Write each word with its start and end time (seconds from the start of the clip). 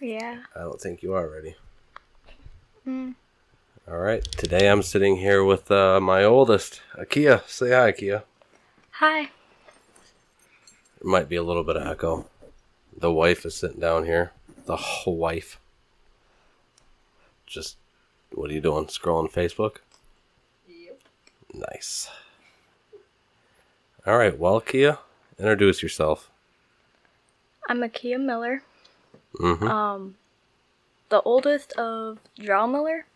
Yeah. 0.00 0.42
I 0.54 0.60
don't 0.60 0.80
think 0.80 1.02
you 1.02 1.14
are 1.14 1.28
ready. 1.28 1.54
Mm. 2.86 3.14
All 3.88 3.98
right. 3.98 4.22
Today 4.22 4.68
I'm 4.68 4.82
sitting 4.82 5.16
here 5.16 5.44
with 5.44 5.70
uh, 5.70 6.00
my 6.00 6.24
oldest, 6.24 6.80
Akia. 6.98 7.46
Say 7.48 7.70
hi, 7.70 7.92
Akia. 7.92 8.22
Hi. 8.92 9.30
There 11.00 11.10
might 11.10 11.28
be 11.28 11.36
a 11.36 11.42
little 11.42 11.64
bit 11.64 11.76
of 11.76 11.86
echo. 11.86 12.26
The 12.96 13.12
wife 13.12 13.44
is 13.46 13.54
sitting 13.54 13.80
down 13.80 14.04
here. 14.04 14.32
The 14.66 14.76
whole 14.76 15.16
wife. 15.16 15.60
Just, 17.46 17.76
what 18.32 18.50
are 18.50 18.54
you 18.54 18.60
doing? 18.60 18.86
Scrolling 18.86 19.30
Facebook? 19.30 19.76
Yep. 20.68 21.00
Nice. 21.52 22.08
All 24.06 24.18
right. 24.18 24.38
Well, 24.38 24.60
Kia, 24.60 24.98
introduce 25.38 25.82
yourself. 25.82 26.30
I'm 27.68 27.80
Akia 27.80 28.20
Miller. 28.20 28.62
Mm-hmm. 29.38 29.66
Um, 29.68 30.14
the 31.08 31.20
oldest 31.22 31.72
of 31.72 32.18
Draw 32.38 32.66
Miller, 32.66 33.06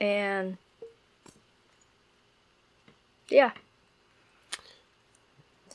and 0.00 0.56
yeah, 3.28 3.52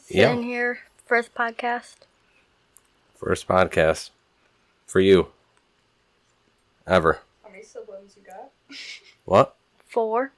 Yeah. 0.09 0.29
sitting 0.29 0.43
here 0.43 0.79
first 1.05 1.33
podcast. 1.35 1.95
First 3.15 3.47
podcast 3.47 4.09
for 4.85 4.99
you. 4.99 5.27
Ever. 6.85 7.19
How 7.43 7.49
many 7.49 7.63
siblings 7.63 8.15
you 8.15 8.23
got? 8.23 8.51
What? 9.25 9.55
Four, 9.89 10.31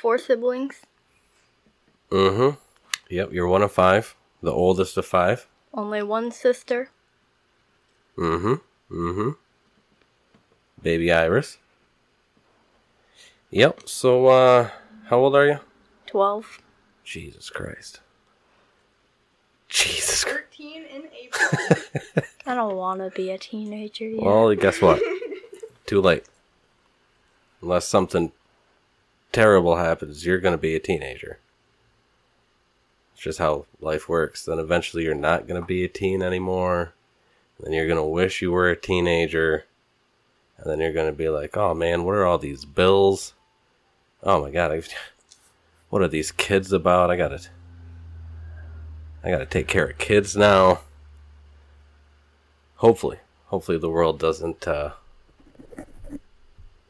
four 0.00 0.18
siblings. 0.18 0.82
Mm-hmm. 2.10 2.56
Yep, 3.08 3.32
you're 3.32 3.46
one 3.48 3.62
of 3.62 3.72
five. 3.72 4.14
The 4.42 4.52
oldest 4.52 4.96
of 4.98 5.06
five. 5.06 5.46
Only 5.72 6.02
one 6.02 6.30
sister. 6.30 6.90
Mm-hmm. 8.18 8.54
Mm-hmm. 8.90 9.30
Baby 10.82 11.12
Iris. 11.12 11.58
Yep, 13.50 13.88
so 13.88 14.26
uh 14.26 14.70
how 15.06 15.18
old 15.18 15.36
are 15.36 15.46
you? 15.46 15.58
Twelve. 16.06 16.60
Jesus 17.04 17.50
Christ. 17.50 18.00
Jesus 19.68 20.24
Christ. 20.24 20.36
13 20.56 20.84
in 20.84 21.02
April. 21.20 22.24
I 22.46 22.54
don't 22.54 22.76
want 22.76 23.00
to 23.00 23.10
be 23.10 23.30
a 23.30 23.38
teenager 23.38 24.08
yet. 24.08 24.22
Well, 24.22 24.54
guess 24.54 24.80
what? 24.80 25.02
Too 25.86 26.00
late. 26.00 26.24
Unless 27.62 27.86
something 27.86 28.32
terrible 29.32 29.76
happens, 29.76 30.24
you're 30.24 30.38
gonna 30.38 30.58
be 30.58 30.74
a 30.74 30.80
teenager. 30.80 31.38
It's 33.12 33.22
just 33.22 33.38
how 33.38 33.66
life 33.80 34.08
works. 34.08 34.44
Then 34.44 34.58
eventually 34.58 35.04
you're 35.04 35.14
not 35.14 35.46
gonna 35.46 35.64
be 35.64 35.84
a 35.84 35.88
teen 35.88 36.22
anymore. 36.22 36.94
Then 37.60 37.72
you're 37.72 37.88
gonna 37.88 38.06
wish 38.06 38.42
you 38.42 38.52
were 38.52 38.68
a 38.68 38.76
teenager. 38.76 39.64
And 40.58 40.70
then 40.70 40.80
you're 40.80 40.92
gonna 40.92 41.12
be 41.12 41.28
like, 41.28 41.56
oh 41.56 41.74
man, 41.74 42.04
what 42.04 42.14
are 42.14 42.26
all 42.26 42.38
these 42.38 42.64
bills? 42.64 43.34
Oh 44.22 44.42
my 44.42 44.50
god, 44.50 44.72
I've, 44.72 44.88
what 45.90 46.02
are 46.02 46.08
these 46.08 46.32
kids 46.32 46.72
about? 46.72 47.10
I 47.10 47.16
gotta 47.16 47.40
I 49.24 49.30
gotta 49.30 49.46
take 49.46 49.68
care 49.68 49.86
of 49.86 49.98
kids 49.98 50.36
now. 50.36 50.80
Hopefully. 52.76 53.18
Hopefully 53.46 53.78
the 53.78 53.90
world 53.90 54.18
doesn't 54.18 54.66
uh 54.68 54.92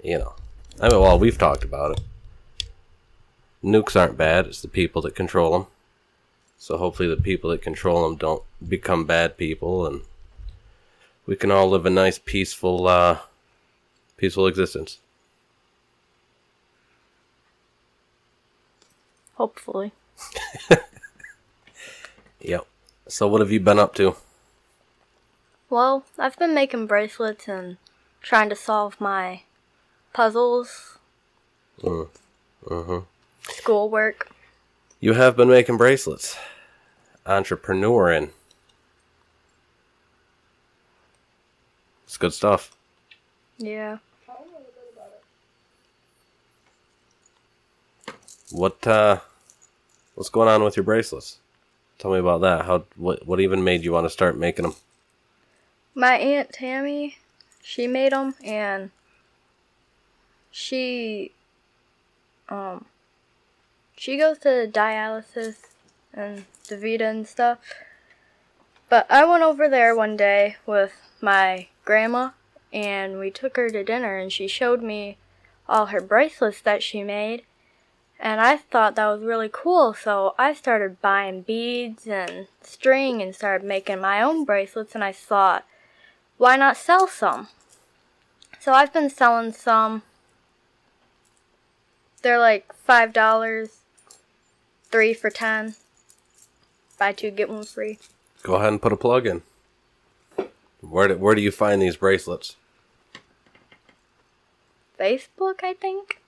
you 0.03 0.19
know. 0.19 0.35
I 0.81 0.89
mean 0.89 1.01
well 1.01 1.19
we've 1.19 1.39
talked 1.39 1.65
about 1.65 1.93
it. 1.93 2.01
Nukes 3.63 3.99
aren't 3.99 4.17
bad, 4.17 4.47
it's 4.47 4.63
the 4.63 4.69
people 4.69 5.03
that 5.03 5.15
control 5.15 5.53
them. 5.53 5.67
So 6.59 6.79
hopefully 6.79 7.09
the 7.09 7.21
people 7.21 7.51
that 7.51 7.63
control 7.63 8.05
them 8.05 8.17
don't 8.17 8.43
become 8.67 9.05
bad 9.05 9.37
people 9.37 9.87
and 9.87 10.03
we 11.27 11.37
can 11.37 11.51
all 11.51 11.69
live 11.69 11.87
a 11.87 11.91
nice 11.91 12.19
peaceful 12.19 12.87
uh 12.89 13.19
peaceful 14.17 14.47
existence. 14.47 14.99
Hopefully. 19.35 19.93
Yep. 22.41 22.67
So 23.09 23.27
what 23.27 23.41
have 23.41 23.51
you 23.51 23.59
been 23.61 23.79
up 23.79 23.95
to? 23.97 24.15
Well, 25.69 26.05
I've 26.17 26.39
been 26.39 26.55
making 26.55 26.87
bracelets 26.87 27.49
and 27.49 27.79
trying 28.23 28.49
to 28.51 28.55
solve 28.55 29.01
my 29.01 29.43
puzzles, 30.13 30.99
Mm. 31.83 32.09
Mhm. 32.65 33.07
schoolwork. 33.49 34.31
You 35.01 35.15
have 35.15 35.37
been 35.37 35.49
making 35.49 35.77
bracelets. 35.77 36.37
Entrepreneur 37.27 38.11
It's 42.17 42.21
good 42.23 42.33
stuff. 42.33 42.75
Yeah. 43.59 43.99
Tell 44.25 44.37
me 44.37 44.53
a 44.55 44.57
little 44.57 44.73
bit 44.73 44.91
about 44.95 45.13
it. 48.09 48.55
What 48.57 48.87
uh 48.87 49.21
what's 50.15 50.31
going 50.31 50.49
on 50.49 50.65
with 50.65 50.79
your 50.79 50.85
bracelets? 50.85 51.41
Tell 51.99 52.11
me 52.11 52.19
about 52.19 52.41
that. 52.41 52.65
How 52.65 52.85
what 52.97 53.27
what 53.27 53.39
even 53.41 53.63
made 53.63 53.85
you 53.85 53.93
want 53.93 54.07
to 54.07 54.09
start 54.09 54.39
making 54.39 54.63
them? 54.63 54.77
My 55.95 56.15
aunt 56.15 56.55
Tammy, 56.55 57.19
she 57.63 57.87
made 57.87 58.13
them 58.13 58.35
and 58.43 58.93
she 60.51 61.33
um 62.49 62.87
she 63.95 64.17
goes 64.17 64.39
to 64.39 64.71
dialysis 64.73 65.57
and 66.15 66.47
DaVita 66.67 67.03
and 67.03 67.29
stuff. 67.29 67.59
But 68.89 69.07
I 69.11 69.27
went 69.27 69.43
over 69.43 69.69
there 69.69 69.95
one 69.95 70.17
day 70.17 70.57
with 70.65 70.95
my 71.21 71.69
grandma 71.87 72.31
and 72.71 73.19
we 73.19 73.31
took 73.31 73.57
her 73.57 73.71
to 73.71 73.83
dinner 73.83 74.19
and 74.19 74.31
she 74.31 74.47
showed 74.47 74.83
me 74.83 75.17
all 75.67 75.87
her 75.87 76.01
bracelets 76.03 76.61
that 76.61 76.83
she 76.83 77.03
made. 77.03 77.45
And 78.21 78.41
I 78.41 78.59
thought 78.59 78.97
that 78.97 79.07
was 79.09 79.23
really 79.23 79.51
cool, 79.51 79.95
so 79.95 80.35
I 80.39 80.55
started 80.55 81.01
buying 81.03 81.43
beads 81.43 82.07
and 82.07 82.49
string 82.63 83.23
and 83.23 83.35
started 83.35 83.67
making 83.67 84.01
my 84.01 84.21
own 84.21 84.45
bracelets 84.45 84.95
and 84.95 85.03
I 85.03 85.13
thought 85.13 85.65
why 86.39 86.57
not 86.57 86.77
sell 86.77 87.07
some? 87.09 87.49
So 88.61 88.73
I've 88.73 88.93
been 88.93 89.09
selling 89.09 89.53
some. 89.53 90.03
They're 92.23 92.39
like 92.39 92.75
five 92.75 93.13
dollars, 93.13 93.79
three 94.91 95.15
for 95.15 95.31
ten. 95.31 95.77
Buy 96.99 97.13
two 97.13 97.31
get 97.31 97.49
one 97.49 97.65
free. 97.65 97.99
Go 98.43 98.55
ahead 98.57 98.69
and 98.69 98.83
put 98.83 98.93
a 98.93 98.97
plug 98.97 99.27
in. 99.27 99.43
Where 100.81 101.09
do, 101.09 101.17
where 101.17 101.35
do 101.35 101.43
you 101.43 101.51
find 101.51 101.81
these 101.81 101.97
bracelets? 101.97 102.57
Facebook, 104.99 105.63
I 105.63 105.75
think. 105.75 106.21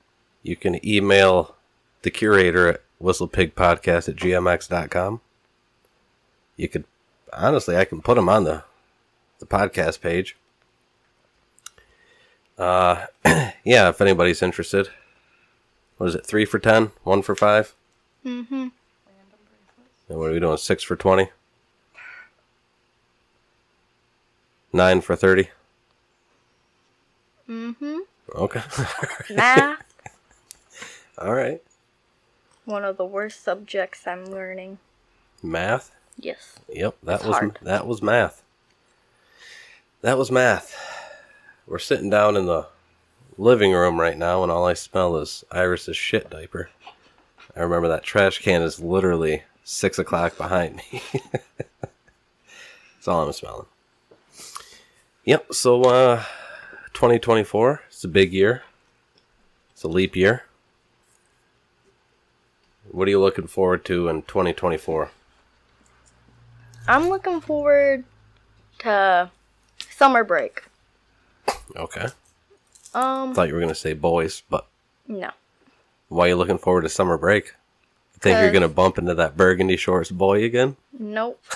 You 0.43 0.57
can 0.57 0.85
email 0.87 1.55
the 2.03 2.11
curator 2.11 2.69
at 2.69 2.83
whistlepigpodcast 3.03 4.09
at 4.09 4.17
gmx.com. 4.17 5.21
You 6.57 6.69
could 6.69 6.85
honestly 7.33 7.77
I 7.77 7.85
can 7.85 8.01
put 8.01 8.17
them 8.17 8.29
on 8.29 8.45
the 8.45 8.65
the 9.39 9.47
podcast 9.47 10.01
page. 10.01 10.37
Uh 12.57 13.07
yeah, 13.65 13.89
if 13.89 14.01
anybody's 14.01 14.43
interested. 14.43 14.89
What 15.99 16.09
is 16.09 16.15
it? 16.15 16.27
3 16.27 16.45
for 16.45 16.59
10, 16.61 16.93
1 17.03 17.23
for 17.23 17.35
5? 17.35 17.75
Mm-hmm. 18.25 18.69
And 20.09 20.19
what 20.19 20.31
are 20.31 20.33
we 20.33 20.41
doing? 20.41 20.57
6 20.57 20.83
for 20.85 20.95
20? 20.97 21.29
9 24.73 25.01
for 25.01 25.17
30? 25.17 25.49
Mm-hmm. 27.49 27.99
Okay. 28.35 28.63
Math. 29.35 29.83
All 31.19 31.35
right. 31.35 31.63
One 32.65 32.85
of 32.85 32.97
the 32.99 33.05
worst 33.05 33.43
subjects 33.43 34.07
I'm 34.07 34.27
learning. 34.27 34.79
Math? 35.43 35.91
Yes. 36.19 36.59
Yep, 36.69 36.97
that 37.03 37.17
It's 37.17 37.25
was 37.25 37.37
hard. 37.37 37.59
that 37.63 37.87
was 37.87 38.03
math. 38.03 38.43
That 40.03 40.19
was 40.19 40.31
math. 40.31 40.77
We're 41.67 41.79
sitting 41.79 42.11
down 42.11 42.37
in 42.37 42.47
the 42.47 42.67
living 43.39 43.73
room 43.73 43.99
right 44.01 44.19
now, 44.19 44.43
and 44.43 44.53
all 44.53 44.67
I 44.67 44.75
smell 44.75 45.17
is 45.17 45.45
Iris's 45.51 45.97
shit 45.97 46.29
diaper. 46.29 46.71
I 47.57 47.61
remember 47.61 47.89
that 47.89 48.03
trash 48.03 48.41
can 48.41 48.63
is 48.63 48.81
literally 48.81 49.45
six 49.65 49.99
o'clock 49.99 50.37
behind 50.37 50.77
me. 50.77 51.03
That's 51.83 53.09
all 53.09 53.25
I'm 53.27 53.33
smelling. 53.33 53.67
Yep. 55.29 55.53
So, 55.53 55.83
uh, 55.83 56.25
2024. 56.95 57.83
It's 57.89 58.03
a 58.03 58.09
big 58.09 58.33
year. 58.33 58.63
It's 59.73 59.83
a 59.83 59.89
leap 59.89 60.17
year. 60.17 60.45
What 62.91 63.07
are 63.09 63.11
you 63.11 63.21
looking 63.21 63.47
forward 63.47 63.85
to 63.85 64.09
in 64.09 64.23
2024? 64.23 65.11
I'm 66.89 67.11
looking 67.11 67.43
forward 67.43 68.05
to 68.79 69.31
summer 69.91 70.25
break. 70.25 70.63
Okay. 71.77 72.07
Um, 72.95 73.35
Thought 73.35 73.49
you 73.49 73.55
were 73.55 73.61
gonna 73.61 73.75
say 73.75 73.93
boys, 73.93 74.43
but 74.49 74.67
no. 75.07 75.31
why 76.09 76.25
are 76.25 76.29
you 76.29 76.37
looking 76.37 76.57
forward 76.57 76.83
to 76.83 76.89
summer 76.89 77.19
break? 77.19 77.53
Think 78.19 78.41
you're 78.41 78.51
gonna 78.51 78.67
bump 78.67 78.97
into 78.97 79.15
that 79.17 79.37
burgundy 79.37 79.77
shorts 79.77 80.11
boy 80.11 80.45
again? 80.45 80.79
Nope. 80.99 81.39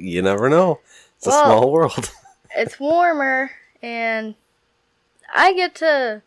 You 0.00 0.22
never 0.22 0.48
know. 0.48 0.78
It's 1.16 1.26
a 1.26 1.32
small 1.32 1.72
world. 1.72 2.12
it's 2.56 2.80
warmer 2.80 3.50
and 3.82 4.34
I 5.32 5.52
get 5.52 5.74
to 5.76 6.22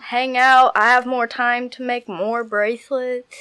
hang 0.00 0.36
out. 0.36 0.72
I 0.74 0.86
have 0.90 1.06
more 1.06 1.26
time 1.26 1.68
to 1.70 1.82
make 1.82 2.08
more 2.08 2.44
bracelets. 2.44 3.36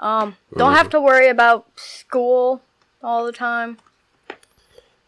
Um, 0.00 0.36
don't 0.56 0.74
have 0.74 0.90
to 0.90 1.00
worry 1.00 1.28
about 1.28 1.66
school 1.78 2.60
all 3.02 3.24
the 3.24 3.32
time. 3.32 3.78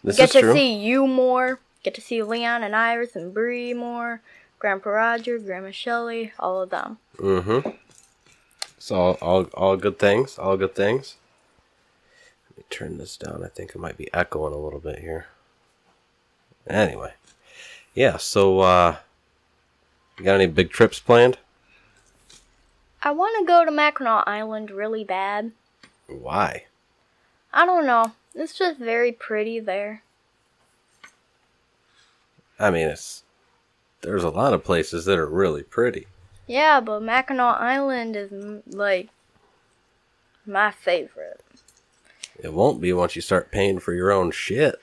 This 0.02 0.16
get 0.16 0.30
to 0.30 0.40
true. 0.40 0.52
see 0.52 0.74
you 0.74 1.06
more. 1.06 1.60
Get 1.82 1.94
to 1.94 2.00
see 2.00 2.22
Leon 2.22 2.62
and 2.62 2.74
Iris 2.74 3.16
and 3.16 3.34
Bree 3.34 3.74
more. 3.74 4.20
Grandpa 4.58 4.90
Roger, 4.90 5.38
Grandma 5.38 5.70
Shelley, 5.70 6.32
all 6.38 6.62
of 6.62 6.70
them. 6.70 6.98
Mm-hmm. 7.18 7.68
So 8.78 8.96
all, 8.96 9.18
all 9.20 9.42
all 9.54 9.76
good 9.76 9.98
things. 9.98 10.38
All 10.38 10.56
good 10.56 10.74
things. 10.74 11.16
Let 12.50 12.58
me 12.58 12.64
turn 12.70 12.98
this 12.98 13.16
down. 13.16 13.44
I 13.44 13.48
think 13.48 13.70
it 13.70 13.78
might 13.78 13.96
be 13.96 14.12
echoing 14.14 14.54
a 14.54 14.58
little 14.58 14.80
bit 14.80 15.00
here. 15.00 15.26
Anyway. 16.68 17.12
Yeah, 17.94 18.16
so 18.16 18.60
uh 18.60 18.96
you 20.18 20.24
got 20.24 20.36
any 20.36 20.46
big 20.46 20.70
trips 20.70 20.98
planned? 20.98 21.38
I 23.02 23.10
want 23.10 23.38
to 23.38 23.46
go 23.46 23.64
to 23.64 23.70
Mackinac 23.70 24.24
Island 24.26 24.70
really 24.70 25.04
bad. 25.04 25.52
Why? 26.08 26.64
I 27.52 27.64
don't 27.66 27.86
know. 27.86 28.12
It's 28.34 28.56
just 28.56 28.78
very 28.78 29.12
pretty 29.12 29.60
there. 29.60 30.02
I 32.58 32.70
mean, 32.70 32.88
it's 32.88 33.22
there's 34.00 34.24
a 34.24 34.30
lot 34.30 34.54
of 34.54 34.64
places 34.64 35.04
that 35.04 35.18
are 35.18 35.26
really 35.26 35.62
pretty. 35.62 36.06
Yeah, 36.46 36.80
but 36.80 37.02
Mackinac 37.02 37.60
Island 37.60 38.16
is 38.16 38.30
like 38.66 39.08
my 40.46 40.70
favorite. 40.70 41.40
It 42.42 42.52
won't 42.52 42.80
be 42.80 42.92
once 42.92 43.16
you 43.16 43.22
start 43.22 43.50
paying 43.50 43.78
for 43.78 43.92
your 43.92 44.12
own 44.12 44.30
shit. 44.30 44.80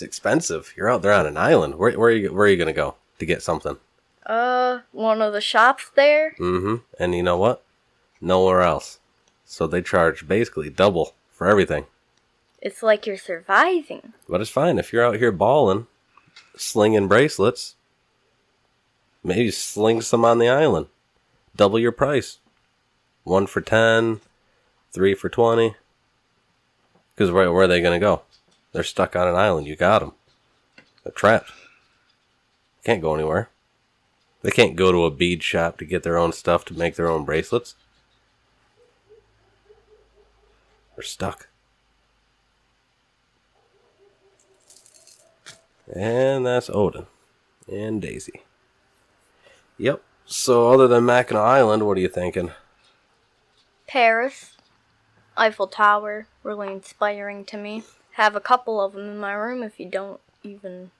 It's 0.00 0.06
expensive. 0.06 0.72
You're 0.78 0.88
out 0.88 1.02
there 1.02 1.12
on 1.12 1.26
an 1.26 1.36
island. 1.36 1.74
Where 1.74 1.92
where 1.92 2.08
are 2.08 2.12
you 2.12 2.32
where 2.32 2.46
are 2.46 2.48
you 2.48 2.56
gonna 2.56 2.72
go 2.72 2.94
to 3.18 3.26
get 3.26 3.42
something? 3.42 3.76
Uh, 4.24 4.78
one 4.92 5.20
of 5.20 5.34
the 5.34 5.42
shops 5.42 5.90
there. 5.94 6.34
Mm-hmm. 6.38 6.76
And 6.98 7.14
you 7.14 7.22
know 7.22 7.36
what? 7.36 7.62
Nowhere 8.18 8.62
else. 8.62 8.98
So 9.44 9.66
they 9.66 9.82
charge 9.82 10.26
basically 10.26 10.70
double 10.70 11.12
for 11.30 11.48
everything. 11.48 11.84
It's 12.62 12.82
like 12.82 13.06
you're 13.06 13.18
surviving. 13.18 14.14
But 14.26 14.40
it's 14.40 14.48
fine 14.48 14.78
if 14.78 14.90
you're 14.90 15.04
out 15.04 15.16
here 15.16 15.32
balling, 15.32 15.86
slinging 16.56 17.06
bracelets. 17.06 17.74
Maybe 19.22 19.50
sling 19.50 20.00
some 20.00 20.24
on 20.24 20.38
the 20.38 20.48
island. 20.48 20.86
Double 21.54 21.78
your 21.78 21.92
price. 21.92 22.38
One 23.24 23.46
for 23.46 23.60
ten, 23.60 24.22
three 24.92 25.14
for 25.14 25.28
twenty. 25.28 25.76
Because 27.14 27.30
where, 27.30 27.52
where 27.52 27.64
are 27.64 27.68
they 27.68 27.82
going 27.82 28.00
to 28.00 28.02
go? 28.02 28.22
They're 28.72 28.82
stuck 28.82 29.16
on 29.16 29.28
an 29.28 29.34
island. 29.34 29.66
You 29.66 29.76
got 29.76 30.00
them. 30.00 30.12
They're 31.02 31.12
trapped. 31.12 31.52
Can't 32.84 33.02
go 33.02 33.14
anywhere. 33.14 33.50
They 34.42 34.50
can't 34.50 34.76
go 34.76 34.90
to 34.90 35.04
a 35.04 35.10
bead 35.10 35.42
shop 35.42 35.78
to 35.78 35.84
get 35.84 36.02
their 36.02 36.16
own 36.16 36.32
stuff 36.32 36.64
to 36.66 36.74
make 36.74 36.96
their 36.96 37.08
own 37.08 37.24
bracelets. 37.24 37.74
They're 40.94 41.02
stuck. 41.02 41.48
And 45.92 46.46
that's 46.46 46.70
Odin. 46.70 47.06
And 47.70 48.00
Daisy. 48.00 48.42
Yep. 49.78 50.02
So 50.24 50.70
other 50.70 50.86
than 50.86 51.04
Mackinac 51.04 51.42
Island, 51.42 51.86
what 51.86 51.96
are 51.96 52.00
you 52.00 52.08
thinking? 52.08 52.52
Paris, 53.86 54.56
Eiffel 55.36 55.66
Tower, 55.66 56.28
really 56.42 56.68
inspiring 56.72 57.44
to 57.46 57.56
me. 57.56 57.82
Have 58.20 58.36
a 58.36 58.40
couple 58.40 58.82
of 58.82 58.92
them 58.92 59.08
in 59.08 59.18
my 59.18 59.32
room 59.32 59.62
if 59.62 59.80
you 59.80 59.88
don't 59.88 60.20
even 60.42 60.90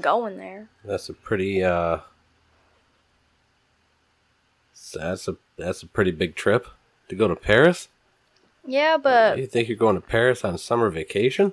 go 0.00 0.26
in 0.26 0.38
there. 0.38 0.68
That's 0.84 1.08
a 1.08 1.12
pretty 1.12 1.64
uh 1.64 1.98
that's 4.92 5.26
a 5.26 5.36
that's 5.56 5.82
a 5.82 5.88
pretty 5.88 6.12
big 6.12 6.36
trip 6.36 6.68
to 7.08 7.16
go 7.16 7.26
to 7.26 7.34
Paris. 7.34 7.88
Yeah, 8.64 8.96
but 8.96 9.38
you 9.38 9.48
think 9.48 9.68
you're 9.68 9.76
going 9.76 9.96
to 9.96 10.00
Paris 10.00 10.44
on 10.44 10.56
summer 10.56 10.88
vacation? 10.88 11.52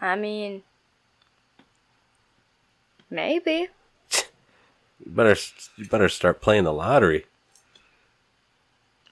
I 0.00 0.14
mean, 0.14 0.62
maybe. 3.10 3.70
You 5.04 5.10
better 5.10 5.34
you 5.76 5.86
better 5.86 6.08
start 6.08 6.40
playing 6.40 6.62
the 6.62 6.72
lottery. 6.72 7.26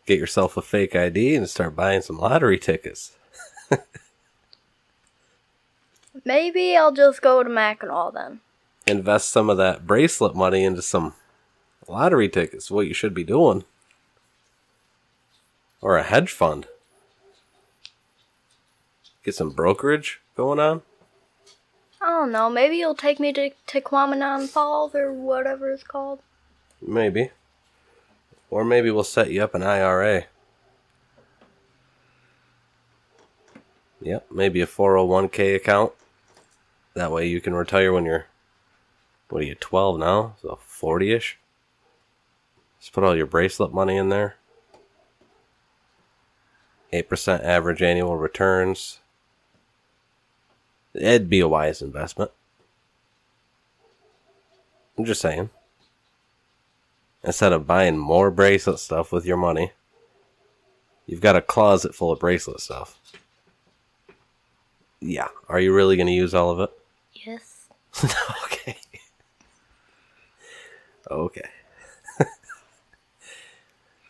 Get 0.06 0.18
yourself 0.18 0.56
a 0.56 0.62
fake 0.62 0.96
ID 0.96 1.34
and 1.36 1.48
start 1.48 1.76
buying 1.76 2.02
some 2.02 2.18
lottery 2.18 2.58
tickets. 2.58 3.16
Maybe 6.24 6.76
I'll 6.76 6.92
just 6.92 7.22
go 7.22 7.42
to 7.42 7.48
Mackinac 7.48 8.12
then. 8.14 8.40
invest 8.86 9.30
some 9.30 9.48
of 9.48 9.56
that 9.58 9.86
bracelet 9.86 10.34
money 10.34 10.64
into 10.64 10.82
some 10.82 11.14
lottery 11.88 12.28
tickets. 12.28 12.70
What 12.70 12.86
you 12.86 12.94
should 12.94 13.14
be 13.14 13.24
doing, 13.24 13.64
or 15.80 15.96
a 15.96 16.02
hedge 16.02 16.32
fund. 16.32 16.66
Get 19.24 19.34
some 19.36 19.50
brokerage 19.50 20.20
going 20.36 20.58
on. 20.58 20.82
I 22.00 22.06
don't 22.10 22.32
know. 22.32 22.50
Maybe 22.50 22.76
you'll 22.76 22.96
take 22.96 23.20
me 23.20 23.32
to 23.34 23.50
Tahquamenon 23.68 24.48
Falls 24.48 24.94
or 24.96 25.12
whatever 25.12 25.70
it's 25.70 25.84
called. 25.84 26.18
Maybe, 26.80 27.30
or 28.52 28.66
maybe 28.66 28.90
we'll 28.90 29.02
set 29.02 29.30
you 29.30 29.42
up 29.42 29.54
an 29.54 29.62
IRA. 29.62 30.24
Yep, 34.02 34.26
maybe 34.30 34.60
a 34.60 34.66
401k 34.66 35.56
account. 35.56 35.92
That 36.92 37.10
way 37.10 37.26
you 37.26 37.40
can 37.40 37.54
retire 37.54 37.94
when 37.94 38.04
you're, 38.04 38.26
what 39.30 39.40
are 39.40 39.46
you, 39.46 39.54
12 39.54 39.98
now? 39.98 40.34
So 40.42 40.58
40 40.66 41.12
ish? 41.14 41.38
Just 42.78 42.92
put 42.92 43.02
all 43.02 43.16
your 43.16 43.24
bracelet 43.24 43.72
money 43.72 43.96
in 43.96 44.10
there. 44.10 44.36
8% 46.92 47.42
average 47.42 47.80
annual 47.80 48.18
returns. 48.18 48.98
It'd 50.92 51.30
be 51.30 51.40
a 51.40 51.48
wise 51.48 51.80
investment. 51.80 52.32
I'm 54.98 55.06
just 55.06 55.22
saying. 55.22 55.48
Instead 57.24 57.52
of 57.52 57.66
buying 57.66 57.96
more 57.96 58.30
bracelet 58.30 58.78
stuff 58.78 59.12
with 59.12 59.24
your 59.24 59.36
money, 59.36 59.72
you've 61.06 61.20
got 61.20 61.36
a 61.36 61.42
closet 61.42 61.94
full 61.94 62.10
of 62.10 62.18
bracelet 62.18 62.60
stuff. 62.60 62.98
Yeah. 65.00 65.28
Are 65.48 65.60
you 65.60 65.72
really 65.72 65.96
going 65.96 66.06
to 66.06 66.12
use 66.12 66.34
all 66.34 66.50
of 66.50 66.60
it? 66.60 66.70
Yes. 67.12 67.66
okay. 68.44 68.76
Okay. 71.10 71.48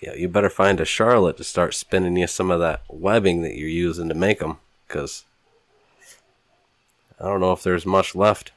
yeah, 0.03 0.15
you 0.15 0.29
better 0.29 0.51
find 0.51 0.81
a 0.81 0.85
Charlotte 0.85 1.37
to 1.39 1.45
start 1.45 1.75
spinning 1.75 2.17
you 2.17 2.27
some 2.27 2.51
of 2.51 2.61
that 2.61 2.83
webbing 2.89 3.43
that 3.43 3.57
you're 3.57 3.69
using 3.69 4.09
to 4.09 4.15
make 4.15 4.39
them, 4.39 4.59
because 4.87 5.25
I 7.21 7.25
don't 7.25 7.41
know 7.41 7.53
if 7.53 7.63
there's 7.63 7.87
much 7.87 8.15
left. 8.15 8.53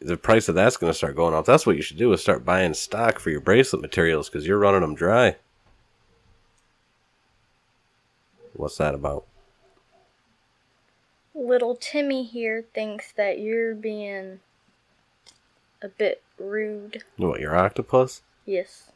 The 0.00 0.16
price 0.16 0.48
of 0.48 0.54
that's 0.54 0.76
going 0.76 0.90
to 0.90 0.96
start 0.96 1.16
going 1.16 1.34
up. 1.34 1.44
That's 1.44 1.66
what 1.66 1.76
you 1.76 1.82
should 1.82 1.98
do 1.98 2.12
is 2.12 2.20
start 2.20 2.44
buying 2.44 2.74
stock 2.74 3.18
for 3.18 3.30
your 3.30 3.40
bracelet 3.40 3.82
materials, 3.82 4.28
because 4.28 4.46
you're 4.46 4.58
running 4.58 4.80
them 4.80 4.94
dry. 4.94 5.36
What's 8.54 8.76
that 8.76 8.94
about? 8.94 9.24
Little 11.34 11.74
Timmy 11.74 12.22
here 12.22 12.64
thinks 12.72 13.12
that 13.12 13.40
you're 13.40 13.74
being 13.74 14.40
a 15.82 15.88
bit 15.88 16.22
rude. 16.38 17.02
What, 17.16 17.40
your 17.40 17.56
octopus? 17.56 18.22
Yes. 18.46 18.90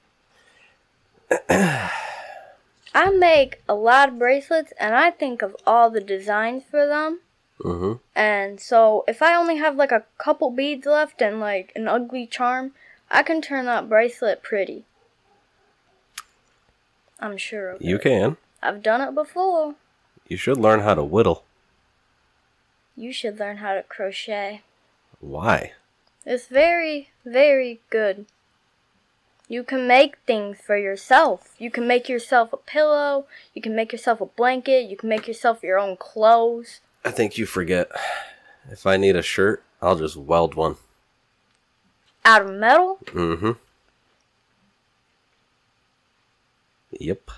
I 1.51 3.11
make 3.11 3.63
a 3.69 3.75
lot 3.75 4.09
of 4.09 4.19
bracelets 4.19 4.73
and 4.79 4.95
I 4.95 5.11
think 5.11 5.43
of 5.43 5.57
all 5.67 5.91
the 5.91 6.01
designs 6.01 6.63
for 6.71 6.87
them. 6.87 7.21
Mm-hmm. 7.61 7.95
And 8.15 8.61
so 8.61 9.05
if 9.09 9.21
I 9.23 9.35
only 9.35 9.57
have 9.57 9.77
like 9.77 9.93
a 9.93 10.05
couple 10.17 10.51
beads 10.51 10.87
left 10.87 11.21
and 11.21 11.41
like 11.41 11.73
an 11.75 11.89
ugly 11.89 12.27
charm, 12.27 12.73
I 13.11 13.23
can 13.23 13.41
turn 13.43 13.65
that 13.67 13.89
bracelet 13.89 14.43
pretty. 14.43 14.85
I'm 17.21 17.37
sure 17.37 17.71
of 17.71 17.83
You 17.83 17.97
it. 17.97 18.03
can. 18.03 18.37
I've 18.63 18.83
done 18.83 19.01
it 19.01 19.15
before. 19.15 19.75
You 20.29 20.37
should 20.37 20.59
learn 20.59 20.81
how 20.81 20.95
to 20.95 21.05
whittle. 21.05 21.45
You 22.97 23.13
should 23.13 23.39
learn 23.39 23.59
how 23.59 23.75
to 23.75 23.83
crochet. 23.83 24.63
Why? 25.21 25.73
It's 26.27 26.47
very, 26.47 27.11
very 27.25 27.81
good. 27.91 28.27
You 29.49 29.63
can 29.65 29.87
make 29.87 30.19
things 30.27 30.59
for 30.61 30.77
yourself. 30.77 31.55
You 31.59 31.71
can 31.71 31.87
make 31.87 32.09
yourself 32.09 32.53
a 32.53 32.59
pillow. 32.59 33.27
You 33.55 33.63
can 33.63 33.75
make 33.75 33.93
yourself 33.93 34.21
a 34.21 34.27
blanket. 34.27 34.91
You 34.91 34.97
can 34.97 35.09
make 35.09 35.27
yourself 35.27 35.63
your 35.63 35.79
own 35.79 35.97
clothes. 35.97 36.81
I 37.05 37.11
think 37.11 37.39
you 37.39 37.47
forget. 37.47 37.91
If 38.71 38.87
I 38.87 38.97
need 38.97 39.17
a 39.17 39.23
shirt, 39.23 39.63
I'll 39.81 39.97
just 39.97 40.17
weld 40.17 40.55
one. 40.55 40.77
Out 42.25 42.43
of 42.43 42.53
metal? 42.53 42.99
Mm-hmm. 43.07 43.53
Yep. 47.01 47.31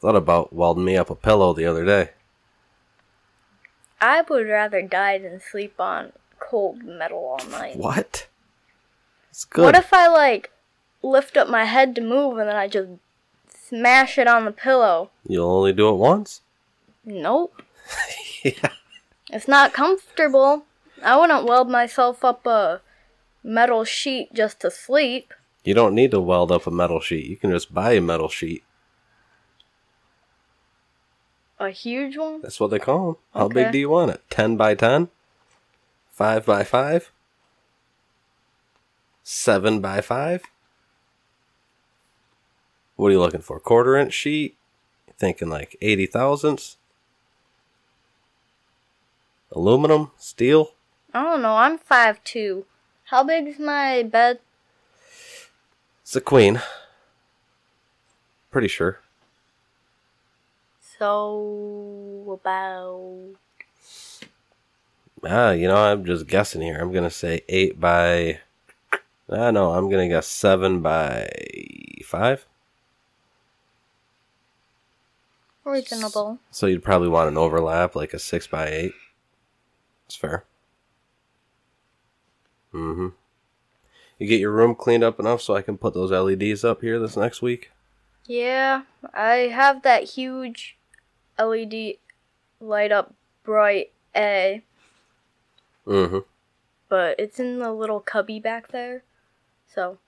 Thought 0.00 0.16
about 0.16 0.52
welding 0.52 0.84
me 0.84 0.96
up 0.96 1.10
a 1.10 1.14
pillow 1.14 1.52
the 1.52 1.66
other 1.66 1.84
day. 1.84 2.10
I 4.00 4.22
would 4.22 4.46
rather 4.46 4.82
die 4.82 5.18
than 5.18 5.40
sleep 5.40 5.80
on 5.80 6.12
cold 6.38 6.84
metal 6.84 7.18
all 7.18 7.48
night. 7.48 7.76
What? 7.76 8.26
It's 9.30 9.44
good. 9.44 9.64
What 9.64 9.76
if 9.76 9.92
I 9.92 10.08
like 10.08 10.50
lift 11.02 11.36
up 11.36 11.48
my 11.48 11.64
head 11.64 11.94
to 11.94 12.00
move 12.00 12.38
and 12.38 12.48
then 12.48 12.56
I 12.56 12.68
just 12.68 12.88
smash 13.48 14.18
it 14.18 14.26
on 14.26 14.44
the 14.44 14.52
pillow? 14.52 15.10
You'll 15.26 15.50
only 15.50 15.72
do 15.72 15.88
it 15.88 15.96
once? 15.96 16.40
Nope. 17.04 17.62
yeah. 18.42 18.70
It's 19.30 19.48
not 19.48 19.72
comfortable. 19.72 20.64
I 21.02 21.18
wouldn't 21.18 21.44
weld 21.44 21.68
myself 21.68 22.24
up 22.24 22.46
a 22.46 22.80
metal 23.42 23.84
sheet 23.84 24.32
just 24.32 24.60
to 24.60 24.70
sleep. 24.70 25.32
You 25.64 25.74
don't 25.74 25.94
need 25.94 26.12
to 26.12 26.20
weld 26.20 26.52
up 26.52 26.66
a 26.66 26.70
metal 26.70 27.00
sheet. 27.00 27.26
You 27.26 27.36
can 27.36 27.50
just 27.50 27.74
buy 27.74 27.92
a 27.92 28.00
metal 28.00 28.28
sheet. 28.28 28.62
A 31.58 31.70
huge 31.70 32.16
one? 32.16 32.42
That's 32.42 32.60
what 32.60 32.70
they 32.70 32.78
call 32.78 33.06
them. 33.06 33.16
How 33.34 33.48
big 33.48 33.72
do 33.72 33.78
you 33.78 33.88
want 33.88 34.10
it? 34.10 34.22
10 34.30 34.56
by 34.56 34.74
10? 34.74 35.08
5 36.10 36.46
by 36.46 36.64
5? 36.64 37.12
7 39.22 39.80
by 39.80 40.00
5? 40.00 40.42
What 42.96 43.08
are 43.08 43.10
you 43.10 43.20
looking 43.20 43.40
for? 43.40 43.58
Quarter 43.58 43.96
inch 43.96 44.12
sheet? 44.12 44.56
Thinking 45.18 45.48
like 45.48 45.76
80 45.80 46.06
thousandths? 46.06 46.76
Aluminum? 49.52 50.10
Steel? 50.16 50.72
I 51.14 51.22
don't 51.22 51.42
know. 51.42 51.56
I'm 51.56 51.78
five 51.78 52.22
two. 52.24 52.66
How 53.04 53.22
big's 53.22 53.58
my 53.58 54.02
bed? 54.02 54.40
It's 56.02 56.16
a 56.16 56.20
queen. 56.20 56.60
Pretty 58.50 58.68
sure. 58.68 59.00
So 60.98 62.40
about 62.40 63.36
Ah, 65.24 65.50
you 65.50 65.66
know, 65.66 65.76
I'm 65.76 66.04
just 66.04 66.26
guessing 66.26 66.62
here. 66.62 66.78
I'm 66.78 66.92
gonna 66.92 67.10
say 67.10 67.42
8 67.48 67.80
by. 67.80 68.40
I 69.28 69.50
know, 69.50 69.72
I'm 69.72 69.90
gonna 69.90 70.08
guess 70.08 70.26
7 70.28 70.80
by 70.80 71.28
5. 72.04 72.46
reasonable. 75.64 76.38
So 76.50 76.66
you'd 76.66 76.84
probably 76.84 77.08
want 77.08 77.28
an 77.28 77.36
overlap, 77.36 77.96
like 77.96 78.14
a 78.14 78.20
six 78.20 78.46
by 78.46 78.68
eight. 78.68 78.92
It's 80.06 80.16
fair. 80.16 80.44
Mm-hmm. 82.72 83.08
You 84.18 84.26
get 84.26 84.40
your 84.40 84.52
room 84.52 84.74
cleaned 84.74 85.04
up 85.04 85.20
enough 85.20 85.42
so 85.42 85.54
I 85.54 85.62
can 85.62 85.76
put 85.78 85.94
those 85.94 86.10
LEDs 86.10 86.64
up 86.64 86.80
here 86.80 86.98
this 86.98 87.16
next 87.16 87.42
week. 87.42 87.70
Yeah, 88.26 88.82
I 89.14 89.50
have 89.52 89.82
that 89.82 90.04
huge 90.04 90.76
LED 91.38 91.94
light 92.60 92.92
up 92.92 93.14
bright 93.44 93.92
A, 94.16 94.62
Mm-hmm. 95.86 96.18
but 96.88 97.14
it's 97.20 97.38
in 97.38 97.60
the 97.60 97.72
little 97.72 98.00
cubby 98.00 98.40
back 98.40 98.68
there. 98.72 99.04
So 99.72 99.98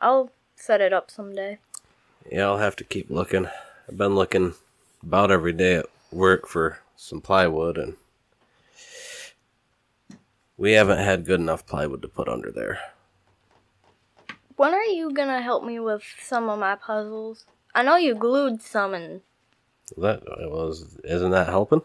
I'll 0.00 0.32
set 0.56 0.80
it 0.80 0.92
up 0.92 1.10
someday. 1.10 1.58
Yeah, 2.30 2.46
I'll 2.46 2.58
have 2.58 2.74
to 2.76 2.84
keep 2.84 3.10
looking. 3.10 3.46
I've 3.88 3.96
been 3.96 4.14
looking 4.16 4.54
about 5.02 5.30
every 5.30 5.52
day 5.52 5.76
at 5.76 5.86
work 6.10 6.48
for 6.48 6.80
some 6.96 7.20
plywood, 7.20 7.78
and 7.78 7.96
we 10.60 10.72
haven't 10.72 10.98
had 10.98 11.24
good 11.24 11.40
enough 11.40 11.64
plywood 11.64 12.02
to 12.02 12.08
put 12.08 12.28
under 12.28 12.50
there. 12.50 12.78
When 14.56 14.74
are 14.74 14.84
you 14.84 15.10
gonna 15.10 15.40
help 15.40 15.64
me 15.64 15.80
with 15.80 16.02
some 16.20 16.50
of 16.50 16.58
my 16.58 16.74
puzzles? 16.76 17.46
I 17.74 17.82
know 17.82 17.96
you 17.96 18.14
glued 18.14 18.60
some 18.60 18.92
and 18.92 19.22
That 19.96 20.22
was 20.26 20.98
isn't 21.02 21.30
that 21.30 21.48
helping? 21.48 21.80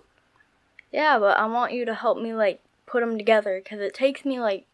yeah, 0.92 1.18
but 1.18 1.38
I 1.38 1.46
want 1.46 1.72
you 1.72 1.86
to 1.86 1.94
help 1.94 2.18
me 2.18 2.34
like 2.34 2.62
put 2.86 3.00
them 3.00 3.18
together 3.18 3.62
because 3.64 3.80
it 3.80 3.94
takes 3.94 4.26
me 4.26 4.42
like 4.42 4.66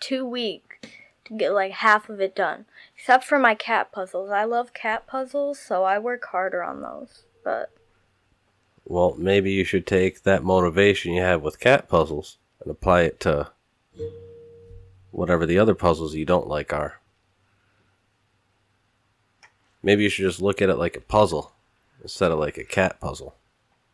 two 0.00 0.26
weeks 0.26 0.78
to 1.26 1.36
get 1.36 1.52
like 1.52 1.70
half 1.70 2.08
of 2.08 2.20
it 2.20 2.34
done. 2.34 2.64
Except 2.96 3.22
for 3.22 3.38
my 3.38 3.54
cat 3.54 3.92
puzzles. 3.92 4.30
I 4.30 4.42
love 4.42 4.74
cat 4.74 5.06
puzzles, 5.06 5.60
so 5.60 5.84
I 5.84 6.00
work 6.00 6.24
harder 6.32 6.64
on 6.64 6.82
those. 6.82 7.22
But 7.44 7.70
Well, 8.84 9.14
maybe 9.16 9.52
you 9.52 9.62
should 9.62 9.86
take 9.86 10.24
that 10.24 10.42
motivation 10.42 11.12
you 11.12 11.22
have 11.22 11.42
with 11.42 11.60
cat 11.60 11.88
puzzles 11.88 12.38
and 12.60 12.70
apply 12.70 13.02
it 13.02 13.20
to 13.20 13.50
whatever 15.10 15.46
the 15.46 15.58
other 15.58 15.74
puzzles 15.74 16.14
you 16.14 16.24
don't 16.24 16.46
like 16.48 16.72
are. 16.72 17.00
Maybe 19.82 20.02
you 20.02 20.08
should 20.10 20.24
just 20.26 20.42
look 20.42 20.60
at 20.60 20.68
it 20.68 20.76
like 20.76 20.96
a 20.96 21.00
puzzle 21.00 21.52
instead 22.02 22.30
of 22.30 22.38
like 22.38 22.58
a 22.58 22.64
cat 22.64 23.00
puzzle. 23.00 23.34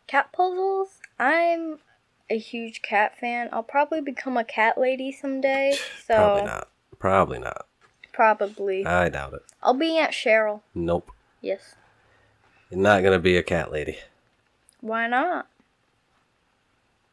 cat 0.06 0.32
puzzles, 0.32 0.98
I'm 1.18 1.78
a 2.28 2.38
huge 2.38 2.82
cat 2.82 3.16
fan. 3.18 3.48
I'll 3.52 3.62
probably 3.62 4.00
become 4.00 4.36
a 4.36 4.44
cat 4.44 4.78
lady 4.78 5.12
someday. 5.12 5.76
So 6.06 6.14
Probably 6.16 6.44
not. 6.46 6.68
Probably 6.98 7.38
not. 7.38 7.66
probably. 8.12 8.86
I 8.86 9.08
doubt 9.08 9.34
it. 9.34 9.42
I'll 9.62 9.74
be 9.74 9.96
Aunt 9.98 10.12
Cheryl. 10.12 10.62
Nope. 10.74 11.10
Yes. 11.40 11.74
You're 12.70 12.80
not 12.80 13.02
going 13.02 13.12
to 13.12 13.18
be 13.20 13.36
a 13.36 13.42
cat 13.42 13.70
lady 13.70 13.98
Why 14.80 15.06
not? 15.06 15.46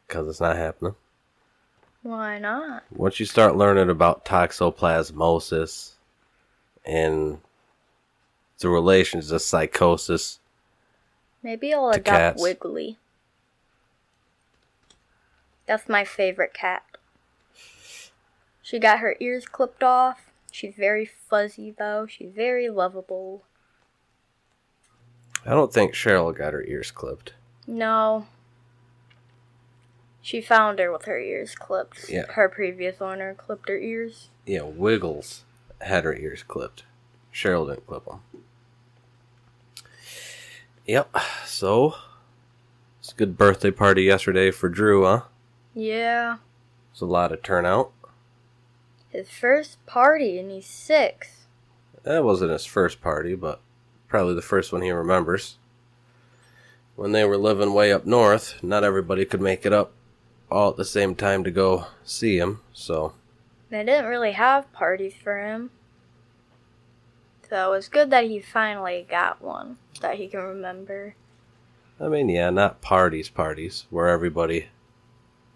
because 0.08 0.28
it's 0.28 0.40
not 0.40 0.56
happening. 0.56 0.94
Why 2.04 2.38
not? 2.38 2.84
Once 2.94 3.18
you 3.18 3.24
start 3.24 3.56
learning 3.56 3.88
about 3.88 4.26
toxoplasmosis 4.26 5.92
and 6.84 7.38
the 8.58 8.68
relations 8.68 9.30
of 9.30 9.40
psychosis, 9.40 10.38
Maybe 11.42 11.72
I'll 11.72 11.88
adopt 11.88 12.04
cats. 12.04 12.42
Wiggly. 12.42 12.98
That's 15.66 15.88
my 15.88 16.04
favorite 16.04 16.52
cat. 16.52 16.82
She 18.62 18.78
got 18.78 18.98
her 18.98 19.16
ears 19.18 19.46
clipped 19.46 19.82
off. 19.82 20.30
She's 20.52 20.74
very 20.74 21.06
fuzzy 21.06 21.70
though. 21.70 22.06
She's 22.06 22.32
very 22.34 22.68
lovable. 22.68 23.44
I 25.46 25.50
don't 25.50 25.72
think 25.72 25.94
Cheryl 25.94 26.36
got 26.36 26.52
her 26.52 26.64
ears 26.64 26.90
clipped. 26.90 27.32
No. 27.66 28.26
She 30.24 30.40
found 30.40 30.78
her 30.78 30.90
with 30.90 31.04
her 31.04 31.18
ears 31.20 31.54
clipped. 31.54 32.06
Yeah. 32.08 32.24
Her 32.30 32.48
previous 32.48 33.02
owner 33.02 33.34
clipped 33.34 33.68
her 33.68 33.76
ears. 33.76 34.30
Yeah, 34.46 34.62
Wiggles 34.62 35.44
had 35.82 36.04
her 36.04 36.16
ears 36.16 36.42
clipped. 36.42 36.84
Cheryl 37.30 37.68
didn't 37.68 37.86
clip 37.86 38.06
them. 38.06 38.20
Yep. 40.86 41.14
So 41.44 41.96
it's 43.00 43.12
a 43.12 43.16
good 43.16 43.36
birthday 43.36 43.70
party 43.70 44.04
yesterday 44.04 44.50
for 44.50 44.70
Drew, 44.70 45.04
huh? 45.04 45.24
Yeah. 45.74 46.38
It's 46.90 47.02
a 47.02 47.06
lot 47.06 47.30
of 47.30 47.42
turnout. 47.42 47.92
His 49.10 49.28
first 49.28 49.84
party 49.84 50.38
and 50.38 50.50
he's 50.50 50.64
six. 50.64 51.44
That 52.02 52.24
wasn't 52.24 52.50
his 52.50 52.64
first 52.64 53.02
party, 53.02 53.34
but 53.34 53.60
probably 54.08 54.34
the 54.34 54.40
first 54.40 54.72
one 54.72 54.80
he 54.80 54.90
remembers. 54.90 55.58
When 56.96 57.12
they 57.12 57.26
were 57.26 57.36
living 57.36 57.74
way 57.74 57.92
up 57.92 58.06
north, 58.06 58.54
not 58.62 58.84
everybody 58.84 59.26
could 59.26 59.42
make 59.42 59.66
it 59.66 59.72
up 59.74 59.92
all 60.54 60.70
at 60.70 60.76
the 60.76 60.84
same 60.84 61.16
time 61.16 61.42
to 61.42 61.50
go 61.50 61.86
see 62.04 62.38
him, 62.38 62.60
so 62.72 63.12
They 63.70 63.84
didn't 63.84 64.06
really 64.06 64.32
have 64.32 64.72
parties 64.72 65.14
for 65.14 65.38
him. 65.44 65.70
So 67.50 67.72
it 67.72 67.76
was 67.76 67.88
good 67.88 68.10
that 68.10 68.24
he 68.24 68.40
finally 68.40 69.04
got 69.10 69.42
one 69.42 69.78
that 70.00 70.16
he 70.16 70.28
can 70.28 70.40
remember. 70.40 71.16
I 72.00 72.08
mean, 72.08 72.28
yeah, 72.28 72.50
not 72.50 72.80
parties, 72.80 73.28
parties 73.28 73.86
where 73.90 74.08
everybody 74.08 74.68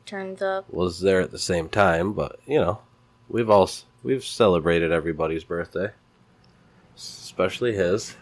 Turns 0.05 0.43
up. 0.43 0.69
was 0.73 1.01
there 1.01 1.21
at 1.21 1.31
the 1.31 1.39
same 1.39 1.69
time, 1.69 2.13
but 2.13 2.41
you 2.47 2.59
know, 2.59 2.81
we've 3.29 3.51
all 3.51 3.71
we've 4.03 4.25
celebrated 4.25 4.91
everybody's 4.91 5.45
birthday, 5.45 5.91
especially 6.97 7.75
his, 7.75 8.17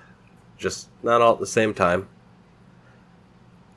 just 0.59 0.89
not 1.03 1.23
all 1.23 1.35
at 1.35 1.41
the 1.41 1.47
same 1.47 1.73
time. 1.73 2.09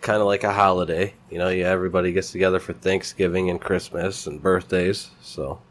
Kind 0.01 0.21
of 0.21 0.27
like 0.27 0.43
a 0.43 0.53
holiday, 0.53 1.13
you 1.29 1.37
know. 1.37 1.49
Yeah, 1.49 1.67
everybody 1.67 2.13
gets 2.13 2.31
together 2.31 2.59
for 2.59 2.73
Thanksgiving 2.73 3.49
and 3.49 3.59
Christmas 3.59 4.27
and 4.27 4.41
birthdays. 4.41 5.11
So, 5.21 5.61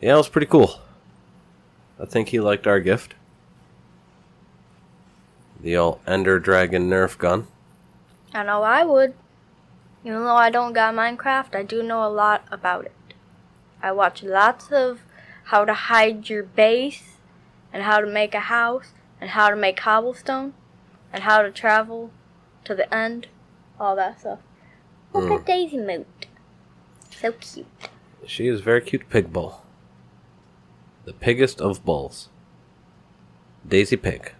yeah, 0.00 0.14
it 0.14 0.16
was 0.16 0.28
pretty 0.28 0.46
cool. 0.46 0.80
I 1.98 2.06
think 2.06 2.28
he 2.28 2.40
liked 2.40 2.66
our 2.66 2.80
gift, 2.80 3.14
the 5.60 5.76
old 5.76 6.00
Ender 6.06 6.38
Dragon 6.38 6.88
Nerf 6.88 7.18
gun. 7.18 7.46
I 8.32 8.42
know 8.44 8.62
I 8.62 8.84
would. 8.84 9.14
Even 10.04 10.24
though 10.24 10.36
I 10.36 10.50
don't 10.50 10.72
got 10.72 10.94
Minecraft, 10.94 11.54
I 11.54 11.62
do 11.62 11.82
know 11.82 12.04
a 12.04 12.10
lot 12.10 12.44
about 12.50 12.84
it. 12.84 13.14
I 13.82 13.92
watch 13.92 14.22
lots 14.22 14.70
of 14.70 15.00
how 15.44 15.64
to 15.64 15.74
hide 15.74 16.28
your 16.28 16.42
base, 16.42 17.16
and 17.72 17.82
how 17.82 18.00
to 18.00 18.06
make 18.06 18.34
a 18.34 18.40
house, 18.40 18.92
and 19.20 19.30
how 19.30 19.50
to 19.50 19.56
make 19.56 19.76
cobblestone, 19.76 20.54
and 21.12 21.24
how 21.24 21.42
to 21.42 21.50
travel 21.50 22.10
to 22.64 22.74
the 22.74 22.92
end, 22.94 23.26
all 23.78 23.94
that 23.96 24.20
stuff. 24.20 24.40
Look 25.12 25.24
Mm. 25.24 25.38
at 25.40 25.46
Daisy 25.46 25.78
Moot. 25.78 26.26
So 27.10 27.32
cute. 27.32 27.66
She 28.26 28.48
is 28.48 28.60
very 28.60 28.80
cute 28.80 29.08
pig 29.08 29.32
bull. 29.32 29.62
The 31.04 31.12
piggest 31.12 31.60
of 31.60 31.84
bulls. 31.84 32.28
Daisy 33.66 33.96
Pig. 33.96 34.32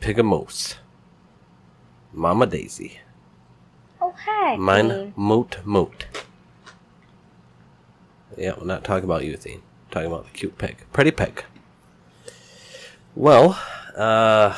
Pigamos. 0.00 0.76
Mama 2.12 2.46
Daisy. 2.46 3.00
Oh, 4.00 4.14
hi. 4.24 4.56
Mine 4.56 5.12
moot 5.16 5.58
moot. 5.64 6.06
Yeah, 8.36 8.54
we're 8.58 8.64
not 8.66 8.84
talking 8.84 9.04
about 9.04 9.24
you, 9.24 9.36
Thane. 9.36 9.62
talking 9.90 10.06
about 10.10 10.24
the 10.24 10.30
cute 10.30 10.56
pig. 10.56 10.76
Pretty 10.92 11.10
pig. 11.10 11.44
Well, 13.14 13.58
uh, 13.96 14.56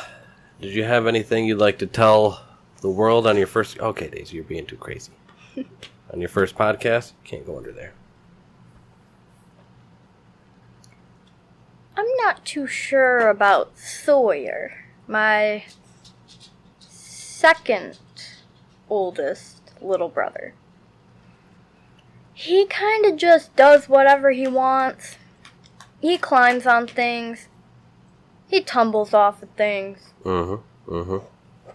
did 0.62 0.74
you 0.74 0.84
have 0.84 1.08
anything 1.08 1.44
you'd 1.44 1.58
like 1.58 1.78
to 1.78 1.86
tell 1.86 2.40
the 2.82 2.90
world 2.90 3.26
on 3.26 3.36
your 3.36 3.46
first. 3.46 3.78
Okay, 3.80 4.08
Daisy, 4.08 4.36
you're 4.36 4.44
being 4.44 4.66
too 4.66 4.76
crazy. 4.76 5.12
on 5.56 6.20
your 6.20 6.28
first 6.28 6.54
podcast? 6.54 7.12
Can't 7.24 7.44
go 7.44 7.56
under 7.56 7.72
there. 7.72 7.94
I'm 11.96 12.06
not 12.18 12.44
too 12.44 12.66
sure 12.66 13.28
about 13.28 13.76
Sawyer, 13.76 14.72
my 15.06 15.64
second 16.78 17.98
oldest 18.88 19.72
little 19.80 20.08
brother. 20.08 20.54
He 22.34 22.66
kind 22.66 23.04
of 23.04 23.16
just 23.16 23.54
does 23.56 23.88
whatever 23.88 24.30
he 24.30 24.46
wants. 24.46 25.16
He 26.00 26.18
climbs 26.18 26.66
on 26.66 26.86
things. 26.86 27.48
He 28.52 28.60
tumbles 28.60 29.14
off 29.14 29.42
of 29.42 29.48
things. 29.56 30.12
Mm 30.24 30.60
hmm. 30.86 30.94
Mm 30.94 31.04
hmm. 31.06 31.70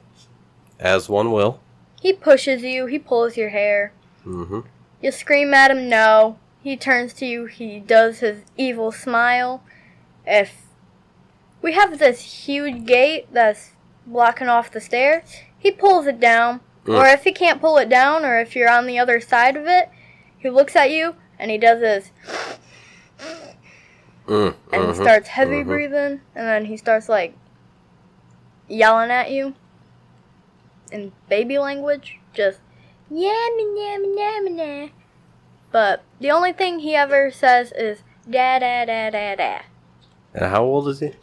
As 0.80 1.10
one 1.10 1.32
will. 1.32 1.60
He 2.00 2.14
pushes 2.14 2.62
you. 2.62 2.86
He 2.86 3.00
pulls 3.00 3.36
your 3.36 3.50
hair. 3.50 3.94
Mm 4.24 4.48
hmm. 4.48 4.60
You 5.02 5.12
scream 5.12 5.56
at 5.56 5.72
him, 5.72 5.90
no. 5.90 6.38
He 6.64 6.78
turns 6.78 7.14
to 7.14 7.26
you, 7.26 7.46
he 7.46 7.80
does 7.80 8.20
his 8.20 8.44
evil 8.58 8.92
smile. 8.92 9.64
If 10.26 10.66
we 11.64 11.74
have 11.74 11.98
this 11.98 12.46
huge 12.46 12.86
gate 12.86 13.28
that's 13.32 13.72
blocking 14.06 14.48
off 14.50 14.70
the 14.72 14.82
stairs, 14.82 15.24
he 15.58 15.72
pulls 15.72 16.06
it 16.06 16.20
down. 16.20 16.60
Or 16.86 17.04
Mm. 17.06 17.14
if 17.14 17.24
he 17.24 17.32
can't 17.32 17.60
pull 17.60 17.78
it 17.78 17.90
down, 17.90 18.24
or 18.24 18.40
if 18.40 18.56
you're 18.56 18.70
on 18.70 18.86
the 18.86 19.00
other 19.00 19.20
side 19.20 19.58
of 19.58 19.66
it, 19.66 19.90
he 20.38 20.50
looks 20.52 20.76
at 20.76 20.92
you 20.92 21.16
and 21.40 21.50
he 21.50 21.58
does 21.58 21.80
this 21.80 22.12
Mm, 24.28 24.56
and 24.74 24.84
mhm, 24.84 24.96
starts 24.96 25.30
heavy 25.30 25.64
mhm. 25.64 25.68
breathing, 25.68 26.22
and 26.36 26.48
then 26.48 26.66
he 26.66 26.76
starts 26.78 27.08
like 27.08 27.34
yelling 28.68 29.10
at 29.10 29.32
you 29.32 29.56
in 30.92 31.12
baby 31.30 31.58
language, 31.58 32.20
just 32.34 32.60
yammy 33.12 33.64
yammy 33.78 34.18
yammy 34.18 34.52
nah. 34.52 34.90
But 35.72 36.04
the 36.20 36.32
only 36.32 36.54
thing 36.54 36.80
he 36.80 36.96
ever 36.96 37.32
says 37.32 37.72
is 37.72 38.04
da 38.30 38.60
da 38.60 38.86
da 38.86 39.10
da 39.10 39.36
da. 39.36 39.60
And 40.34 40.52
how 40.52 40.64
old 40.64 40.88
is 40.90 41.00
he? 41.00 41.14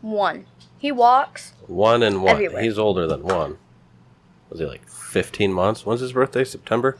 One. 0.00 0.46
He 0.78 0.90
walks 0.90 1.54
One 1.68 2.02
and 2.02 2.22
one. 2.22 2.34
Everywhere. 2.34 2.62
He's 2.62 2.78
older 2.78 3.06
than 3.06 3.22
one. 3.22 3.58
Was 4.50 4.58
he 4.58 4.66
like 4.66 4.88
15 4.88 5.52
months? 5.52 5.86
When's 5.86 6.00
his 6.00 6.12
birthday? 6.12 6.44
September? 6.44 6.98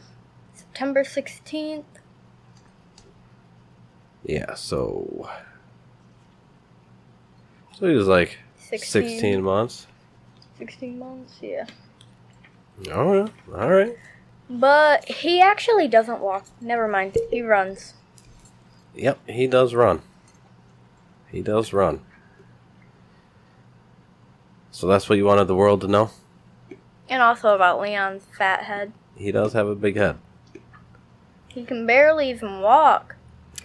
September 0.53 1.03
16th. 1.03 1.83
Yeah, 4.25 4.53
so. 4.55 5.29
So 7.73 7.87
he 7.87 7.95
was 7.95 8.07
like 8.07 8.37
16, 8.57 9.09
16 9.09 9.41
months. 9.43 9.87
16 10.57 10.99
months, 10.99 11.39
yeah. 11.41 11.65
Oh, 12.91 13.13
yeah. 13.13 13.27
All 13.53 13.69
right. 13.69 13.97
But 14.49 15.05
he 15.05 15.41
actually 15.41 15.87
doesn't 15.87 16.19
walk. 16.19 16.45
Never 16.61 16.87
mind. 16.87 17.17
He 17.29 17.41
runs. 17.41 17.93
Yep, 18.95 19.19
he 19.27 19.47
does 19.47 19.73
run. 19.73 20.01
He 21.27 21.41
does 21.41 21.73
run. 21.73 22.01
So 24.71 24.87
that's 24.87 25.09
what 25.09 25.17
you 25.17 25.25
wanted 25.25 25.45
the 25.45 25.55
world 25.55 25.81
to 25.81 25.87
know? 25.87 26.11
And 27.09 27.21
also 27.21 27.55
about 27.55 27.79
Leon's 27.79 28.23
fat 28.37 28.63
head. 28.63 28.93
He 29.15 29.31
does 29.31 29.53
have 29.53 29.67
a 29.67 29.75
big 29.75 29.95
head. 29.95 30.17
He 31.47 31.63
can 31.63 31.85
barely 31.85 32.29
even 32.29 32.61
walk. 32.61 33.12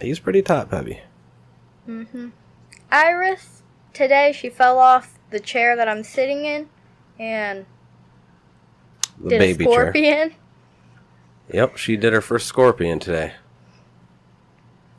He's 0.01 0.19
pretty 0.19 0.41
top 0.41 0.71
heavy. 0.71 1.01
hmm 1.85 2.29
Iris, 2.91 3.61
today 3.93 4.31
she 4.31 4.49
fell 4.49 4.79
off 4.79 5.19
the 5.29 5.39
chair 5.39 5.75
that 5.75 5.87
I'm 5.87 6.03
sitting 6.03 6.45
in 6.45 6.69
and 7.19 7.65
The 9.19 9.29
did 9.29 9.39
baby 9.39 9.65
a 9.65 9.67
chair. 9.67 9.73
scorpion. 9.85 10.35
Yep, 11.51 11.77
she 11.77 11.97
did 11.97 12.13
her 12.13 12.21
first 12.21 12.45
scorpion 12.45 12.99
today. 12.99 13.33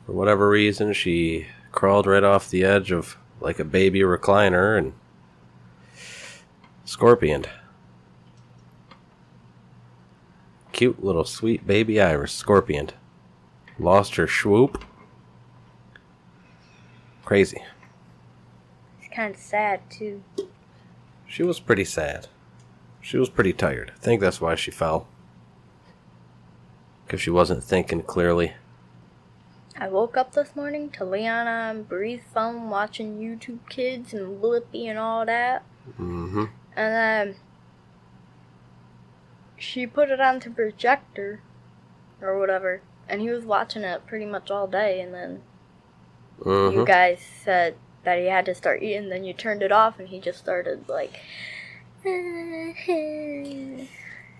For 0.05 0.11
whatever 0.11 0.49
reason, 0.49 0.91
she 0.91 1.47
crawled 1.71 2.05
right 2.05 2.25
off 2.25 2.49
the 2.49 2.65
edge 2.65 2.91
of 2.91 3.15
like 3.39 3.57
a 3.57 3.63
baby 3.63 4.01
recliner 4.01 4.77
and 4.77 4.91
scorpioned. 6.83 7.49
Cute 10.73 11.01
little 11.01 11.23
sweet 11.23 11.65
baby 11.65 12.01
iris 12.01 12.33
scorpioned. 12.33 12.95
Lost 13.79 14.15
her 14.17 14.27
swoop. 14.27 14.83
Crazy. 17.31 17.63
It's 18.99 19.07
kind 19.15 19.33
of 19.33 19.39
sad 19.39 19.89
too. 19.89 20.21
She 21.25 21.43
was 21.43 21.61
pretty 21.61 21.85
sad. 21.85 22.27
She 22.99 23.17
was 23.17 23.29
pretty 23.29 23.53
tired. 23.53 23.93
I 23.95 23.99
think 24.01 24.19
that's 24.19 24.41
why 24.41 24.55
she 24.55 24.69
fell. 24.69 25.07
Because 27.05 27.21
she 27.21 27.29
wasn't 27.29 27.63
thinking 27.63 28.01
clearly. 28.03 28.55
I 29.77 29.87
woke 29.87 30.17
up 30.17 30.33
this 30.33 30.57
morning 30.57 30.89
to 30.89 31.05
Liana 31.05 31.69
and 31.69 31.87
Bree's 31.87 32.19
phone 32.33 32.69
watching 32.69 33.19
YouTube 33.19 33.59
Kids 33.69 34.13
and 34.13 34.43
Blippi 34.43 34.87
and 34.87 34.99
all 34.99 35.25
that. 35.25 35.63
Mm-hmm. 35.91 36.47
And 36.75 36.93
then 36.93 37.35
she 39.55 39.87
put 39.87 40.09
it 40.09 40.19
on 40.19 40.39
the 40.39 40.49
projector 40.49 41.39
or 42.19 42.37
whatever. 42.37 42.81
And 43.07 43.21
he 43.21 43.29
was 43.29 43.45
watching 43.45 43.83
it 43.83 44.05
pretty 44.05 44.25
much 44.25 44.51
all 44.51 44.67
day. 44.67 44.99
And 44.99 45.13
then 45.13 45.43
Mm-hmm. 46.41 46.79
you 46.79 46.85
guys 46.85 47.19
said 47.43 47.75
that 48.03 48.17
he 48.19 48.25
had 48.25 48.45
to 48.45 48.55
start 48.55 48.81
eating. 48.83 49.09
Then 49.09 49.23
you 49.23 49.33
turned 49.33 49.61
it 49.61 49.71
off 49.71 49.99
and 49.99 50.07
he 50.09 50.19
just 50.19 50.39
started 50.39 50.87
like. 50.89 51.19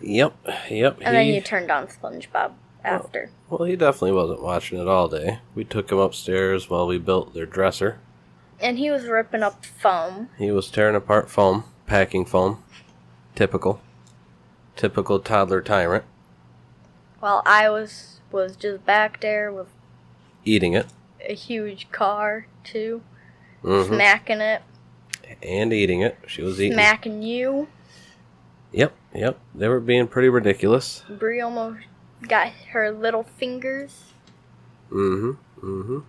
Yep, 0.03 0.35
yep. 0.71 0.97
And 1.01 1.15
then 1.15 1.27
you 1.27 1.41
turned 1.41 1.69
on 1.69 1.85
SpongeBob 1.87 2.53
after. 2.83 3.29
well, 3.49 3.65
he 3.65 3.75
definitely 3.75 4.13
wasn't 4.13 4.41
watching 4.41 4.79
it 4.79 4.87
all 4.87 5.07
day. 5.07 5.39
We 5.53 5.63
took 5.63 5.91
him 5.91 5.99
upstairs 5.99 6.69
while 6.69 6.87
we 6.87 6.97
built 6.97 7.33
their 7.35 7.45
dresser. 7.45 7.99
And 8.59 8.77
he 8.79 8.89
was 8.89 9.05
ripping 9.05 9.43
up 9.43 9.63
foam. 9.65 10.29
He 10.37 10.51
was 10.51 10.69
tearing 10.71 10.95
apart 10.95 11.29
foam, 11.29 11.65
packing 11.85 12.25
foam. 12.25 12.63
Typical. 13.35 13.79
Typical 14.75 15.19
toddler 15.19 15.61
tyrant. 15.61 16.05
While 17.19 17.43
I 17.45 17.69
was 17.69 18.19
was 18.31 18.55
just 18.55 18.85
back 18.85 19.21
there 19.21 19.51
with 19.51 19.67
Eating 20.43 20.73
it. 20.73 20.87
A 21.27 21.33
huge 21.33 21.91
car 21.91 22.47
too, 22.63 23.01
hmm 23.61 23.83
smacking 23.83 24.41
it, 24.41 24.61
And 25.43 25.71
eating 25.71 26.01
it. 26.01 26.17
She 26.27 26.41
was 26.41 26.59
eating. 26.61 26.73
smacking 26.73 27.21
you. 27.21 27.67
Yep, 28.71 28.93
yep. 29.13 29.39
They 29.53 29.67
were 29.67 29.79
being 29.79 30.07
pretty 30.07 30.29
ridiculous. 30.29 31.03
Bree 31.09 31.41
almost 31.41 31.79
got 32.27 32.47
her 32.71 32.91
little 32.91 33.23
fingers. 33.23 34.13
Mm-hmm. 34.89 35.65
Mm-hmm. 35.65 35.99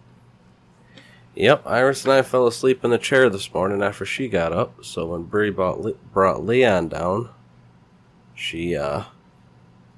Yep, 1.34 1.66
Iris 1.66 2.04
and 2.04 2.12
I 2.12 2.22
fell 2.22 2.46
asleep 2.46 2.84
in 2.84 2.90
the 2.90 2.98
chair 2.98 3.30
this 3.30 3.52
morning 3.54 3.82
after 3.82 4.04
she 4.04 4.28
got 4.28 4.52
up. 4.52 4.84
So 4.84 5.06
when 5.06 5.24
brought, 5.24 5.80
Le- 5.80 5.94
brought 6.12 6.44
Leon 6.44 6.88
down, 6.88 7.30
she 8.34 8.76
uh 8.76 9.04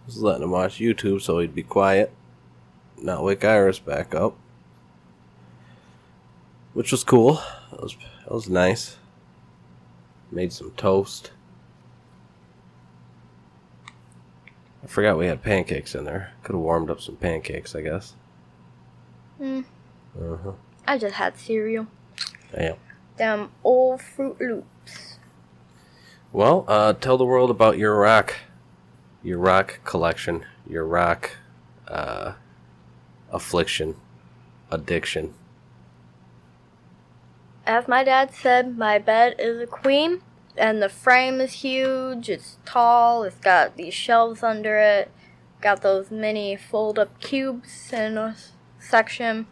was 0.07 0.18
letting 0.22 0.42
him 0.42 0.50
watch 0.50 0.79
YouTube 0.79 1.20
so 1.22 1.38
he'd 1.38 1.55
be 1.55 1.62
quiet, 1.62 2.12
not 3.00 3.24
wake 3.24 3.44
Iris 3.44 3.79
back 3.79 4.14
up, 4.14 4.37
which 6.74 6.92
was 6.92 7.02
cool. 7.04 7.40
That 7.70 7.82
was 7.82 7.96
that 8.24 8.32
was 8.32 8.48
nice. 8.48 8.96
Made 10.30 10.52
some 10.52 10.70
toast. 10.72 11.30
I 14.82 14.87
forgot 14.87 15.16
we 15.16 15.26
had 15.26 15.42
pancakes 15.42 15.94
in 15.94 16.04
there. 16.04 16.32
Could 16.42 16.54
have 16.54 16.60
warmed 16.62 16.90
up 16.90 17.00
some 17.00 17.16
pancakes, 17.16 17.74
I 17.74 17.80
guess. 17.80 18.14
Mm, 19.40 19.64
Uh 20.20 20.37
huh. 20.44 20.52
I 20.87 20.98
just 20.98 21.14
had 21.14 21.38
cereal. 21.38 21.87
Damn. 22.52 22.76
Them 23.16 23.50
old 23.62 24.00
Froot 24.00 24.38
Loops. 24.40 25.18
Well, 26.32 26.64
uh, 26.68 26.92
tell 26.94 27.16
the 27.16 27.24
world 27.24 27.50
about 27.50 27.78
your 27.78 27.96
rock, 27.98 28.34
your 29.22 29.38
rock 29.38 29.80
collection, 29.84 30.44
your 30.68 30.84
rock, 30.84 31.30
uh, 31.88 32.32
affliction, 33.32 33.96
addiction. 34.70 35.32
As 37.66 37.88
my 37.88 38.05
dad 38.05 38.35
said, 38.35 38.77
my 38.77 38.98
bed 38.98 39.37
is 39.38 39.59
a 39.59 39.66
queen, 39.66 40.20
and 40.57 40.83
the 40.83 40.88
frame 40.88 41.40
is 41.40 41.55
huge. 41.55 42.29
It's 42.29 42.59
tall. 42.66 43.22
It's 43.24 43.38
got 43.38 43.77
these 43.77 43.94
shelves 43.94 44.42
under 44.42 44.79
it. 44.79 45.11
Got 45.62 45.81
those 45.81 46.11
mini 46.11 46.57
fold-up 46.57 47.18
cubes 47.20 47.90
in 47.92 48.18
a 48.18 48.37
section. 48.79 49.46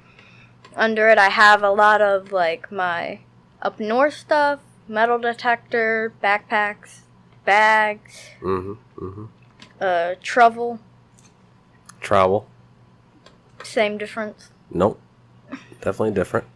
Under 0.76 1.08
it, 1.08 1.18
I 1.18 1.30
have 1.30 1.62
a 1.62 1.70
lot 1.70 2.02
of 2.02 2.32
like 2.32 2.70
my 2.70 3.20
up 3.62 3.80
north 3.80 4.14
stuff, 4.14 4.60
metal 4.86 5.18
detector, 5.18 6.12
backpacks, 6.22 7.00
bags. 7.44 8.28
Mm-hmm. 8.42 9.04
Mm-hmm. 9.04 9.24
Uh, 9.80 10.14
Trouble, 10.22 10.80
Trowel. 12.00 12.46
same 13.62 13.96
difference. 13.96 14.50
Nope. 14.70 15.00
Definitely 15.80 16.12
different. 16.12 16.46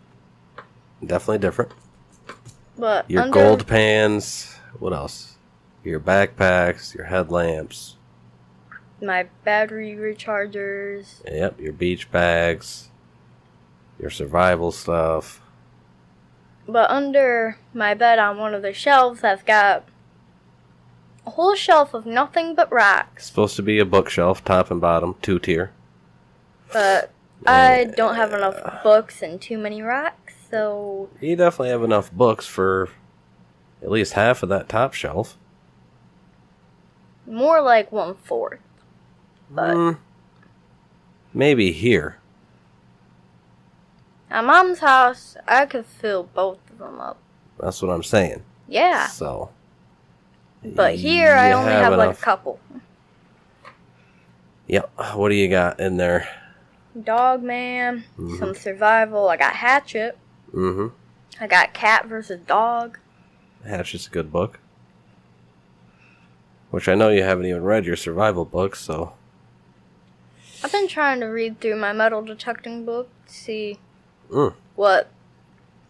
Definitely 1.04 1.38
different. 1.38 1.72
But 2.78 3.10
Your 3.10 3.22
under, 3.22 3.32
gold 3.34 3.66
pans. 3.66 4.56
What 4.78 4.92
else? 4.92 5.36
Your 5.84 6.00
backpacks, 6.00 6.94
your 6.94 7.04
headlamps. 7.06 7.96
my 9.00 9.26
battery 9.44 9.94
rechargers, 9.94 11.22
Yep, 11.30 11.60
your 11.60 11.72
beach 11.72 12.10
bags. 12.10 12.88
Your 13.98 14.10
survival 14.10 14.72
stuff. 14.72 15.40
but 16.68 16.90
under 16.90 17.58
my 17.72 17.94
bed 17.94 18.18
on 18.18 18.36
one 18.38 18.52
of 18.54 18.62
the 18.62 18.72
shelves, 18.72 19.22
I've 19.24 19.46
got 19.46 19.84
a 21.26 21.30
whole 21.30 21.54
shelf 21.54 21.94
of 21.94 22.04
nothing 22.04 22.54
but 22.54 22.70
rocks. 22.72 23.26
Supposed 23.26 23.56
to 23.56 23.62
be 23.62 23.78
a 23.78 23.84
bookshelf, 23.84 24.44
top 24.44 24.70
and 24.70 24.80
bottom, 24.80 25.14
two 25.22 25.38
tier. 25.38 25.72
But 26.72 27.10
I 27.46 27.84
don't 27.96 28.16
have 28.16 28.32
enough 28.32 28.82
books 28.82 29.22
and 29.22 29.40
too 29.40 29.56
many 29.56 29.80
rocks, 29.82 30.25
so 30.50 31.08
You 31.20 31.36
definitely 31.36 31.70
have 31.70 31.82
enough 31.82 32.12
books 32.12 32.46
for 32.46 32.88
at 33.82 33.90
least 33.90 34.14
half 34.14 34.42
of 34.42 34.48
that 34.48 34.68
top 34.68 34.94
shelf. 34.94 35.36
more 37.26 37.60
like 37.60 37.90
one 37.90 38.14
fourth. 38.14 38.60
But 39.50 39.74
Mm, 39.76 39.98
maybe 41.34 41.72
here. 41.72 42.18
at 44.30 44.44
mom's 44.44 44.78
house, 44.80 45.36
I 45.46 45.66
could 45.66 45.86
fill 45.86 46.24
both 46.24 46.58
of 46.70 46.78
them 46.78 47.00
up. 47.00 47.16
That's 47.58 47.80
what 47.82 47.90
I'm 47.92 48.02
saying. 48.02 48.42
Yeah. 48.68 49.06
So. 49.08 49.50
But 50.64 50.96
here 50.96 51.32
I 51.34 51.52
only 51.52 51.72
have, 51.72 51.96
like 51.96 52.18
a 52.18 52.20
couple. 52.20 52.58
Yep. 54.66 54.90
What 55.14 55.28
do 55.28 55.34
you 55.36 55.48
got 55.48 55.78
in 55.78 55.96
there? 55.96 56.28
Dog 57.00 57.42
man, 57.42 58.04
Mhm. 58.18 58.38
some 58.38 58.54
survival. 58.54 59.28
I 59.28 59.36
got 59.36 59.52
Hatchet. 59.54 60.16
Mm-hmm. 60.52 60.88
I 61.42 61.46
got 61.46 61.74
Cat 61.74 62.06
versus 62.06 62.40
Dog. 62.46 62.98
Hatchet's 63.64 64.06
a 64.06 64.10
good 64.10 64.32
book. 64.32 64.60
Which 66.70 66.88
I 66.88 66.94
know 66.94 67.10
you 67.10 67.22
haven't 67.22 67.46
even 67.46 67.62
read 67.62 67.84
your 67.84 67.96
survival 67.96 68.44
book, 68.44 68.76
so 68.76 69.14
I've 70.62 70.72
been 70.72 70.88
trying 70.88 71.20
to 71.20 71.26
read 71.26 71.60
through 71.60 71.76
my 71.76 71.92
metal 71.92 72.22
detecting 72.22 72.84
book 72.84 73.08
to 73.26 73.32
see 73.32 73.78
mm, 74.30 74.54
what 74.74 75.08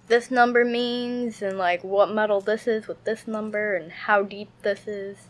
this 0.08 0.30
number 0.30 0.64
means 0.64 1.42
and 1.42 1.56
like 1.58 1.82
what 1.82 2.12
metal 2.12 2.40
this 2.40 2.66
is 2.66 2.86
with 2.86 3.02
this 3.04 3.26
number 3.26 3.74
and 3.74 3.90
how 3.90 4.22
deep 4.22 4.50
this 4.62 4.86
is, 4.86 5.28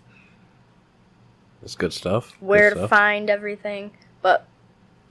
it's 1.62 1.74
good 1.74 1.92
stuff. 1.92 2.30
Good 2.38 2.46
where 2.46 2.74
to 2.74 2.88
find 2.88 3.30
everything. 3.30 3.92
But 4.22 4.46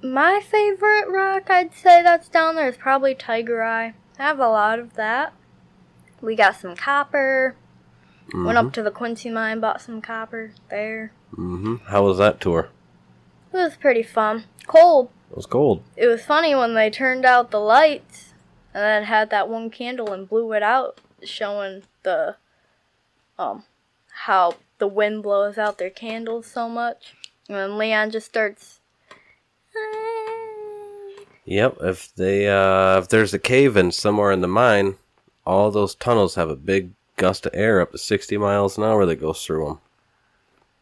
my 0.02 0.42
favorite 0.42 1.10
rock 1.10 1.50
I'd 1.50 1.74
say 1.74 2.04
that's 2.04 2.30
down 2.30 2.56
there 2.56 2.70
is 2.70 2.78
probably 2.78 3.16
Tiger 3.16 3.64
Eye. 3.64 3.94
I 4.18 4.24
have 4.24 4.40
a 4.40 4.48
lot 4.48 4.80
of 4.80 4.94
that. 4.96 5.34
We 6.22 6.36
got 6.36 6.56
some 6.56 6.76
copper. 6.76 7.56
Went 8.34 8.58
up 8.58 8.74
to 8.74 8.82
the 8.82 8.92
Quincy 8.92 9.30
mine, 9.30 9.60
bought 9.60 9.82
some 9.82 10.02
copper 10.02 10.52
there. 10.70 11.12
Mm-hmm. 11.34 11.76
How 11.88 12.04
was 12.04 12.18
that 12.18 12.42
tour? 12.42 12.70
It 13.54 13.58
was 13.58 13.76
pretty 13.76 14.04
fun. 14.04 14.46
Cold. 14.68 15.10
It 15.30 15.36
was 15.38 15.46
cold. 15.46 15.84
It 15.96 16.08
was 16.08 16.26
funny 16.26 16.56
when 16.56 16.74
they 16.74 16.90
turned 16.90 17.24
out 17.24 17.52
the 17.52 17.60
lights 17.60 18.34
and 18.74 18.84
then 18.84 19.04
had 19.04 19.30
that 19.30 19.48
one 19.48 19.70
candle 19.70 20.12
and 20.12 20.28
blew 20.28 20.52
it 20.54 20.64
out, 20.64 21.00
showing 21.24 21.84
the 22.04 22.36
um 23.38 23.64
how 24.26 24.56
the 24.80 24.88
wind 24.88 25.24
blows 25.24 25.58
out 25.58 25.78
their 25.78 25.90
candles 25.90 26.48
so 26.48 26.68
much. 26.68 27.14
And 27.48 27.58
then 27.58 27.78
Leon 27.78 28.12
just 28.12 28.28
starts 28.28 28.80
Yep. 31.46 31.78
If 31.82 32.14
they 32.16 32.48
uh 32.50 32.98
if 33.00 33.08
there's 33.10 33.34
a 33.34 33.40
cave 33.40 33.78
in 33.78 33.92
somewhere 33.92 34.32
in 34.32 34.42
the 34.42 34.48
mine, 34.48 34.96
all 35.46 35.70
those 35.72 35.96
tunnels 35.96 36.36
have 36.36 36.50
a 36.50 36.56
big 36.56 36.92
gust 37.18 37.46
of 37.46 37.54
air 37.56 37.80
up 37.82 37.92
to 37.92 37.98
60 37.98 38.38
miles 38.38 38.78
an 38.78 38.84
hour 38.84 39.06
that 39.06 39.18
goes 39.18 39.46
through 39.46 39.66
them. 39.66 39.80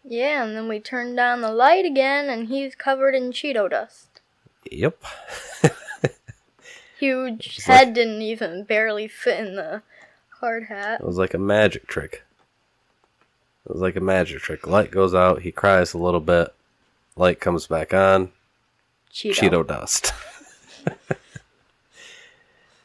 Yeah, 0.06 0.44
and 0.44 0.56
then 0.56 0.68
we 0.68 0.80
turn 0.80 1.16
down 1.16 1.42
the 1.42 1.52
light 1.52 1.86
again 1.86 2.30
and 2.30 2.48
he's 2.48 2.76
covered 2.76 3.14
in 3.16 3.32
Cheeto 3.32 3.70
dust. 3.70 4.22
Yep. 4.72 4.98
Huge 7.00 7.48
It's 7.58 7.66
head 7.66 7.88
like- 7.90 7.96
didn't 7.96 8.22
even 8.22 8.64
barely 8.64 9.08
fit 9.08 9.40
in 9.46 9.56
the 9.56 9.82
hard 10.40 10.66
hat. 10.66 11.02
It 11.02 11.06
was 11.06 11.18
like 11.18 11.34
a 11.34 11.38
magic 11.38 11.88
trick. 11.88 12.24
It 13.66 13.72
was 13.74 13.82
like 13.82 13.96
a 13.96 14.02
magic 14.02 14.42
trick. 14.42 14.68
Light 14.68 14.92
goes 14.92 15.14
out, 15.14 15.42
he 15.44 15.52
cries 15.52 15.94
a 15.94 15.98
little 15.98 16.20
bit, 16.20 16.54
light 17.16 17.40
comes 17.40 17.68
back 17.68 17.94
on, 17.94 18.32
Cheeto. 19.12 19.34
Cheeto 19.36 19.68
dust. 19.68 20.14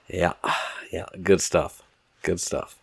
yeah, 0.09 0.33
yeah, 0.93 1.07
good 1.23 1.41
stuff. 1.41 1.83
Good 2.23 2.41
stuff. 2.41 2.77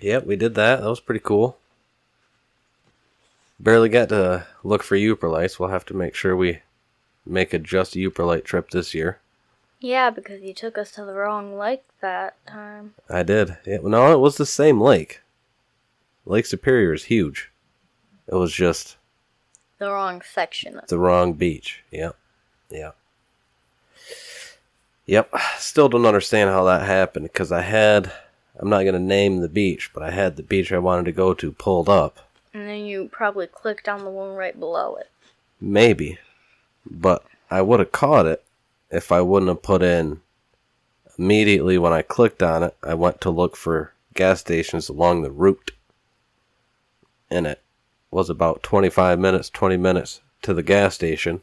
Yep, 0.00 0.26
we 0.26 0.36
did 0.36 0.54
that. 0.54 0.80
That 0.80 0.88
was 0.88 1.00
pretty 1.00 1.20
cool. 1.20 1.56
Barely 3.58 3.88
got 3.90 4.08
to 4.10 4.46
look 4.64 4.82
for 4.82 4.96
Yooperlites. 4.96 5.58
We'll 5.58 5.68
have 5.68 5.84
to 5.86 5.94
make 5.94 6.14
sure 6.14 6.34
we 6.34 6.60
make 7.26 7.52
a 7.52 7.58
just 7.58 7.94
Yooperlite 7.94 8.44
trip 8.44 8.70
this 8.70 8.94
year. 8.94 9.18
Yeah, 9.80 10.10
because 10.10 10.40
you 10.42 10.54
took 10.54 10.78
us 10.78 10.90
to 10.92 11.04
the 11.04 11.12
wrong 11.12 11.58
lake 11.58 11.82
that 12.00 12.36
time. 12.46 12.94
I 13.08 13.22
did. 13.22 13.56
Yeah, 13.66 13.78
no, 13.82 14.12
it 14.12 14.20
was 14.20 14.36
the 14.36 14.46
same 14.46 14.80
lake. 14.80 15.20
Lake 16.26 16.46
Superior 16.46 16.92
is 16.92 17.04
huge. 17.04 17.50
It 18.28 18.34
was 18.34 18.52
just 18.52 18.96
The 19.78 19.90
wrong 19.90 20.22
section. 20.22 20.80
the 20.88 20.98
wrong 20.98 21.32
beach. 21.34 21.82
Yep. 21.90 22.16
Yep. 22.70 22.96
Yep. 25.10 25.34
Still 25.58 25.88
don't 25.88 26.06
understand 26.06 26.50
how 26.50 26.62
that 26.66 26.86
happened 26.86 27.24
because 27.24 27.50
I 27.50 27.62
had, 27.62 28.12
I'm 28.56 28.70
not 28.70 28.82
going 28.82 28.94
to 28.94 29.00
name 29.00 29.40
the 29.40 29.48
beach, 29.48 29.90
but 29.92 30.04
I 30.04 30.12
had 30.12 30.36
the 30.36 30.44
beach 30.44 30.70
I 30.70 30.78
wanted 30.78 31.06
to 31.06 31.12
go 31.12 31.34
to 31.34 31.50
pulled 31.50 31.88
up. 31.88 32.30
And 32.54 32.68
then 32.68 32.84
you 32.86 33.08
probably 33.10 33.48
clicked 33.48 33.88
on 33.88 34.04
the 34.04 34.10
one 34.10 34.36
right 34.36 34.56
below 34.56 34.94
it. 34.94 35.10
Maybe. 35.60 36.18
But 36.88 37.24
I 37.50 37.60
would 37.60 37.80
have 37.80 37.90
caught 37.90 38.26
it 38.26 38.44
if 38.88 39.10
I 39.10 39.20
wouldn't 39.20 39.48
have 39.48 39.62
put 39.62 39.82
in 39.82 40.20
immediately 41.18 41.76
when 41.76 41.92
I 41.92 42.02
clicked 42.02 42.40
on 42.40 42.62
it, 42.62 42.76
I 42.80 42.94
went 42.94 43.20
to 43.22 43.30
look 43.30 43.56
for 43.56 43.92
gas 44.14 44.38
stations 44.38 44.88
along 44.88 45.22
the 45.22 45.32
route. 45.32 45.72
And 47.28 47.48
it 47.48 47.60
was 48.12 48.30
about 48.30 48.62
25 48.62 49.18
minutes, 49.18 49.50
20 49.50 49.76
minutes 49.76 50.20
to 50.42 50.54
the 50.54 50.62
gas 50.62 50.94
station 50.94 51.40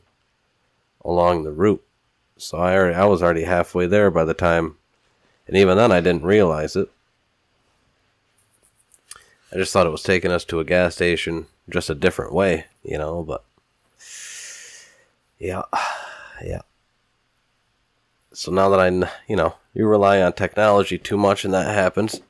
along 1.04 1.44
the 1.44 1.52
route. 1.52 1.84
So 2.38 2.58
I 2.58 2.76
already, 2.76 2.96
I 2.96 3.06
was 3.06 3.22
already 3.22 3.44
halfway 3.44 3.88
there 3.88 4.12
by 4.12 4.24
the 4.26 4.34
time 4.34 4.78
and 5.48 5.56
even 5.56 5.78
then 5.78 5.92
I 5.92 6.02
didn't 6.02 6.24
realize 6.24 6.76
it. 6.76 6.90
I 9.52 9.56
just 9.56 9.72
thought 9.72 9.88
it 9.88 9.92
was 9.92 10.04
taking 10.04 10.32
us 10.32 10.44
to 10.46 10.60
a 10.60 10.66
gas 10.66 10.96
station 10.96 11.48
just 11.70 11.90
a 11.90 11.96
different 11.96 12.34
way, 12.34 12.66
you 12.84 12.98
know, 12.98 13.24
but 13.24 13.44
yeah, 15.40 15.64
yeah. 16.44 16.62
So 18.34 18.52
now 18.52 18.70
that 18.70 18.80
I, 18.80 18.90
you 19.28 19.36
know, 19.36 19.56
you 19.74 19.88
rely 19.88 20.22
on 20.22 20.34
technology 20.34 20.98
too 20.98 21.18
much 21.18 21.44
and 21.44 21.54
that 21.54 21.74
happens, 21.74 22.22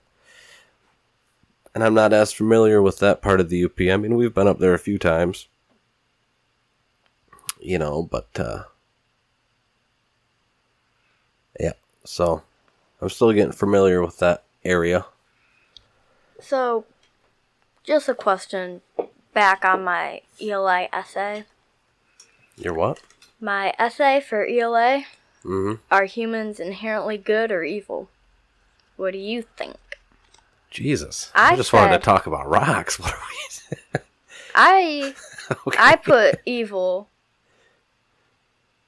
and 1.73 1.83
I'm 1.83 1.93
not 1.93 2.13
as 2.13 2.33
familiar 2.33 2.81
with 2.81 2.99
that 2.99 3.21
part 3.21 3.39
of 3.39 3.49
the 3.49 3.63
UP. 3.63 3.79
I 3.79 3.97
mean, 3.97 4.15
we've 4.15 4.33
been 4.33 4.47
up 4.47 4.59
there 4.59 4.73
a 4.73 4.79
few 4.79 4.97
times, 4.97 5.47
you 7.59 7.77
know, 7.77 8.03
but, 8.03 8.27
uh, 8.39 8.63
yeah, 11.59 11.73
so 12.07 12.41
I'm 13.01 13.09
still 13.09 13.31
getting 13.33 13.51
familiar 13.51 14.01
with 14.01 14.17
that 14.19 14.43
area. 14.63 15.05
So, 16.39 16.85
just 17.83 18.07
a 18.09 18.15
question 18.15 18.81
back 19.33 19.65
on 19.65 19.83
my 19.83 20.21
ELA 20.41 20.87
essay. 20.93 21.45
You're 22.55 22.73
what? 22.73 22.99
My 23.39 23.73
essay 23.77 24.19
for 24.19 24.45
ELA 24.45 25.03
Mm 25.43 25.63
hmm. 25.63 25.81
Are 25.89 26.05
humans 26.05 26.59
inherently 26.59 27.17
good 27.17 27.51
or 27.51 27.63
evil? 27.63 28.09
What 28.97 29.13
do 29.13 29.19
you 29.19 29.43
think? 29.43 29.77
Jesus. 30.69 31.31
I, 31.33 31.53
I 31.53 31.55
just 31.55 31.71
wanted 31.71 31.97
to 31.97 32.03
talk 32.03 32.27
about 32.27 32.49
rocks. 32.49 32.99
What 32.99 33.13
are 33.13 33.19
we? 33.19 33.99
I 34.55 35.13
Okay. 35.67 35.77
I 35.79 35.95
put 35.95 36.39
evil. 36.45 37.07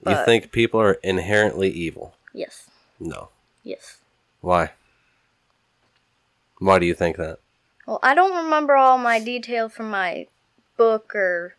you 0.05 0.15
think 0.25 0.51
people 0.51 0.81
are 0.81 0.93
inherently 1.03 1.69
evil? 1.69 2.15
Yes. 2.33 2.69
No. 2.99 3.29
Yes. 3.63 3.97
Why? 4.41 4.71
Why 6.59 6.79
do 6.79 6.85
you 6.85 6.93
think 6.93 7.17
that? 7.17 7.39
Well, 7.87 7.99
I 8.03 8.13
don't 8.13 8.35
remember 8.43 8.75
all 8.75 8.97
my 8.97 9.19
details 9.19 9.73
from 9.73 9.89
my 9.89 10.27
book 10.77 11.13
or 11.15 11.55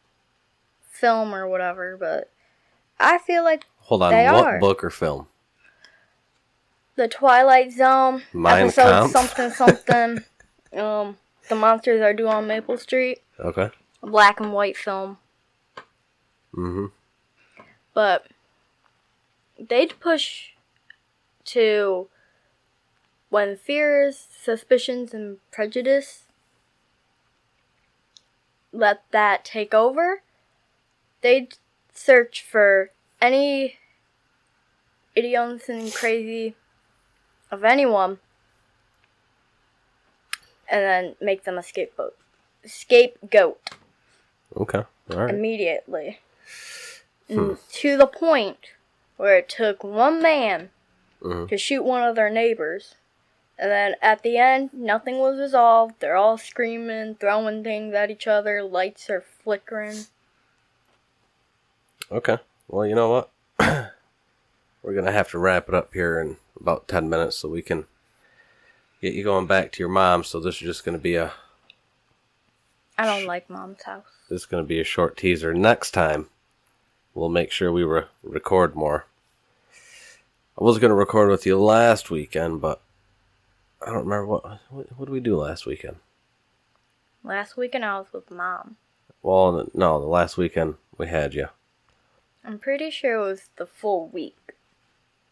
film 0.90 1.34
or 1.34 1.48
whatever, 1.48 1.96
but 1.98 2.30
I 2.98 3.18
feel 3.18 3.42
like 3.44 3.64
Hold 3.78 4.02
on. 4.02 4.12
They 4.12 4.26
what 4.26 4.46
are. 4.46 4.58
book 4.60 4.84
or 4.84 4.90
film? 4.90 5.26
the 6.96 7.08
Twilight 7.08 7.72
Zone 7.72 8.22
Mein 8.34 8.64
episode 8.66 8.82
Kampf? 8.90 9.12
something 9.12 9.50
something. 9.50 10.24
um, 10.78 11.16
the 11.48 11.54
monsters 11.56 12.02
are 12.02 12.12
due 12.12 12.28
on 12.28 12.46
Maple 12.46 12.76
Street. 12.76 13.22
Okay. 13.38 13.70
a 14.02 14.06
black 14.06 14.38
and 14.40 14.52
white 14.52 14.76
film, 14.76 15.16
Mm-hmm. 16.54 16.86
but 17.94 18.26
they'd 19.58 19.98
push 20.00 20.50
to 21.52 22.08
when 23.28 23.56
fears, 23.56 24.26
suspicions, 24.30 25.14
and 25.14 25.38
prejudice 25.50 26.24
let 28.72 29.02
that 29.10 29.44
take 29.44 29.74
over, 29.74 30.22
they'd 31.22 31.54
search 31.92 32.42
for 32.42 32.90
any 33.20 33.76
idioms 35.14 35.68
and 35.68 35.92
crazy 35.92 36.54
of 37.50 37.64
anyone 37.64 38.18
and 40.68 40.84
then 40.84 41.16
make 41.20 41.44
them 41.44 41.58
a 41.58 41.62
scapegoat. 41.62 42.16
Scapegoat 42.64 43.70
Okay. 44.56 44.82
All 45.10 45.16
right. 45.16 45.34
immediately. 45.34 46.20
Hmm. 47.28 47.54
To 47.72 47.96
the 47.96 48.06
point 48.06 48.58
where 49.16 49.36
it 49.36 49.48
took 49.48 49.84
one 49.84 50.22
man 50.22 50.70
Mhm. 51.22 51.48
to 51.48 51.58
shoot 51.58 51.82
one 51.82 52.02
of 52.02 52.14
their 52.16 52.30
neighbors. 52.30 52.94
And 53.58 53.70
then 53.70 53.96
at 54.00 54.22
the 54.22 54.38
end, 54.38 54.70
nothing 54.72 55.18
was 55.18 55.38
resolved. 55.38 55.96
They're 56.00 56.16
all 56.16 56.38
screaming, 56.38 57.16
throwing 57.16 57.62
things 57.62 57.92
at 57.94 58.10
each 58.10 58.26
other, 58.26 58.62
lights 58.62 59.10
are 59.10 59.20
flickering. 59.20 60.06
Okay. 62.10 62.38
Well, 62.68 62.86
you 62.86 62.94
know 62.94 63.10
what? 63.10 63.30
We're 64.82 64.94
gonna 64.94 65.12
have 65.12 65.30
to 65.30 65.38
wrap 65.38 65.68
it 65.68 65.74
up 65.74 65.92
here 65.92 66.20
in 66.20 66.38
about 66.58 66.88
ten 66.88 67.08
minutes, 67.10 67.36
so 67.36 67.48
we 67.48 67.60
can 67.62 67.86
get 69.02 69.12
you 69.12 69.22
going 69.24 69.46
back 69.46 69.72
to 69.72 69.80
your 69.80 69.88
mom. 69.90 70.24
So 70.24 70.40
this 70.40 70.54
is 70.56 70.60
just 70.62 70.84
gonna 70.84 70.98
be 70.98 71.16
a 71.16 71.32
I 72.96 73.04
don't 73.06 73.26
like 73.26 73.48
mom's 73.50 73.82
house. 73.82 74.04
this 74.28 74.42
is 74.42 74.46
gonna 74.46 74.62
be 74.64 74.80
a 74.80 74.84
short 74.84 75.16
teaser. 75.18 75.52
Next 75.52 75.90
time, 75.90 76.30
we'll 77.14 77.28
make 77.28 77.50
sure 77.50 77.70
we 77.70 77.84
re- 77.84 78.04
record 78.22 78.74
more. 78.74 79.06
I 80.58 80.64
was 80.64 80.78
gonna 80.78 80.94
record 80.94 81.30
with 81.30 81.46
you 81.46 81.58
last 81.60 82.10
weekend, 82.10 82.60
but 82.60 82.80
I 83.82 83.86
don't 83.86 84.04
remember 84.04 84.26
what 84.26 84.44
what, 84.70 84.86
what 84.96 85.06
did 85.06 85.12
we 85.12 85.20
do 85.20 85.36
last 85.36 85.66
weekend. 85.66 85.96
Last 87.24 87.56
weekend 87.56 87.84
I 87.84 87.98
was 87.98 88.12
with 88.12 88.30
mom. 88.30 88.76
Well, 89.22 89.68
no, 89.74 90.00
the 90.00 90.06
last 90.06 90.36
weekend 90.36 90.74
we 90.96 91.08
had 91.08 91.34
you. 91.34 91.48
I'm 92.44 92.58
pretty 92.58 92.90
sure 92.90 93.16
it 93.16 93.26
was 93.26 93.50
the 93.56 93.66
full 93.66 94.08
week. 94.08 94.54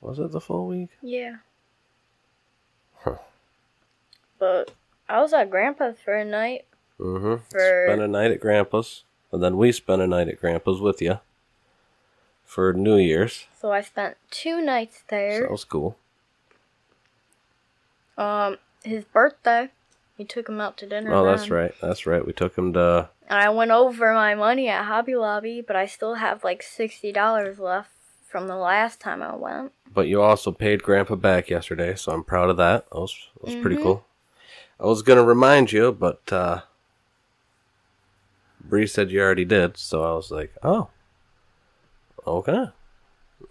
Was 0.01 0.19
it 0.19 0.31
the 0.31 0.41
full 0.41 0.67
week? 0.67 0.91
Yeah. 1.03 1.37
Huh. 3.01 3.17
But 4.39 4.73
I 5.09 5.21
was 5.21 5.33
at 5.33 5.51
grandpa's 5.51 5.97
for 6.05 6.15
a 6.15 6.25
night. 6.25 6.67
Mm-hmm. 7.01 7.43
For- 7.51 7.87
Spent 7.87 8.03
a 8.03 8.09
night 8.09 8.31
at 8.33 8.41
Grandpa's, 8.41 9.05
and 9.33 9.43
then 9.43 9.57
we 9.57 9.73
spent 9.73 10.03
a 10.03 10.07
night 10.07 10.29
at 10.29 10.41
Grandpa's 10.41 10.81
with 10.81 11.01
you 11.01 11.21
for 12.49 12.73
New 12.73 12.97
Year's. 12.97 13.47
So 13.61 13.71
I 13.71 13.83
spent 13.83 14.17
two 14.31 14.61
nights 14.63 15.05
there. 15.09 15.43
that 15.43 15.51
was 15.51 15.65
cool. 15.65 15.97
Um, 18.17 18.57
his 18.83 19.05
birthday, 19.05 19.69
we 20.17 20.25
took 20.25 20.49
him 20.49 20.61
out 20.61 20.77
to 20.79 20.87
dinner. 20.89 21.13
Oh, 21.13 21.25
that's 21.27 21.51
right. 21.51 21.73
That's 21.81 22.07
right. 22.07 22.27
We 22.27 22.33
took 22.33 22.57
him 22.57 22.73
to. 22.73 23.11
And 23.29 23.39
I 23.39 23.51
went 23.51 23.71
over 23.71 24.13
my 24.15 24.35
money 24.35 24.69
at 24.69 24.87
Hobby 24.87 25.15
Lobby, 25.15 25.61
but 25.61 25.77
I 25.77 25.87
still 25.87 26.15
have 26.15 26.43
like 26.43 26.63
sixty 26.63 27.13
dollars 27.13 27.59
left 27.59 27.91
from 28.27 28.49
the 28.49 28.57
last 28.57 28.99
time 28.99 29.23
I 29.23 29.37
went. 29.37 29.73
But 29.93 30.09
you 30.09 30.23
also 30.23 30.51
paid 30.51 30.83
Grandpa 30.83 31.15
back 31.17 31.51
yesterday, 31.51 31.95
so 31.95 32.13
I'm 32.13 32.25
proud 32.25 32.51
of 32.51 32.57
that. 32.57 32.89
That 32.91 32.99
was, 32.99 33.15
that 33.35 33.45
was 33.45 33.55
pretty 33.57 33.77
Mhm. 33.77 33.83
cool. 33.83 34.05
I 34.81 34.85
was 34.87 35.03
gonna 35.03 35.23
remind 35.25 35.71
you, 35.73 35.93
but 35.93 36.33
uh, 36.33 36.63
Bree 38.61 38.87
said 38.87 39.11
you 39.11 39.21
already 39.21 39.45
did, 39.45 39.77
so 39.77 40.03
I 40.03 40.13
was 40.15 40.31
like, 40.31 40.55
oh, 40.63 40.89
okay, 42.39 42.67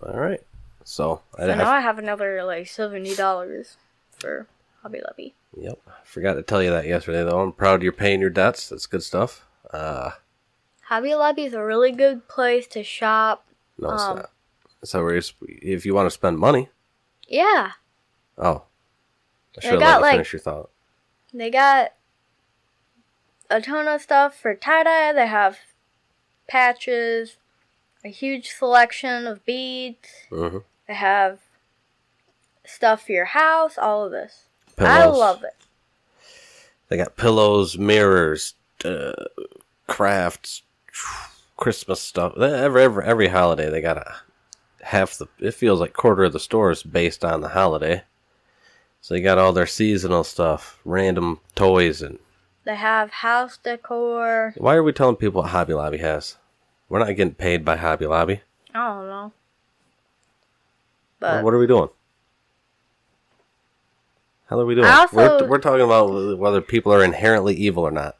all 0.03 0.19
right. 0.19 0.41
So 0.83 1.21
I, 1.37 1.41
So 1.47 1.51
I 1.51 1.55
now 1.55 1.71
I 1.71 1.81
have 1.81 1.99
another 1.99 2.43
like 2.43 2.67
seventy 2.67 3.15
dollars 3.15 3.77
for 4.19 4.47
Hobby 4.81 5.01
Lobby. 5.05 5.33
Yep. 5.59 5.79
Forgot 6.03 6.33
to 6.35 6.43
tell 6.43 6.61
you 6.63 6.69
that 6.69 6.85
yesterday, 6.85 7.23
though. 7.23 7.39
I'm 7.41 7.51
proud 7.51 7.81
you're 7.83 7.91
paying 7.91 8.21
your 8.21 8.29
debts. 8.29 8.69
That's 8.69 8.85
good 8.85 9.03
stuff. 9.03 9.45
Uh, 9.73 10.11
Hobby 10.83 11.13
Lobby 11.15 11.43
is 11.43 11.53
a 11.53 11.63
really 11.63 11.91
good 11.91 12.27
place 12.27 12.67
to 12.67 12.83
shop. 12.83 13.45
no, 13.77 13.91
it's 13.91 14.03
Um, 14.03 14.15
not. 14.17 14.29
So 14.83 15.03
where 15.03 15.15
you 15.15 15.21
sp- 15.25 15.43
if 15.49 15.85
you 15.85 15.93
want 15.95 16.05
to 16.05 16.11
spend 16.11 16.37
money, 16.39 16.69
Yeah, 17.27 17.71
oh, 18.37 18.63
I 19.57 19.61
should 19.61 19.71
have 19.71 19.79
got, 19.79 19.85
let 19.85 19.97
you 19.97 20.01
like- 20.03 20.13
finish 20.13 20.33
your 20.33 20.39
thought. 20.39 20.69
they 21.33 21.49
got 21.49 21.93
a 23.49 23.59
ton 23.59 23.87
of 23.87 24.01
stuff 24.01 24.39
for 24.39 24.53
tie 24.55 24.83
dye. 24.83 25.11
They 25.13 25.27
have 25.27 25.57
patches, 26.47 27.37
a 28.03 28.09
huge 28.09 28.49
selection 28.49 29.27
of 29.27 29.45
beads. 29.45 30.09
Mm-hmm. 30.31 30.59
They 30.87 30.93
have 30.93 31.39
stuff 32.65 33.05
for 33.05 33.11
your 33.11 33.25
house. 33.25 33.77
All 33.77 34.05
of 34.05 34.11
this. 34.11 34.43
I 34.77 35.05
love 35.05 35.43
it. 35.43 35.55
They 36.89 36.97
got 36.97 37.17
pillows, 37.17 37.77
mirrors, 37.77 38.53
uh, 38.85 39.11
crafts, 39.87 40.61
Christmas 41.57 41.99
stuff. 41.99 42.37
Every 42.37 42.83
every 42.83 43.03
every 43.05 43.27
holiday 43.27 43.69
they 43.69 43.81
got 43.81 43.97
a 43.97 44.15
half 44.83 45.17
the. 45.17 45.27
It 45.39 45.53
feels 45.53 45.79
like 45.79 45.93
quarter 45.93 46.25
of 46.25 46.33
the 46.33 46.39
stores 46.39 46.83
based 46.83 47.25
on 47.25 47.41
the 47.41 47.49
holiday. 47.49 48.03
So 49.01 49.13
they 49.13 49.21
got 49.21 49.37
all 49.37 49.53
their 49.53 49.67
seasonal 49.67 50.23
stuff, 50.23 50.79
random 50.83 51.39
toys, 51.55 52.01
and 52.01 52.19
They 52.63 52.75
have 52.75 53.09
house 53.09 53.57
decor. 53.57 54.53
why 54.57 54.75
are 54.75 54.83
we 54.83 54.91
telling 54.91 55.15
people 55.15 55.41
what 55.41 55.51
Hobby 55.51 55.73
Lobby 55.73 55.99
has? 55.99 56.37
We're 56.89 56.99
not 56.99 57.07
getting 57.15 57.33
paid 57.33 57.65
by 57.65 57.75
Hobby 57.77 58.05
Lobby. 58.05 58.41
I 58.73 58.87
don't 58.87 59.07
know. 59.07 59.31
But 61.19 61.43
what 61.43 61.53
are 61.53 61.59
we 61.59 61.67
doing? 61.67 61.89
How 64.49 64.59
are 64.59 64.65
we 64.65 64.75
doing? 64.75 64.87
Also- 64.87 65.15
we're, 65.17 65.47
we're 65.47 65.57
talking 65.59 65.83
about 65.83 66.37
whether 66.37 66.61
people 66.61 66.93
are 66.93 67.03
inherently 67.03 67.55
evil 67.55 67.83
or 67.83 67.91
not. 67.91 68.15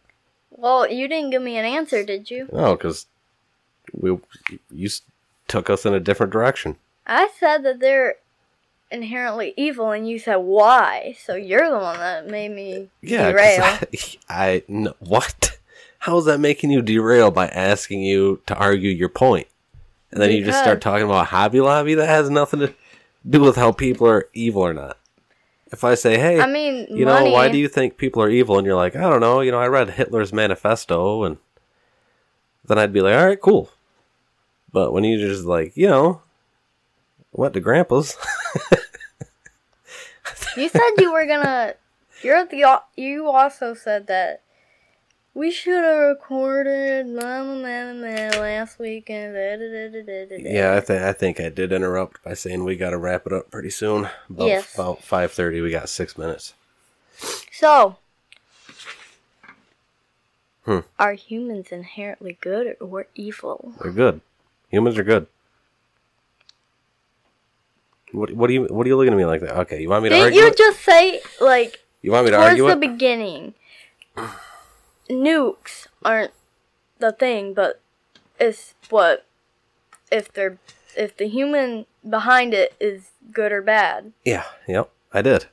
well, 0.52 0.90
you 0.90 1.08
didn't 1.08 1.30
give 1.30 1.42
me 1.42 1.58
an 1.58 1.66
answer, 1.66 2.04
did 2.04 2.30
you? 2.30 2.50
No, 2.52 2.76
because 2.76 3.06
we 3.94 4.18
you 4.72 4.90
took 5.48 5.70
us 5.70 5.86
in 5.86 5.94
a 5.94 6.00
different 6.00 6.34
direction. 6.34 6.76
I 7.06 7.30
said 7.40 7.64
that 7.64 7.80
they're 7.80 8.16
inherently 8.92 9.54
evil, 9.56 9.92
and 9.92 10.10
you 10.10 10.20
said 10.20 10.38
why. 10.38 11.16
So 11.20 11.36
you're 11.36 11.70
the 11.70 11.78
one 11.80 11.98
that 12.00 12.28
made 12.28 12.52
me 12.52 12.90
yeah, 13.02 13.32
derail. 13.32 13.64
I, 13.64 13.80
I 14.30 14.64
no, 14.68 14.94
what? 15.00 15.57
How 16.00 16.18
is 16.18 16.26
that 16.26 16.40
making 16.40 16.72
you 16.72 16.82
derail 16.82 17.32
by 17.32 17.48
asking 17.48 18.02
you 18.02 18.42
to 18.46 18.56
argue 18.56 18.92
your 18.92 19.10
point? 19.10 19.48
And 20.12 20.22
then 20.22 20.32
you 20.32 20.46
just 20.46 20.60
start 20.60 20.80
talking 20.80 21.06
about 21.06 21.28
Hobby 21.28 21.60
Lobby 21.60 21.96
that 21.96 22.08
has 22.08 22.30
nothing 22.30 22.62
to 22.62 22.74
do 23.30 23.42
with 23.42 23.56
how 23.56 23.72
people 23.72 24.08
are 24.08 24.30
evil 24.34 24.62
or 24.62 24.74
not. 24.74 24.98
If 25.70 25.84
I 25.84 25.96
say, 25.96 26.18
"Hey, 26.18 26.40
I 26.40 26.48
mean, 26.48 26.88
you 26.90 27.06
money. 27.06 27.26
know, 27.26 27.32
why 27.32 27.50
do 27.50 27.58
you 27.58 27.68
think 27.68 27.98
people 27.98 28.24
are 28.24 28.30
evil?" 28.30 28.58
and 28.58 28.66
you're 28.66 28.76
like, 28.76 28.96
"I 28.96 29.02
don't 29.02 29.20
know," 29.20 29.42
you 29.42 29.52
know, 29.52 29.60
I 29.60 29.68
read 29.68 29.90
Hitler's 29.90 30.32
manifesto, 30.32 31.24
and 31.24 31.38
then 32.66 32.80
I'd 32.80 32.94
be 32.94 33.02
like, 33.02 33.16
"All 33.16 33.26
right, 33.26 33.42
cool." 33.42 33.70
But 34.72 34.94
when 34.94 35.04
you 35.04 35.18
just 35.18 35.44
like, 35.44 35.76
you 35.76 35.88
know, 35.88 36.22
went 37.34 37.54
to 37.56 37.60
Grandpa's, 37.60 38.16
You 40.58 40.70
said 40.70 40.90
you 40.98 41.14
were 41.14 41.26
gonna. 41.28 41.76
You're 42.24 42.46
the. 42.46 42.82
You 42.96 43.30
also 43.30 43.76
said 43.76 44.08
that 44.08 44.42
we 45.38 45.52
should 45.52 45.84
have 45.84 46.00
recorded 46.00 47.06
blah, 47.14 47.44
blah, 47.44 47.54
blah, 47.94 48.42
last 48.42 48.80
weekend. 48.80 49.36
Yeah, 50.44 50.74
I 50.76 50.80
think 50.80 51.02
I 51.04 51.14
think 51.14 51.40
I 51.40 51.50
did 51.50 51.72
interrupt 51.72 52.24
by 52.24 52.34
saying 52.34 52.64
we 52.64 52.76
got 52.76 52.90
to 52.90 52.98
wrap 52.98 53.28
it 53.28 53.34
up 53.34 53.52
pretty 53.52 53.70
soon. 53.70 54.10
About, 54.30 54.48
Yes. 54.48 54.74
About 54.74 55.04
five 55.04 55.32
thirty, 55.32 55.62
we 55.62 55.70
got 55.70 55.90
six 55.90 56.18
minutes. 56.18 56.56
So. 57.52 57.98
Hmm. 60.66 60.80
Are 61.00 61.14
humans 61.14 61.68
inherently 61.72 62.38
good 62.42 62.76
or 62.82 63.06
evil? 63.14 63.74
They're 63.82 63.92
good. 63.92 64.22
Humans 64.70 64.98
are 64.98 65.04
good. 65.04 65.28
What 68.12 68.32
what 68.34 68.48
do 68.48 68.54
you 68.54 68.64
what 68.64 68.86
are 68.86 68.90
you 68.90 68.98
looking 68.98 69.14
at 69.14 69.18
me 69.18 69.26
like 69.26 69.42
that? 69.42 69.56
Okay, 69.60 69.82
you 69.82 69.90
want 69.90 70.04
me 70.04 70.10
to 70.10 70.16
Didn't 70.16 70.26
argue? 70.34 70.42
you 70.42 70.54
just 70.56 70.80
say 70.82 71.22
like 71.40 71.80
you 72.02 72.12
want 72.12 72.26
me 72.26 72.32
to 72.32 72.38
towards 72.38 72.50
argue 72.50 72.66
the 72.66 72.72
it? 72.72 72.80
beginning? 72.80 73.54
Nukes 75.10 75.88
aren't 76.04 76.32
the 77.00 77.12
thing, 77.12 77.54
but 77.54 77.80
it's 78.40 78.74
what 78.90 79.26
if 80.12 80.32
they're 80.32 80.58
if 80.96 81.16
the 81.18 81.28
human 81.28 81.86
behind 82.08 82.54
it 82.54 82.74
is 82.80 83.12
good 83.32 83.52
or 83.52 83.62
bad. 83.62 84.14
yeah, 84.26 84.46
yep, 84.68 84.90
I 85.14 85.22
did. 85.22 85.46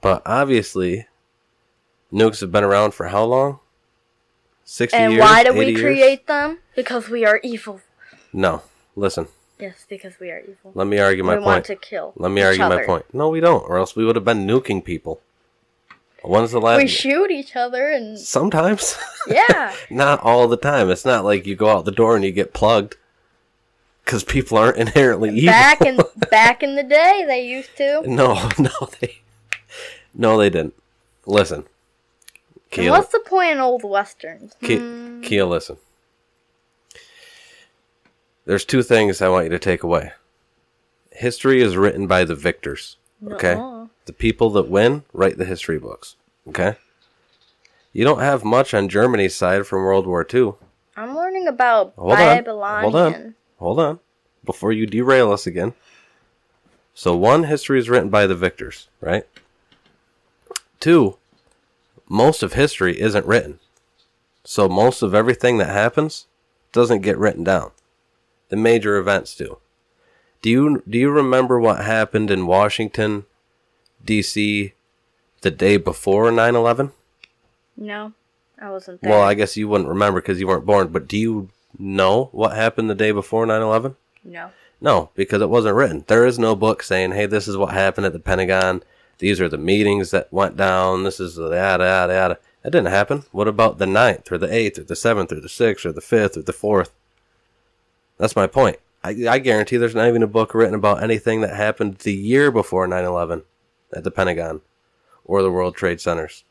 But 0.00 0.22
obviously, 0.26 1.06
nukes 2.12 2.40
have 2.40 2.52
been 2.52 2.64
around 2.64 2.92
for 2.94 3.08
how 3.08 3.24
long? 3.24 3.60
Sixty 4.64 4.96
And 4.96 5.12
years. 5.14 5.22
why 5.22 5.44
do 5.44 5.50
80 5.50 5.58
we 5.58 5.66
years? 5.66 5.80
create 5.80 6.26
them? 6.26 6.58
Because 6.74 7.08
we 7.08 7.24
are 7.24 7.40
evil. 7.42 7.80
No, 8.32 8.62
listen. 8.96 9.28
Yes, 9.58 9.86
because 9.88 10.18
we 10.18 10.30
are 10.30 10.40
evil. 10.40 10.72
Let 10.74 10.86
me 10.88 10.98
argue 10.98 11.22
my 11.22 11.34
point. 11.34 11.40
we 11.40 11.46
want 11.46 11.64
to 11.66 11.76
kill. 11.76 12.12
Let 12.16 12.32
me 12.32 12.42
argue 12.42 12.68
my 12.68 12.84
point. 12.84 13.04
No, 13.14 13.28
we 13.28 13.40
don't, 13.40 13.62
or 13.68 13.78
else 13.78 13.94
we 13.94 14.04
would 14.04 14.16
have 14.16 14.24
been 14.24 14.46
nuking 14.46 14.84
people. 14.84 15.20
When's 16.24 16.52
the 16.52 16.60
last? 16.60 16.78
we 16.78 16.86
shoot 16.88 17.30
each 17.30 17.54
other 17.54 17.90
and 17.90 18.18
Sometimes, 18.18 18.96
yeah. 19.26 19.74
not 19.90 20.20
all 20.22 20.48
the 20.48 20.56
time. 20.56 20.88
It's 20.90 21.04
not 21.04 21.24
like 21.24 21.46
you 21.46 21.54
go 21.54 21.68
out 21.68 21.84
the 21.84 21.92
door 21.92 22.16
and 22.16 22.24
you 22.24 22.32
get 22.32 22.54
plugged. 22.54 22.96
Because 24.04 24.24
people 24.24 24.56
aren't 24.58 24.76
inherently 24.86 25.30
evil. 25.30 25.46
back 25.52 25.80
in 25.82 25.98
back 26.30 26.62
in 26.62 26.76
the 26.76 26.82
day, 26.82 27.24
they 27.26 27.46
used 27.46 27.76
to. 27.76 28.02
no, 28.06 28.50
no, 28.58 28.70
they, 29.00 29.18
no, 30.14 30.38
they 30.38 30.50
didn't. 30.50 30.74
Listen, 31.26 31.64
Kia, 32.70 32.90
what's 32.90 33.12
the 33.12 33.20
point 33.20 33.52
in 33.52 33.58
old 33.58 33.82
westerns? 33.82 34.54
Kia, 34.62 34.78
Hmm, 34.78 35.20
Kia, 35.22 35.44
listen. 35.46 35.76
There's 38.46 38.64
two 38.66 38.82
things 38.82 39.22
I 39.22 39.28
want 39.28 39.44
you 39.44 39.50
to 39.50 39.58
take 39.58 39.82
away. 39.82 40.12
History 41.12 41.62
is 41.62 41.76
written 41.76 42.06
by 42.06 42.24
the 42.24 42.34
victors. 42.34 42.96
Okay. 43.26 43.54
nuh-uh. 43.54 43.73
The 44.06 44.12
people 44.12 44.50
that 44.50 44.68
win 44.68 45.04
write 45.12 45.38
the 45.38 45.44
history 45.44 45.78
books. 45.78 46.16
Okay. 46.48 46.76
You 47.92 48.04
don't 48.04 48.20
have 48.20 48.44
much 48.44 48.74
on 48.74 48.88
Germany's 48.88 49.34
side 49.34 49.66
from 49.66 49.82
World 49.84 50.06
War 50.06 50.26
II. 50.32 50.54
I'm 50.96 51.14
learning 51.14 51.46
about 51.48 51.94
Hold 51.96 52.18
on. 52.18 52.44
Hold 52.82 52.96
on. 52.96 53.34
Hold 53.58 53.80
on. 53.80 54.00
Before 54.44 54.72
you 54.72 54.86
derail 54.86 55.32
us 55.32 55.46
again. 55.46 55.74
So, 56.92 57.16
one, 57.16 57.44
history 57.44 57.78
is 57.78 57.88
written 57.88 58.08
by 58.08 58.26
the 58.26 58.36
victors, 58.36 58.88
right? 59.00 59.26
Two, 60.78 61.16
most 62.08 62.42
of 62.42 62.52
history 62.52 63.00
isn't 63.00 63.26
written. 63.26 63.58
So, 64.44 64.68
most 64.68 65.02
of 65.02 65.14
everything 65.14 65.58
that 65.58 65.70
happens 65.70 66.26
doesn't 66.72 67.00
get 67.00 67.18
written 67.18 67.42
down. 67.42 67.72
The 68.48 68.56
major 68.56 68.96
events 68.96 69.34
do. 69.34 69.58
Do 70.42 70.50
you 70.50 70.82
do 70.88 70.98
you 70.98 71.10
remember 71.10 71.58
what 71.58 71.84
happened 71.84 72.30
in 72.30 72.46
Washington 72.46 73.24
D.C. 74.04 74.72
the 75.40 75.50
day 75.50 75.76
before 75.76 76.30
9/11? 76.30 76.92
No, 77.76 78.12
I 78.60 78.70
wasn't 78.70 79.00
there. 79.00 79.10
Well, 79.10 79.22
I 79.22 79.34
guess 79.34 79.56
you 79.56 79.68
wouldn't 79.68 79.88
remember 79.88 80.20
because 80.20 80.38
you 80.40 80.46
weren't 80.46 80.66
born, 80.66 80.88
but 80.88 81.08
do 81.08 81.16
you 81.16 81.48
know 81.78 82.28
what 82.32 82.54
happened 82.54 82.88
the 82.88 82.94
day 82.94 83.10
before 83.10 83.46
9 83.46 83.60
11? 83.60 83.96
no. 84.24 84.50
No, 84.80 85.08
because 85.14 85.40
it 85.40 85.48
wasn't 85.48 85.76
written. 85.76 86.04
There 86.08 86.26
is 86.26 86.38
no 86.38 86.54
book 86.54 86.82
saying, 86.82 87.12
hey, 87.12 87.24
this 87.24 87.48
is 87.48 87.56
what 87.56 87.72
happened 87.72 88.04
at 88.04 88.12
the 88.12 88.18
Pentagon. 88.18 88.82
These 89.18 89.40
are 89.40 89.48
the 89.48 89.56
meetings 89.56 90.10
that 90.10 90.30
went 90.30 90.58
down. 90.58 91.04
This 91.04 91.20
is 91.20 91.36
the 91.36 91.48
yada, 91.48 91.84
yada, 91.84 92.12
yada. 92.12 92.38
That 92.62 92.72
didn't 92.72 92.88
happen. 92.88 93.24
What 93.30 93.48
about 93.48 93.78
the 93.78 93.86
9th 93.86 94.30
or 94.30 94.36
the 94.36 94.48
8th 94.48 94.80
or 94.80 94.84
the 94.84 94.94
7th 94.94 95.32
or 95.32 95.40
the 95.40 95.48
6th 95.48 95.86
or 95.86 95.92
the 95.92 96.02
5th 96.02 96.36
or 96.36 96.42
the 96.42 96.52
4th? 96.52 96.90
That's 98.18 98.36
my 98.36 98.46
point. 98.46 98.76
I, 99.02 99.10
I 99.28 99.38
guarantee 99.38 99.78
there's 99.78 99.94
not 99.94 100.08
even 100.08 100.22
a 100.22 100.26
book 100.26 100.52
written 100.54 100.74
about 100.74 101.02
anything 101.02 101.40
that 101.40 101.56
happened 101.56 101.98
the 101.98 102.12
year 102.12 102.50
before 102.50 102.86
9 102.86 103.04
11 103.04 103.42
at 103.94 104.04
the 104.04 104.10
Pentagon 104.10 104.60
or 105.24 105.42
the 105.42 105.50
World 105.50 105.74
Trade 105.74 106.00
Centers. 106.00 106.44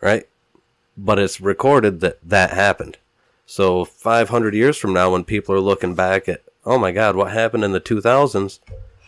Right? 0.00 0.28
But 0.96 1.18
it's 1.18 1.40
recorded 1.40 2.00
that 2.00 2.18
that 2.22 2.50
happened. 2.50 2.98
So 3.46 3.84
500 3.84 4.54
years 4.54 4.76
from 4.76 4.92
now, 4.92 5.12
when 5.12 5.24
people 5.24 5.54
are 5.54 5.60
looking 5.60 5.94
back 5.94 6.28
at, 6.28 6.42
oh 6.64 6.78
my 6.78 6.90
God, 6.90 7.16
what 7.16 7.32
happened 7.32 7.64
in 7.64 7.72
the 7.72 7.80
2000s, 7.80 8.58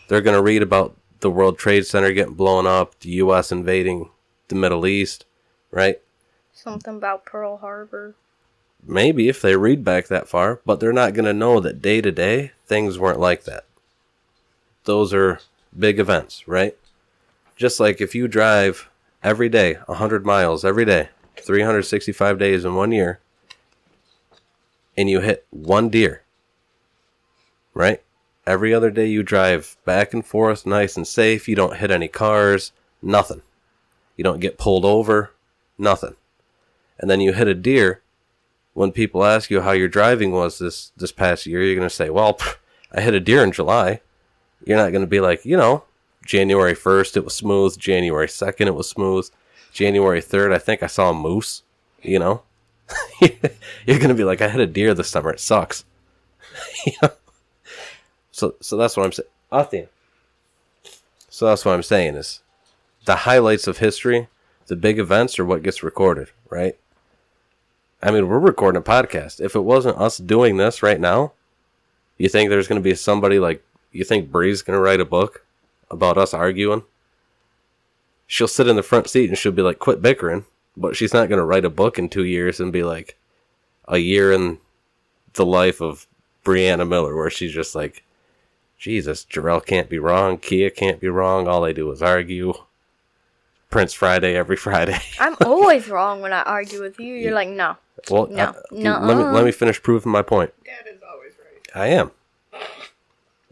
they're 0.07 0.21
going 0.21 0.35
to 0.35 0.41
read 0.41 0.61
about 0.61 0.95
the 1.19 1.29
World 1.29 1.57
Trade 1.57 1.85
Center 1.85 2.11
getting 2.13 2.35
blown 2.35 2.65
up, 2.65 2.97
the 2.99 3.09
U.S. 3.09 3.51
invading 3.51 4.09
the 4.47 4.55
Middle 4.55 4.87
East, 4.87 5.25
right? 5.71 5.99
Something 6.53 6.95
about 6.95 7.25
Pearl 7.25 7.57
Harbor. 7.57 8.15
Maybe 8.85 9.27
if 9.27 9.41
they 9.41 9.55
read 9.55 9.83
back 9.83 10.07
that 10.07 10.29
far, 10.29 10.61
but 10.65 10.79
they're 10.79 10.93
not 10.93 11.13
going 11.13 11.25
to 11.25 11.33
know 11.33 11.59
that 11.59 11.81
day 11.81 11.99
to 12.01 12.11
day 12.11 12.53
things 12.65 12.97
weren't 12.97 13.19
like 13.19 13.43
that. 13.43 13.65
Those 14.85 15.13
are 15.13 15.41
big 15.77 15.99
events, 15.99 16.47
right? 16.47 16.77
Just 17.59 17.77
like 17.77 17.99
if 17.99 18.15
you 18.15 18.29
drive 18.29 18.89
every 19.21 19.49
day, 19.49 19.73
100 19.85 20.25
miles 20.25 20.63
every 20.63 20.85
day, 20.85 21.09
365 21.35 22.39
days 22.39 22.63
in 22.63 22.73
one 22.73 22.93
year, 22.93 23.19
and 24.97 25.09
you 25.09 25.19
hit 25.19 25.45
one 25.49 25.89
deer, 25.89 26.23
right? 27.73 28.01
Every 28.47 28.73
other 28.73 28.89
day 28.89 29.07
you 29.07 29.23
drive 29.23 29.75
back 29.83 30.13
and 30.13 30.25
forth 30.25 30.65
nice 30.65 30.95
and 30.95 31.05
safe, 31.05 31.49
you 31.49 31.55
don't 31.57 31.75
hit 31.75 31.91
any 31.91 32.07
cars, 32.07 32.71
nothing. 33.01 33.41
You 34.15 34.23
don't 34.23 34.39
get 34.39 34.57
pulled 34.57 34.85
over, 34.85 35.33
nothing. 35.77 36.15
And 36.97 37.11
then 37.11 37.19
you 37.19 37.33
hit 37.33 37.49
a 37.49 37.53
deer, 37.53 38.01
when 38.73 38.93
people 38.93 39.25
ask 39.25 39.49
you 39.49 39.59
how 39.59 39.71
your 39.71 39.89
driving 39.89 40.31
was 40.31 40.59
this 40.59 40.93
this 40.95 41.11
past 41.11 41.45
year, 41.45 41.61
you're 41.61 41.75
going 41.75 41.89
to 41.89 41.93
say, 41.93 42.09
"Well, 42.09 42.35
pff, 42.35 42.55
I 42.93 43.01
hit 43.01 43.13
a 43.13 43.19
deer 43.19 43.43
in 43.43 43.51
July." 43.51 43.99
You're 44.63 44.77
not 44.77 44.91
going 44.91 45.01
to 45.01 45.07
be 45.07 45.19
like, 45.19 45.45
you 45.45 45.57
know, 45.57 45.83
January 46.29 46.75
1st 46.75 47.17
it 47.17 47.23
was 47.25 47.33
smooth, 47.33 47.75
January 47.79 48.27
2nd 48.27 48.67
it 48.67 48.75
was 48.75 48.87
smooth, 48.87 49.27
January 49.73 50.21
3rd 50.21 50.53
I 50.53 50.59
think 50.59 50.83
I 50.83 50.87
saw 50.87 51.09
a 51.09 51.13
moose, 51.13 51.63
you 52.03 52.19
know. 52.19 52.43
you're 53.21 53.97
going 53.97 54.09
to 54.09 54.15
be 54.15 54.23
like, 54.23 54.41
"I 54.41 54.47
had 54.47 54.61
a 54.61 54.67
deer 54.67 54.93
this 54.93 55.09
summer. 55.09 55.31
It 55.31 55.39
sucks." 55.39 55.85
So 58.31 58.55
so 58.61 58.77
that's 58.77 58.95
what 58.95 59.05
I'm 59.05 59.11
saying. 59.11 59.27
Athena. 59.51 59.87
So 61.29 61.47
that's 61.47 61.65
what 61.65 61.73
I'm 61.73 61.83
saying 61.83 62.15
is 62.15 62.41
the 63.03 63.17
highlights 63.17 63.67
of 63.67 63.79
history, 63.79 64.29
the 64.67 64.77
big 64.77 64.97
events 64.97 65.37
are 65.39 65.45
what 65.45 65.61
gets 65.61 65.83
recorded, 65.83 66.29
right? 66.49 66.77
I 68.01 68.11
mean, 68.11 68.29
we're 68.29 68.39
recording 68.39 68.79
a 68.79 68.81
podcast. 68.81 69.41
If 69.41 69.55
it 69.55 69.65
wasn't 69.65 69.97
us 69.97 70.17
doing 70.17 70.55
this 70.55 70.81
right 70.81 71.01
now, 71.01 71.33
you 72.17 72.29
think 72.29 72.49
there's 72.49 72.69
going 72.69 72.81
to 72.81 72.89
be 72.89 72.95
somebody 72.95 73.39
like, 73.39 73.61
you 73.91 74.05
think 74.05 74.31
Bree's 74.31 74.61
going 74.61 74.77
to 74.77 74.81
write 74.81 75.01
a 75.01 75.05
book 75.05 75.43
about 75.91 76.17
us 76.17 76.33
arguing? 76.33 76.83
She'll 78.27 78.47
sit 78.47 78.67
in 78.67 78.75
the 78.75 78.83
front 78.83 79.09
seat 79.09 79.29
and 79.29 79.37
she'll 79.37 79.51
be 79.51 79.61
like, 79.61 79.79
quit 79.79 80.01
bickering. 80.01 80.45
But 80.77 80.95
she's 80.95 81.13
not 81.13 81.29
going 81.29 81.39
to 81.39 81.45
write 81.45 81.65
a 81.65 81.69
book 81.69 81.97
in 81.99 82.09
two 82.09 82.23
years 82.25 82.59
and 82.59 82.71
be 82.71 82.83
like, 82.83 83.17
a 83.87 83.97
year 83.97 84.31
in 84.31 84.59
the 85.33 85.45
life 85.45 85.81
of 85.81 86.07
Brianna 86.45 86.87
Miller, 86.87 87.15
where 87.15 87.29
she's 87.29 87.51
just 87.51 87.75
like, 87.75 88.03
Jesus, 88.77 89.25
Jarrell 89.29 89.65
can't 89.65 89.89
be 89.89 89.99
wrong. 89.99 90.37
Kia 90.37 90.69
can't 90.69 90.99
be 91.01 91.09
wrong. 91.09 91.47
All 91.47 91.61
they 91.61 91.73
do 91.73 91.91
is 91.91 92.01
argue. 92.01 92.53
Prince 93.69 93.93
Friday 93.93 94.35
every 94.35 94.55
Friday. 94.55 94.97
I'm 95.19 95.35
always 95.45 95.89
wrong 95.89 96.21
when 96.21 96.31
I 96.33 96.43
argue 96.43 96.81
with 96.81 96.99
you. 96.99 97.13
You're 97.15 97.33
like, 97.33 97.49
no. 97.49 97.75
Well, 98.09 98.27
No. 98.27 98.45
uh, 98.45 98.61
let 98.71 99.17
me 99.17 99.23
let 99.23 99.43
me 99.43 99.51
finish 99.51 99.81
proving 99.83 100.11
my 100.11 100.21
point. 100.21 100.53
Dad 100.65 100.85
is 100.91 101.01
always 101.11 101.33
right. 101.37 101.75
I 101.83 101.87
am, 101.87 102.11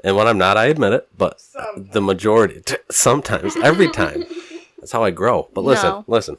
and 0.04 0.16
when 0.16 0.28
I'm 0.28 0.38
not, 0.38 0.58
I 0.58 0.66
admit 0.66 0.94
it. 0.94 1.08
But 1.18 1.40
Sometimes. 1.42 1.90
the 1.92 2.02
majority, 2.02 2.62
t- 2.62 2.76
sometimes, 2.92 3.56
every 3.58 3.90
time, 3.92 4.26
that's 4.80 4.92
how 4.92 5.04
I 5.04 5.12
grow. 5.12 5.50
But 5.54 5.64
listen, 5.64 5.90
No. 5.90 6.04
listen, 6.08 6.38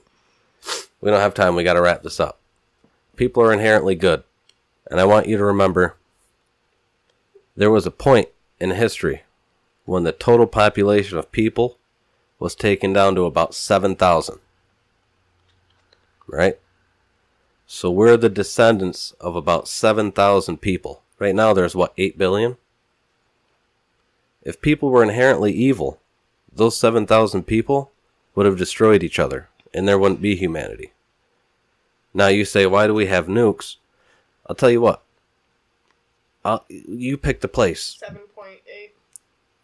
we 1.01 1.11
don't 1.11 1.21
have 1.21 1.35
time. 1.35 1.55
We 1.57 1.65
got 1.65 1.75
to 1.75 1.83
wrap 1.83 2.03
this 2.03 2.21
up. 2.21 2.39
People 3.17 3.43
are 3.43 3.53
inherently 3.53 3.95
good, 3.95 4.23
and 4.91 5.01
I 5.01 5.05
want 5.05 5.27
you 5.27 5.37
to 5.37 5.45
remember 5.45 5.97
there 7.57 7.71
was 7.71 7.87
a 7.87 7.91
point 7.91 8.29
in 8.61 8.71
history 8.71 9.23
when 9.85 10.05
the 10.05 10.13
total 10.13 10.47
population 10.47 11.19
of 11.19 11.33
people 11.33 11.79
was 12.39 12.55
taken 12.55 12.93
down 12.93 13.15
to 13.17 13.23
about 13.25 13.55
seven 13.55 13.97
thousand. 13.97 14.39
Right. 16.27 16.59
So 17.67 17.91
we're 17.91 18.17
the 18.17 18.29
descendants 18.31 19.13
of 19.21 19.37
about 19.37 19.69
7,000 19.69 20.57
people. 20.59 21.03
Right 21.19 21.35
now 21.35 21.53
there's 21.53 21.75
what, 21.77 21.93
8 21.99 22.17
billion? 22.17 22.57
If 24.49 24.63
people 24.63 24.89
were 24.89 25.03
inherently 25.03 25.53
evil, 25.53 26.01
those 26.51 26.75
7,000 26.79 27.43
people 27.43 27.93
would 28.35 28.47
have 28.47 28.57
destroyed 28.57 29.03
each 29.03 29.19
other 29.19 29.51
and 29.75 29.87
there 29.87 29.99
wouldn't 29.99 30.23
be 30.23 30.37
humanity. 30.37 30.93
Now 32.15 32.29
you 32.29 32.47
say, 32.47 32.65
why 32.65 32.87
do 32.87 32.95
we 32.95 33.09
have 33.09 33.27
nukes? 33.27 33.77
I'll 34.47 34.57
tell 34.57 34.71
you 34.71 34.81
what. 34.81 35.03
I'll, 36.47 36.65
you 36.71 37.19
pick 37.19 37.43
the 37.43 37.47
place. 37.47 38.03
7.8. 38.03 38.17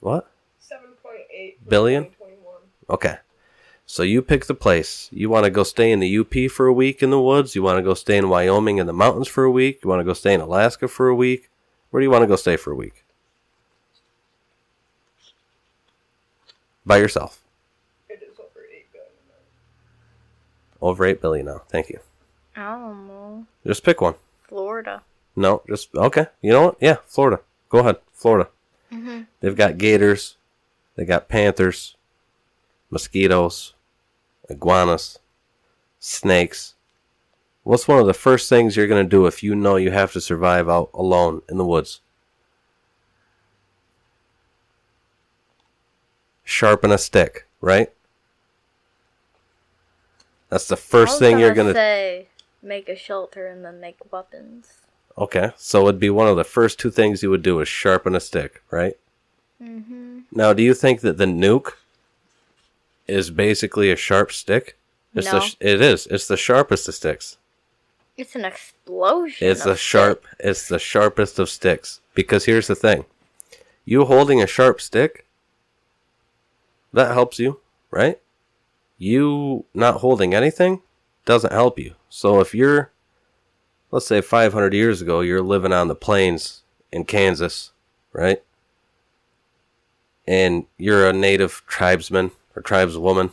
What? 0.00 0.30
7.8. 0.60 1.56
for 1.56 1.70
Billion? 1.70 2.04
2021. 2.04 2.54
Okay. 2.90 3.16
So 3.87 4.02
you 4.02 4.20
pick 4.20 4.44
the 4.44 4.54
place. 4.54 5.08
You 5.10 5.30
want 5.30 5.44
to 5.46 5.50
go 5.50 5.62
stay 5.62 5.92
in 5.92 6.00
the 6.00 6.18
UP 6.18 6.50
for 6.50 6.66
a 6.66 6.74
week 6.74 7.02
in 7.02 7.08
the 7.08 7.22
woods? 7.22 7.54
You 7.54 7.62
want 7.62 7.78
to 7.78 7.82
go 7.82 7.94
stay 7.94 8.18
in 8.18 8.28
Wyoming 8.28 8.76
in 8.76 8.87
the 8.87 8.92
mountains 8.92 9.28
for 9.28 9.44
a 9.44 9.50
week? 9.50 9.80
You 9.82 9.88
want 9.88 10.00
to 10.00 10.04
go 10.04 10.12
stay 10.12 10.35
in 10.35 10.42
Alaska 10.42 10.88
for 10.88 11.08
a 11.08 11.14
week? 11.14 11.48
Where 11.88 12.02
do 12.02 12.04
you 12.04 12.10
want 12.10 12.24
to 12.24 12.28
go 12.28 12.37
stay 12.37 12.58
for 12.58 12.70
a 12.70 12.76
week? 12.76 13.04
By 16.87 16.98
yourself. 16.98 17.42
It 18.08 18.22
is 18.22 18.38
over 18.38 18.60
8 18.60 18.92
billion. 18.92 19.12
Now. 19.28 20.87
Over 20.87 21.06
8 21.06 21.20
billion 21.20 21.46
now. 21.46 21.62
Thank 21.68 21.88
you. 21.88 22.00
I 22.56 22.72
don't 22.72 23.08
know. 23.08 23.46
Just 23.66 23.85
pick 23.85 24.00
one. 24.00 24.14
Florida. 24.42 25.02
No, 25.37 25.62
just 25.68 25.94
okay. 25.94 26.26
You 26.42 26.52
know 26.52 26.62
what? 26.66 26.76
Yeah, 26.80 26.98
Florida. 27.06 27.40
Go 27.68 27.78
ahead. 27.78 27.96
Florida. 28.12 28.48
Mm-hmm. 28.92 29.22
They've 29.40 29.56
got 29.56 29.78
gators. 29.78 30.37
They 30.96 31.04
got 31.04 31.28
panthers, 31.28 31.96
mosquitoes, 32.88 33.74
iguanas, 34.48 35.18
snakes. 35.98 36.74
What's 37.64 37.88
one 37.88 37.98
of 37.98 38.06
the 38.06 38.14
first 38.14 38.48
things 38.48 38.76
you're 38.76 38.87
going 38.87 39.04
to 39.04 39.08
do 39.08 39.26
if 39.26 39.42
you 39.42 39.56
know 39.56 39.76
you 39.76 39.90
have 39.90 40.12
to 40.12 40.20
survive 40.20 40.68
out 40.68 40.90
alone 40.94 41.42
in 41.48 41.58
the 41.58 41.64
woods? 41.64 42.00
Sharpen 46.44 46.92
a 46.92 46.98
stick, 46.98 47.46
right? 47.60 47.90
That's 50.50 50.68
the 50.68 50.76
first 50.76 51.18
thing 51.18 51.38
you're 51.38 51.54
gonna. 51.54 51.72
say 51.72 52.28
make 52.62 52.88
a 52.88 52.96
shelter 52.96 53.46
and 53.46 53.64
then 53.64 53.80
make 53.80 53.96
weapons. 54.12 54.68
Okay, 55.16 55.52
so 55.56 55.82
it'd 55.88 56.00
be 56.00 56.10
one 56.10 56.28
of 56.28 56.36
the 56.36 56.44
first 56.44 56.78
two 56.78 56.90
things 56.90 57.22
you 57.22 57.30
would 57.30 57.42
do 57.42 57.60
is 57.60 57.68
sharpen 57.68 58.14
a 58.14 58.20
stick, 58.20 58.62
right? 58.70 58.94
Mm-hmm. 59.62 60.20
Now, 60.32 60.52
do 60.52 60.62
you 60.62 60.74
think 60.74 61.00
that 61.00 61.18
the 61.18 61.24
nuke 61.26 61.72
is 63.06 63.30
basically 63.30 63.90
a 63.90 63.96
sharp 63.96 64.32
stick? 64.32 64.76
It's 65.14 65.26
No. 65.26 65.34
the 65.34 65.40
sh- 65.40 65.56
it 65.60 65.80
is. 65.80 66.06
It's 66.08 66.26
the 66.26 66.36
sharpest 66.36 66.88
of 66.88 66.94
sticks. 66.94 67.36
It's 68.16 68.34
an 68.34 68.44
explosion. 68.44 69.48
It's 69.48 69.64
the 69.64 69.76
sharp. 69.76 70.26
It's 70.40 70.68
the 70.68 70.78
sharpest 70.78 71.38
of 71.38 71.48
sticks. 71.48 72.00
Because 72.14 72.44
here's 72.44 72.66
the 72.66 72.74
thing: 72.76 73.04
you 73.84 74.04
holding 74.04 74.42
a 74.42 74.46
sharp 74.46 74.80
stick, 74.80 75.26
that 76.94 77.12
helps 77.12 77.38
you, 77.38 77.60
right? 77.90 78.18
You 78.98 79.64
not 79.74 80.00
holding 80.00 80.34
anything 80.34 80.82
doesn't 81.24 81.52
help 81.52 81.78
you. 81.78 81.94
So 82.08 82.40
if 82.40 82.54
you're, 82.54 82.92
let's 83.90 84.06
say, 84.06 84.20
500 84.20 84.72
years 84.72 85.02
ago, 85.02 85.20
you're 85.20 85.42
living 85.42 85.72
on 85.72 85.88
the 85.88 85.94
plains 85.94 86.62
in 86.92 87.04
Kansas, 87.04 87.72
right? 88.12 88.42
And 90.26 90.66
you're 90.78 91.08
a 91.08 91.12
native 91.12 91.62
tribesman 91.66 92.30
or 92.54 92.62
tribeswoman, 92.62 93.32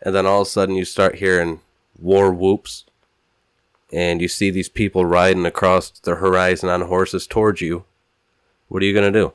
and 0.00 0.14
then 0.14 0.24
all 0.24 0.42
of 0.42 0.46
a 0.46 0.50
sudden 0.50 0.76
you 0.76 0.84
start 0.84 1.16
hearing 1.16 1.60
war 1.98 2.32
whoops 2.32 2.84
and 3.92 4.22
you 4.22 4.28
see 4.28 4.50
these 4.50 4.68
people 4.68 5.04
riding 5.04 5.44
across 5.44 5.90
the 5.90 6.14
horizon 6.14 6.68
on 6.68 6.82
horses 6.82 7.26
towards 7.26 7.60
you, 7.60 7.84
what 8.68 8.82
are 8.82 8.86
you 8.86 8.94
going 8.94 9.12
to 9.12 9.18
do? 9.20 9.32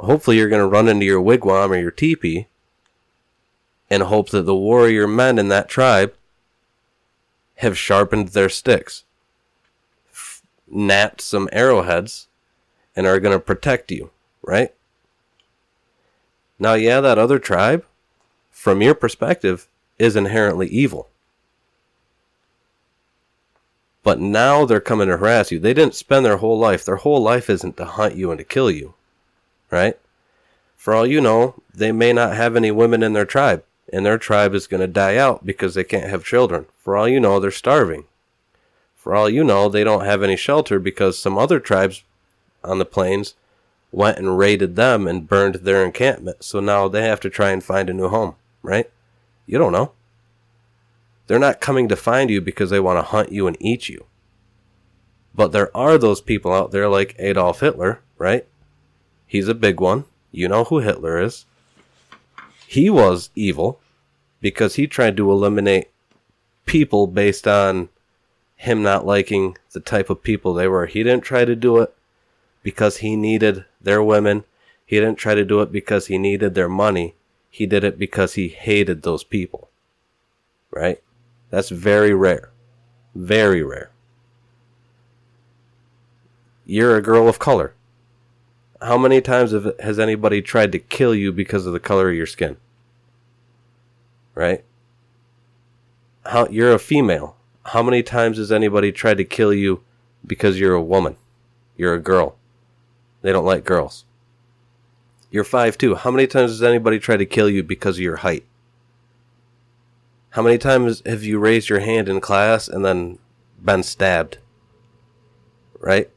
Hopefully, 0.00 0.38
you're 0.38 0.48
going 0.48 0.62
to 0.62 0.66
run 0.66 0.88
into 0.88 1.04
your 1.04 1.20
wigwam 1.20 1.70
or 1.70 1.76
your 1.76 1.90
teepee 1.90 2.46
and 3.88 4.04
hope 4.04 4.30
that 4.30 4.42
the 4.42 4.54
warrior 4.54 5.06
men 5.06 5.38
in 5.38 5.48
that 5.48 5.68
tribe 5.68 6.14
have 7.56 7.76
sharpened 7.76 8.28
their 8.28 8.48
sticks, 8.48 9.04
f- 10.10 10.42
napped 10.68 11.20
some 11.20 11.48
arrowheads, 11.52 12.28
and 12.96 13.06
are 13.06 13.20
going 13.20 13.36
to 13.36 13.44
protect 13.44 13.90
you, 13.90 14.10
right? 14.42 14.72
Now, 16.58 16.74
yeah, 16.74 17.00
that 17.00 17.18
other 17.18 17.38
tribe 17.38 17.84
from 18.60 18.82
your 18.82 18.94
perspective, 18.94 19.66
is 19.98 20.16
inherently 20.16 20.66
evil. 20.68 21.08
But 24.02 24.20
now 24.20 24.66
they're 24.66 24.82
coming 24.82 25.08
to 25.08 25.16
harass 25.16 25.50
you. 25.50 25.58
They 25.58 25.72
didn't 25.72 25.94
spend 25.94 26.26
their 26.26 26.36
whole 26.36 26.58
life. 26.58 26.84
Their 26.84 26.96
whole 26.96 27.22
life 27.22 27.48
isn't 27.48 27.78
to 27.78 27.86
hunt 27.86 28.16
you 28.16 28.30
and 28.30 28.36
to 28.36 28.44
kill 28.44 28.70
you. 28.70 28.92
Right? 29.70 29.98
For 30.76 30.94
all 30.94 31.06
you 31.06 31.20
know, 31.20 31.62
they 31.74 31.92
may 31.92 32.12
not 32.12 32.34
have 32.34 32.56
any 32.56 32.70
women 32.70 33.02
in 33.02 33.12
their 33.12 33.24
tribe, 33.24 33.64
and 33.92 34.04
their 34.04 34.18
tribe 34.18 34.54
is 34.54 34.66
going 34.66 34.80
to 34.80 34.86
die 34.86 35.16
out 35.16 35.44
because 35.44 35.74
they 35.74 35.84
can't 35.84 36.08
have 36.10 36.24
children. 36.24 36.66
For 36.78 36.96
all 36.96 37.08
you 37.08 37.20
know, 37.20 37.38
they're 37.38 37.50
starving. 37.50 38.04
For 38.96 39.14
all 39.14 39.28
you 39.28 39.44
know, 39.44 39.68
they 39.68 39.84
don't 39.84 40.04
have 40.04 40.22
any 40.22 40.36
shelter 40.36 40.78
because 40.78 41.18
some 41.18 41.38
other 41.38 41.60
tribes 41.60 42.02
on 42.64 42.78
the 42.78 42.84
plains 42.84 43.34
went 43.92 44.18
and 44.18 44.38
raided 44.38 44.76
them 44.76 45.06
and 45.06 45.28
burned 45.28 45.56
their 45.56 45.84
encampment. 45.84 46.44
So 46.44 46.60
now 46.60 46.88
they 46.88 47.02
have 47.02 47.20
to 47.20 47.30
try 47.30 47.50
and 47.50 47.62
find 47.62 47.90
a 47.90 47.94
new 47.94 48.08
home 48.08 48.36
right? 48.62 48.90
You 49.46 49.58
don't 49.58 49.72
know. 49.72 49.92
They're 51.26 51.38
not 51.38 51.60
coming 51.60 51.88
to 51.88 51.96
find 51.96 52.30
you 52.30 52.40
because 52.40 52.70
they 52.70 52.80
want 52.80 52.98
to 52.98 53.10
hunt 53.10 53.32
you 53.32 53.46
and 53.46 53.56
eat 53.60 53.88
you. 53.88 54.06
But 55.34 55.52
there 55.52 55.74
are 55.76 55.96
those 55.96 56.20
people 56.20 56.52
out 56.52 56.72
there 56.72 56.88
like 56.88 57.14
Adolf 57.18 57.60
Hitler, 57.60 58.00
right? 58.18 58.46
He's 59.30 59.46
a 59.46 59.54
big 59.54 59.80
one. 59.80 60.06
You 60.32 60.48
know 60.48 60.64
who 60.64 60.80
Hitler 60.80 61.22
is. 61.22 61.46
He 62.66 62.90
was 62.90 63.30
evil 63.36 63.78
because 64.40 64.74
he 64.74 64.88
tried 64.88 65.16
to 65.18 65.30
eliminate 65.30 65.86
people 66.66 67.06
based 67.06 67.46
on 67.46 67.90
him 68.56 68.82
not 68.82 69.06
liking 69.06 69.56
the 69.70 69.78
type 69.78 70.10
of 70.10 70.24
people 70.24 70.52
they 70.52 70.66
were. 70.66 70.86
He 70.86 71.04
didn't 71.04 71.22
try 71.22 71.44
to 71.44 71.54
do 71.54 71.78
it 71.78 71.94
because 72.64 72.96
he 72.96 73.14
needed 73.14 73.64
their 73.80 74.02
women. 74.02 74.42
He 74.84 74.96
didn't 74.96 75.18
try 75.18 75.36
to 75.36 75.44
do 75.44 75.60
it 75.60 75.70
because 75.70 76.08
he 76.08 76.18
needed 76.18 76.56
their 76.56 76.68
money. 76.68 77.14
He 77.50 77.66
did 77.66 77.84
it 77.84 78.00
because 78.00 78.34
he 78.34 78.48
hated 78.48 79.02
those 79.04 79.22
people. 79.22 79.68
Right? 80.72 81.00
That's 81.50 81.68
very 81.68 82.12
rare. 82.12 82.50
Very 83.14 83.62
rare. 83.62 83.92
You're 86.66 86.96
a 86.96 87.02
girl 87.02 87.28
of 87.28 87.38
color. 87.38 87.74
How 88.82 88.96
many 88.96 89.20
times 89.20 89.52
have, 89.52 89.72
has 89.80 89.98
anybody 89.98 90.40
tried 90.40 90.72
to 90.72 90.78
kill 90.78 91.14
you 91.14 91.32
because 91.32 91.66
of 91.66 91.72
the 91.72 91.80
color 91.80 92.10
of 92.10 92.16
your 92.16 92.26
skin? 92.26 92.56
Right? 94.34 94.64
How 96.24 96.48
you're 96.48 96.72
a 96.72 96.78
female. 96.78 97.36
How 97.66 97.82
many 97.82 98.02
times 98.02 98.38
has 98.38 98.50
anybody 98.50 98.90
tried 98.90 99.18
to 99.18 99.24
kill 99.24 99.52
you 99.52 99.82
because 100.26 100.58
you're 100.58 100.74
a 100.74 100.82
woman? 100.82 101.16
You're 101.76 101.94
a 101.94 102.00
girl. 102.00 102.36
They 103.22 103.32
don't 103.32 103.44
like 103.44 103.64
girls. 103.64 104.04
You're 105.30 105.44
five 105.44 105.76
two. 105.76 105.94
How 105.94 106.10
many 106.10 106.26
times 106.26 106.52
has 106.52 106.62
anybody 106.62 106.98
tried 106.98 107.18
to 107.18 107.26
kill 107.26 107.48
you 107.50 107.62
because 107.62 107.96
of 107.96 108.02
your 108.02 108.16
height? 108.16 108.44
How 110.30 110.42
many 110.42 110.58
times 110.58 111.02
have 111.04 111.22
you 111.22 111.38
raised 111.38 111.68
your 111.68 111.80
hand 111.80 112.08
in 112.08 112.20
class 112.20 112.66
and 112.66 112.84
then 112.84 113.18
been 113.62 113.82
stabbed? 113.82 114.38
Right? 115.78 116.10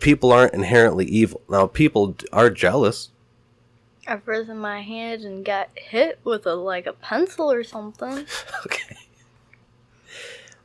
People 0.00 0.32
aren't 0.32 0.54
inherently 0.54 1.04
evil. 1.06 1.40
Now, 1.48 1.66
people 1.66 2.16
are 2.32 2.50
jealous. 2.50 3.10
I've 4.06 4.26
risen 4.26 4.58
my 4.58 4.80
hand 4.80 5.22
and 5.22 5.44
got 5.44 5.68
hit 5.74 6.18
with 6.24 6.46
a 6.46 6.54
like 6.54 6.86
a 6.86 6.94
pencil 6.94 7.50
or 7.50 7.62
something. 7.62 8.24
Okay. 8.66 8.96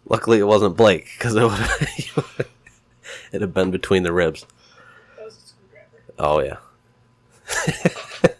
Luckily, 0.06 0.40
it 0.40 0.44
wasn't 0.44 0.76
Blake 0.76 1.08
because 1.18 1.36
it 1.36 1.44
would 1.44 1.60
it'd 3.32 3.42
have 3.42 3.54
been 3.54 3.72
between 3.72 4.04
the 4.04 4.12
ribs. 4.12 4.46
That 5.16 5.26
was 5.26 5.36
a 5.36 5.40
screwdriver. 5.40 6.14
Oh 6.20 6.40
yeah. 6.42 6.58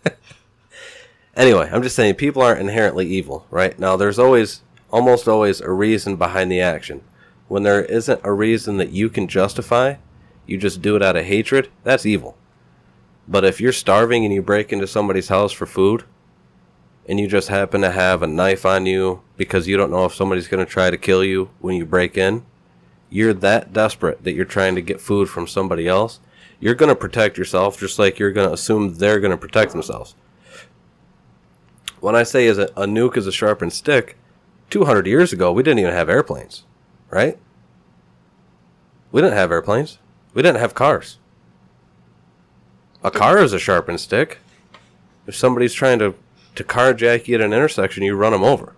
anyway, 1.36 1.70
I'm 1.72 1.84
just 1.84 1.96
saying 1.96 2.16
people 2.16 2.42
aren't 2.42 2.60
inherently 2.60 3.08
evil, 3.08 3.48
right? 3.50 3.78
Now 3.80 3.96
there's 3.96 4.20
always 4.20 4.62
almost 4.92 5.28
always 5.28 5.62
a 5.62 5.72
reason 5.72 6.18
behind 6.18 6.52
the 6.52 6.62
action. 6.62 7.02
When 7.48 7.64
there 7.64 7.86
isn't 7.86 8.22
a 8.24 8.32
reason 8.34 8.78
that 8.78 8.92
you 8.92 9.10
can 9.10 9.28
justify, 9.28 9.96
you 10.46 10.58
just 10.58 10.82
do 10.82 10.96
it 10.96 11.04
out 11.04 11.16
of 11.16 11.26
hatred, 11.26 11.70
that's 11.84 12.06
evil. 12.06 12.38
But 13.28 13.46
if 13.46 13.62
you're 13.62 13.72
starving 13.72 14.26
and 14.26 14.34
you 14.34 14.42
break 14.42 14.74
into 14.74 14.88
somebody's 14.88 15.30
house 15.30 15.52
for 15.52 15.66
food 15.66 16.04
and 17.08 17.20
you 17.20 17.28
just 17.28 17.48
happen 17.48 17.82
to 17.82 17.92
have 17.92 18.22
a 18.22 18.28
knife 18.28 18.66
on 18.66 18.86
you 18.86 19.22
because 19.38 19.68
you 19.68 19.78
don't 19.78 19.92
know 19.92 20.06
if 20.06 20.16
somebody's 20.16 20.48
going 20.48 20.66
to 20.66 20.72
try 20.72 20.90
to 20.90 20.98
kill 20.98 21.24
you 21.24 21.50
when 21.60 21.76
you 21.76 21.86
break 21.86 22.18
in, 22.18 22.46
you're 23.10 23.34
that 23.34 23.72
desperate 23.72 24.24
that 24.24 24.34
you're 24.34 24.46
trying 24.46 24.76
to 24.76 24.82
get 24.82 25.00
food 25.00 25.30
from 25.30 25.48
somebody 25.48 25.88
else, 25.88 26.20
you're 26.60 26.76
going 26.76 26.90
to 26.90 26.96
protect 26.96 27.38
yourself 27.38 27.80
just 27.80 28.00
like 28.00 28.20
you're 28.20 28.32
going 28.32 28.48
to 28.48 28.54
assume 28.54 28.96
they're 28.96 29.20
going 29.20 29.32
to 29.32 29.38
protect 29.38 29.72
themselves. 29.72 30.16
When 32.00 32.16
I 32.16 32.24
say 32.24 32.48
is 32.48 32.58
a, 32.58 32.66
a 32.76 32.86
nuke 32.86 33.16
is 33.16 33.28
a 33.28 33.32
sharpened 33.32 33.72
stick, 33.72 34.18
200 34.70 35.08
years 35.08 35.32
ago 35.32 35.52
we 35.52 35.64
didn't 35.64 35.80
even 35.80 35.94
have 35.94 36.10
airplanes, 36.10 36.64
right? 37.10 37.38
We 39.12 39.22
didn't 39.22 39.38
have 39.38 39.52
airplanes. 39.52 40.00
We 40.34 40.42
didn't 40.42 40.60
have 40.60 40.74
cars. 40.74 41.20
A 43.04 43.12
car 43.12 43.38
is 43.38 43.54
a 43.54 43.60
sharpened 43.60 44.00
stick. 44.00 44.40
If 45.28 45.36
somebody's 45.36 45.74
trying 45.74 46.00
to, 46.00 46.16
to 46.56 46.64
carjack 46.64 47.28
you 47.28 47.36
at 47.36 47.42
an 47.42 47.54
intersection, 47.54 48.04
you 48.04 48.16
run 48.16 48.32
them 48.32 48.44
over, 48.44 48.76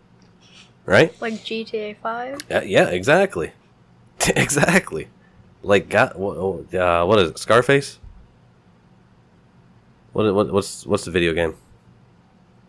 right? 0.85 1.19
Like 1.21 1.33
GTA 1.33 1.97
5. 1.97 2.39
Yeah, 2.49 2.61
yeah, 2.63 2.87
exactly, 2.89 3.51
exactly. 4.27 5.09
Like, 5.63 5.89
got 5.89 6.17
what? 6.17 6.73
Uh, 6.73 7.05
what 7.05 7.19
is 7.19 7.31
it? 7.31 7.39
Scarface? 7.39 7.99
What, 10.13 10.33
what? 10.33 10.51
What's 10.51 10.85
what's 10.85 11.05
the 11.05 11.11
video 11.11 11.33
game? 11.33 11.55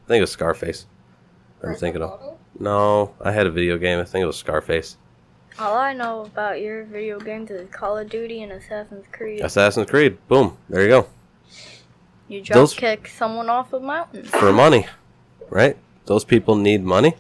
I 0.05 0.09
think 0.09 0.19
it 0.19 0.23
was 0.23 0.31
Scarface. 0.31 0.87
I'm 1.57 1.69
Grand 1.69 1.79
thinking 1.79 2.03
of. 2.03 2.39
No, 2.59 3.15
I 3.21 3.33
had 3.33 3.47
a 3.47 3.51
video 3.51 3.77
game. 3.77 3.99
I 4.01 4.05
think 4.05 4.23
it 4.23 4.27
was 4.27 4.37
Scarface. 4.37 4.97
All 5.59 5.77
I 5.77 5.95
know 5.95 6.23
about 6.23 6.61
your 6.61 6.85
video 6.85 7.19
games 7.19 7.51
is 7.51 7.69
Call 7.71 7.97
of 7.97 8.11
Duty 8.11 8.43
and 8.43 8.53
Assassin's 8.53 9.07
Creed. 9.11 9.41
Assassin's 9.41 9.89
Creed. 9.89 10.19
Boom. 10.29 10.59
There 10.69 10.83
you 10.83 10.89
go. 10.89 11.07
You 12.29 12.43
drop 12.43 12.55
those- 12.57 12.75
kick 12.75 13.09
someone 13.09 13.49
off 13.49 13.73
a 13.73 13.81
mountain. 13.81 14.25
For 14.25 14.53
money, 14.53 14.87
right? 15.49 15.77
Those 16.05 16.25
people 16.25 16.57
need 16.57 16.85
money. 16.85 17.15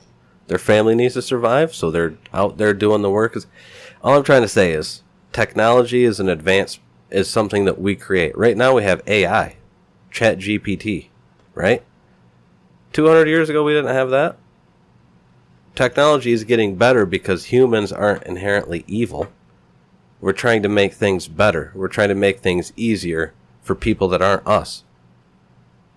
Their 0.49 0.59
family 0.59 0.95
needs 0.95 1.14
to 1.14 1.22
survive, 1.22 1.74
so 1.74 1.91
they're 1.91 2.14
out 2.34 2.59
there 2.59 2.74
doing 2.74 3.03
the 3.03 3.11
work. 3.11 3.37
All 4.03 4.16
I'm 4.16 4.22
trying 4.22 4.43
to 4.43 4.49
say 4.49 4.72
is 4.72 5.03
technology 5.32 6.05
is 6.05 6.20
an 6.20 6.28
advance 6.28 6.78
is 7.11 7.28
something 7.28 7.64
that 7.64 7.80
we 7.80 7.97
create. 7.97 8.37
Right 8.37 8.57
now 8.57 8.74
we 8.74 8.82
have 8.82 9.03
AI, 9.07 9.57
Chat 10.11 10.39
GPT, 10.39 11.09
right? 11.55 11.82
200 12.93 13.28
years 13.28 13.49
ago 13.49 13.64
we 13.64 13.72
didn't 13.72 13.95
have 13.95 14.11
that. 14.11 14.37
Technology 15.77 16.33
is 16.33 16.45
getting 16.45 16.77
better 16.77 17.05
because 17.05 17.53
humans 17.53 17.93
aren't 17.93 18.22
inherently 18.22 18.83
evil. 18.89 19.29
We're 20.22 20.33
trying 20.33 20.62
to 20.62 20.70
make 20.70 20.95
things 20.95 21.29
better. 21.29 21.70
We're 21.74 21.89
trying 21.89 22.09
to 22.09 22.14
make 22.14 22.41
things 22.41 22.72
easier 22.77 23.35
for 23.61 23.74
people 23.74 24.09
that 24.09 24.22
aren't 24.22 24.47
us. 24.47 24.85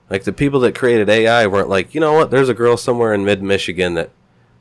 Like 0.10 0.26
the 0.26 0.34
people 0.34 0.60
that 0.60 0.76
created 0.76 1.08
AI 1.08 1.48
weren't 1.48 1.70
like, 1.70 1.96
you 1.96 2.02
know 2.02 2.12
what, 2.12 2.30
there's 2.30 2.50
a 2.50 2.54
girl 2.54 2.76
somewhere 2.76 3.14
in 3.14 3.24
mid 3.24 3.42
Michigan 3.42 3.94
that 3.94 4.10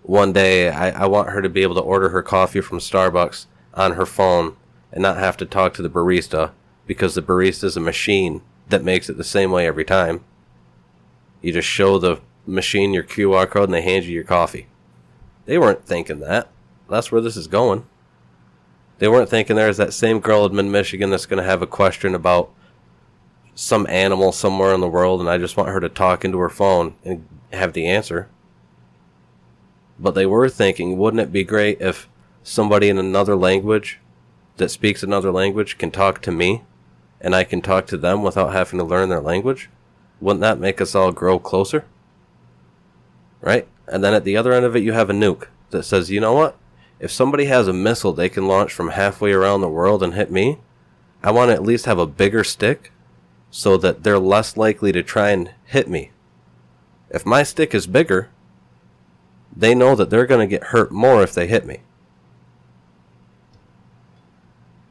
one 0.03 0.33
day 0.33 0.69
I, 0.71 1.03
I 1.03 1.07
want 1.07 1.31
her 1.31 1.43
to 1.43 1.49
be 1.49 1.63
able 1.63 1.75
to 1.75 1.81
order 1.81 2.11
her 2.11 2.23
coffee 2.23 2.61
from 2.61 2.79
Starbucks 2.79 3.47
on 3.75 3.95
her 3.95 4.07
phone 4.07 4.55
and 4.93 5.03
not 5.03 5.17
have 5.17 5.37
to 5.39 5.47
talk 5.47 5.75
to 5.75 5.83
the 5.83 5.91
barista 5.91 6.53
because 6.87 7.17
the 7.17 7.23
barista 7.23 7.65
is 7.65 7.77
a 7.77 7.81
machine 7.81 8.41
that 8.69 8.85
makes 8.85 9.11
it 9.11 9.17
the 9.17 9.25
same 9.25 9.51
way 9.51 9.67
every 9.67 9.85
time. 9.85 10.23
You 11.43 11.53
just 11.53 11.67
show 11.67 11.99
the 11.99 12.21
machine 12.47 12.95
your 12.95 13.03
QR 13.03 13.51
code 13.51 13.65
and 13.65 13.75
they 13.75 13.83
hand 13.83 14.05
you 14.05 14.13
your 14.13 14.23
coffee. 14.23 14.69
They 15.49 15.57
weren't 15.57 15.87
thinking 15.87 16.21
that. 16.21 16.49
That's 16.91 17.11
where 17.11 17.23
this 17.23 17.35
is 17.35 17.47
going. 17.47 17.87
They 18.99 19.09
weren't 19.09 19.31
thinking 19.31 19.57
there's 19.57 19.79
that 19.79 19.95
same 19.95 20.21
girl 20.21 20.45
in 20.45 20.55
mid 20.55 20.67
Michigan 20.67 21.09
that's 21.09 21.25
going 21.25 21.43
to 21.43 21.49
have 21.49 21.63
a 21.63 21.67
question 21.67 22.15
about 22.15 22.51
some 23.55 23.87
animal 23.87 24.31
somewhere 24.31 24.75
in 24.75 24.83
the 24.83 24.87
world 24.87 25.21
and 25.21 25.31
I 25.31 25.39
just 25.39 25.57
want 25.57 25.71
her 25.71 25.81
to 25.81 25.89
talk 25.89 26.23
into 26.23 26.37
her 26.37 26.51
phone 26.51 26.97
and 27.03 27.27
have 27.51 27.73
the 27.73 27.87
answer. 27.87 28.29
But 29.99 30.15
they 30.15 30.27
were 30.27 30.51
thinking, 30.51 30.99
wouldn't 30.99 31.23
it 31.23 31.33
be 31.33 31.45
great 31.45 31.81
if 31.81 32.11
somebody 32.43 32.91
in 32.91 32.99
another 32.99 33.35
language 33.35 34.01
that 34.59 34.69
speaks 34.69 35.03
another 35.03 35.33
language 35.33 35.79
can 35.79 35.91
talk 35.91 36.21
to 36.23 36.31
me 36.31 36.63
and 37.23 37.35
I 37.35 37.45
can 37.45 37.63
talk 37.63 37.87
to 37.87 37.97
them 37.97 38.23
without 38.23 38.53
having 38.53 38.79
to 38.81 38.85
learn 38.85 39.09
their 39.09 39.23
language? 39.23 39.71
Wouldn't 40.21 40.43
that 40.43 40.61
make 40.61 40.83
us 40.83 40.95
all 40.95 41.11
grow 41.11 41.39
closer? 41.39 41.87
Right? 43.41 43.67
And 43.91 44.05
then 44.05 44.15
at 44.15 44.25
the 44.25 44.37
other 44.37 44.53
end 44.53 44.65
of 44.65 44.77
it, 44.77 44.83
you 44.83 44.93
have 44.93 45.11
a 45.11 45.15
nuke 45.15 45.47
that 45.71 45.85
says, 45.85 46.11
you 46.11 46.21
know 46.21 46.35
what? 46.35 46.57
If 47.01 47.11
somebody 47.11 47.47
has 47.47 47.69
a 47.69 47.73
missile 47.73 48.13
they 48.13 48.29
can 48.29 48.47
launch 48.47 48.73
from 48.73 48.91
halfway 48.91 49.33
around 49.33 49.61
the 49.61 49.69
world 49.69 50.03
and 50.03 50.15
hit 50.15 50.31
me, 50.31 50.59
I 51.23 51.31
want 51.31 51.51
to 51.51 51.55
at 51.55 51.63
least 51.63 51.87
have 51.87 51.99
a 51.99 52.07
bigger 52.07 52.45
stick 52.45 52.93
so 53.51 53.77
that 53.79 54.03
they're 54.03 54.19
less 54.19 54.57
likely 54.57 54.93
to 54.93 55.03
try 55.03 55.31
and 55.31 55.53
hit 55.65 55.89
me. 55.89 56.11
If 57.11 57.25
my 57.25 57.43
stick 57.43 57.75
is 57.75 57.87
bigger, 57.87 58.31
they 59.57 59.75
know 59.75 59.95
that 59.95 60.11
they're 60.11 60.27
going 60.27 60.47
to 60.47 60.51
get 60.51 60.69
hurt 60.69 60.93
more 60.93 61.23
if 61.23 61.33
they 61.33 61.47
hit 61.47 61.65
me. 61.65 61.81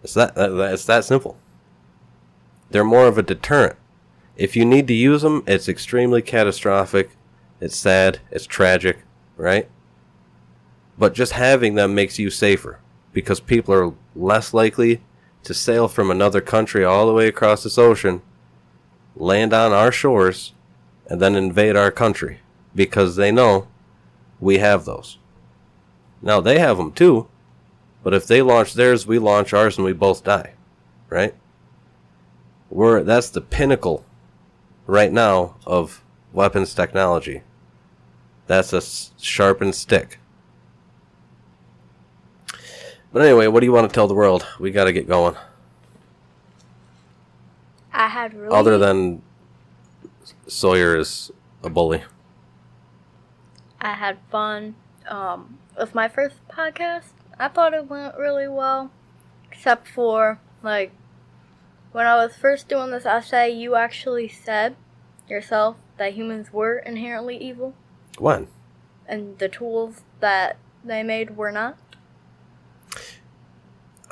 It's 0.03 0.13
that, 0.13 0.35
that 0.35 0.73
it's 0.73 0.85
that 0.85 1.05
simple. 1.05 1.37
They're 2.69 2.83
more 2.83 3.07
of 3.07 3.17
a 3.17 3.23
deterrent. 3.23 3.75
If 4.35 4.55
you 4.55 4.65
need 4.65 4.87
to 4.87 4.93
use 4.93 5.21
them, 5.21 5.43
it's 5.47 5.69
extremely 5.69 6.21
catastrophic. 6.21 7.11
It's 7.59 7.75
sad. 7.75 8.19
It's 8.31 8.45
tragic, 8.45 8.99
right? 9.35 9.69
But 10.97 11.13
just 11.13 11.33
having 11.33 11.75
them 11.75 11.95
makes 11.95 12.19
you 12.19 12.29
safer 12.29 12.79
because 13.13 13.39
people 13.39 13.73
are 13.73 13.93
less 14.15 14.53
likely 14.53 15.01
to 15.43 15.53
sail 15.53 15.87
from 15.87 16.11
another 16.11 16.41
country 16.41 16.83
all 16.83 17.07
the 17.07 17.13
way 17.13 17.27
across 17.27 17.63
this 17.63 17.77
ocean, 17.77 18.21
land 19.15 19.53
on 19.53 19.71
our 19.71 19.91
shores, 19.91 20.53
and 21.07 21.21
then 21.21 21.35
invade 21.35 21.75
our 21.75 21.91
country 21.91 22.39
because 22.75 23.15
they 23.15 23.31
know 23.31 23.67
we 24.39 24.57
have 24.57 24.85
those. 24.85 25.17
Now 26.21 26.41
they 26.41 26.59
have 26.59 26.77
them 26.77 26.91
too, 26.91 27.27
but 28.03 28.13
if 28.13 28.27
they 28.27 28.41
launch 28.41 28.73
theirs, 28.73 29.07
we 29.07 29.19
launch 29.19 29.53
ours 29.53 29.77
and 29.77 29.85
we 29.85 29.93
both 29.93 30.23
die, 30.23 30.53
right? 31.09 31.33
We're 32.69 33.03
that's 33.03 33.29
the 33.29 33.41
pinnacle 33.41 34.05
right 34.85 35.11
now 35.11 35.55
of 35.65 36.03
weapons 36.37 36.75
technology. 36.75 37.41
That's 38.45 38.71
a 38.71 38.81
sharpened 39.19 39.73
stick. 39.73 40.19
But 43.11 43.23
anyway, 43.23 43.47
what 43.47 43.61
do 43.61 43.65
you 43.65 43.71
want 43.71 43.89
to 43.89 43.93
tell 43.93 44.07
the 44.07 44.13
world? 44.13 44.45
We 44.59 44.69
got 44.69 44.85
to 44.85 44.93
get 44.93 45.07
going. 45.07 45.35
I 47.91 48.07
had 48.07 48.35
really 48.35 48.55
Other 48.55 48.77
than 48.77 49.23
Sawyer 50.47 50.95
is 50.95 51.31
a 51.63 51.69
bully. 51.69 52.03
I 53.81 53.93
had 53.93 54.19
fun 54.31 54.75
um, 55.09 55.57
with 55.77 55.95
my 55.95 56.07
first 56.07 56.35
podcast. 56.47 57.13
I 57.39 57.47
thought 57.47 57.73
it 57.73 57.89
went 57.89 58.15
really 58.15 58.47
well, 58.47 58.91
except 59.51 59.87
for 59.87 60.39
like 60.61 60.91
when 61.91 62.05
I 62.05 62.15
was 62.15 62.35
first 62.35 62.69
doing 62.69 62.91
this 62.91 63.07
essay, 63.07 63.49
you 63.49 63.75
actually 63.75 64.27
said 64.27 64.75
yourself 65.27 65.77
that 65.97 66.13
humans 66.13 66.51
were 66.53 66.77
inherently 66.79 67.37
evil, 67.37 67.73
When? 68.17 68.47
and 69.07 69.37
the 69.39 69.49
tools 69.49 70.01
that 70.19 70.57
they 70.83 71.03
made 71.03 71.37
were 71.37 71.51
not. 71.51 71.77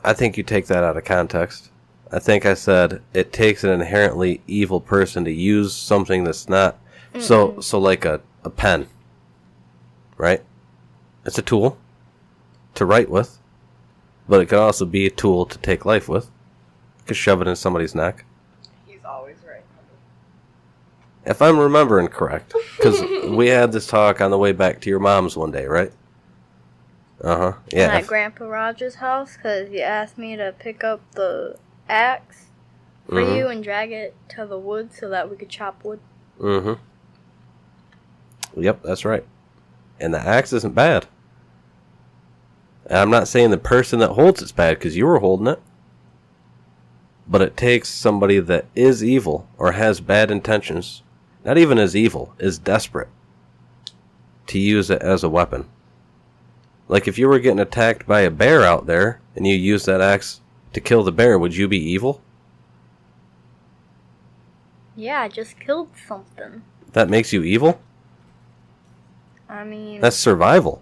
I 0.03 0.13
think 0.13 0.37
you 0.37 0.43
take 0.43 0.67
that 0.67 0.83
out 0.83 0.97
of 0.97 1.03
context. 1.03 1.71
I 2.11 2.19
think 2.19 2.45
I 2.45 2.53
said 2.53 3.01
it 3.13 3.33
takes 3.33 3.63
an 3.63 3.71
inherently 3.71 4.41
evil 4.47 4.79
person 4.79 5.25
to 5.25 5.31
use 5.31 5.73
something 5.73 6.23
that's 6.23 6.47
not 6.47 6.77
so 7.19 7.59
so 7.61 7.79
like 7.79 8.05
a, 8.05 8.21
a 8.43 8.49
pen. 8.49 8.87
Right? 10.17 10.43
It's 11.25 11.37
a 11.39 11.41
tool 11.41 11.77
to 12.75 12.85
write 12.85 13.09
with, 13.09 13.39
but 14.29 14.41
it 14.41 14.45
could 14.47 14.59
also 14.59 14.85
be 14.85 15.07
a 15.07 15.09
tool 15.09 15.45
to 15.47 15.57
take 15.57 15.85
life 15.85 16.07
with. 16.07 16.25
You 16.25 17.05
could 17.07 17.17
shove 17.17 17.41
it 17.41 17.47
in 17.47 17.55
somebody's 17.55 17.95
neck. 17.95 18.25
He's 21.25 21.41
always 21.41 21.47
right. 21.49 21.49
If 21.49 21.55
I'm 21.55 21.59
remembering 21.59 22.07
correct, 22.07 22.53
because 22.77 23.01
we 23.29 23.47
had 23.47 23.71
this 23.71 23.87
talk 23.87 24.21
on 24.21 24.31
the 24.31 24.37
way 24.37 24.51
back 24.51 24.81
to 24.81 24.89
your 24.89 24.99
mom's 24.99 25.35
one 25.37 25.51
day, 25.51 25.65
right? 25.65 25.91
Uh 27.21 27.37
huh. 27.37 27.53
Yeah. 27.71 27.93
at 27.95 28.07
Grandpa 28.07 28.45
Roger's 28.45 28.95
house 28.95 29.35
because 29.37 29.69
you 29.69 29.79
asked 29.79 30.17
me 30.17 30.35
to 30.35 30.53
pick 30.59 30.83
up 30.83 30.99
the 31.13 31.57
axe 31.89 32.47
for 33.07 33.15
Mhm. 33.21 33.37
you 33.37 33.47
and 33.47 33.63
drag 33.63 33.91
it 33.91 34.15
to 34.29 34.45
the 34.45 34.57
wood 34.59 34.93
so 34.93 35.09
that 35.09 35.29
we 35.29 35.35
could 35.37 35.49
chop 35.49 35.83
wood. 35.83 35.99
Mm-hmm. 36.39 36.73
Yep, 38.61 38.83
that's 38.83 39.05
right. 39.05 39.23
And 39.99 40.13
the 40.13 40.19
axe 40.19 40.51
isn't 40.53 40.75
bad. 40.75 41.07
And 42.85 42.97
I'm 42.99 43.09
not 43.09 43.27
saying 43.27 43.49
the 43.51 43.57
person 43.57 43.99
that 43.99 44.11
holds 44.11 44.41
it's 44.41 44.51
bad 44.51 44.77
because 44.77 44.95
you 44.97 45.05
were 45.05 45.19
holding 45.19 45.47
it. 45.47 45.59
But 47.27 47.41
it 47.41 47.57
takes 47.57 47.89
somebody 47.89 48.39
that 48.39 48.65
is 48.75 49.03
evil 49.03 49.47
or 49.57 49.71
has 49.71 49.99
bad 50.01 50.29
intentions, 50.29 51.01
not 51.45 51.57
even 51.57 51.77
as 51.77 51.95
evil, 51.95 52.33
is 52.39 52.57
desperate, 52.57 53.07
to 54.47 54.59
use 54.59 54.89
it 54.89 55.01
as 55.01 55.23
a 55.23 55.29
weapon. 55.29 55.69
Like 56.87 57.07
if 57.07 57.17
you 57.17 57.27
were 57.29 57.39
getting 57.39 57.59
attacked 57.59 58.05
by 58.05 58.21
a 58.21 58.29
bear 58.31 58.63
out 58.63 58.85
there 58.85 59.21
and 59.35 59.47
you 59.47 59.55
used 59.55 59.85
that 59.85 60.01
axe 60.01 60.41
to 60.73 60.81
kill 60.81 61.03
the 61.03 61.11
bear, 61.11 61.39
would 61.39 61.55
you 61.55 61.67
be 61.67 61.77
evil? 61.77 62.21
Yeah, 64.95 65.21
I 65.21 65.27
just 65.27 65.59
killed 65.59 65.89
something. 66.07 66.61
That 66.93 67.09
makes 67.09 67.33
you 67.33 67.43
evil? 67.43 67.81
I 69.49 69.63
mean, 69.63 70.01
That's 70.01 70.15
survival. 70.15 70.81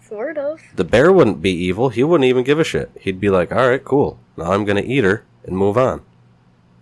sort 0.00 0.38
of. 0.38 0.60
The 0.74 0.84
bear 0.84 1.12
wouldn't 1.12 1.42
be 1.42 1.50
evil. 1.52 1.90
He 1.90 2.02
wouldn't 2.02 2.26
even 2.28 2.44
give 2.44 2.58
a 2.58 2.64
shit. 2.64 2.90
He'd 3.00 3.20
be 3.20 3.30
like, 3.30 3.52
all 3.52 3.68
right, 3.68 3.84
cool. 3.84 4.18
Now 4.36 4.52
I'm 4.52 4.64
going 4.64 4.82
to 4.82 4.88
eat 4.88 5.04
her 5.04 5.24
and 5.44 5.56
move 5.56 5.76
on. 5.76 6.00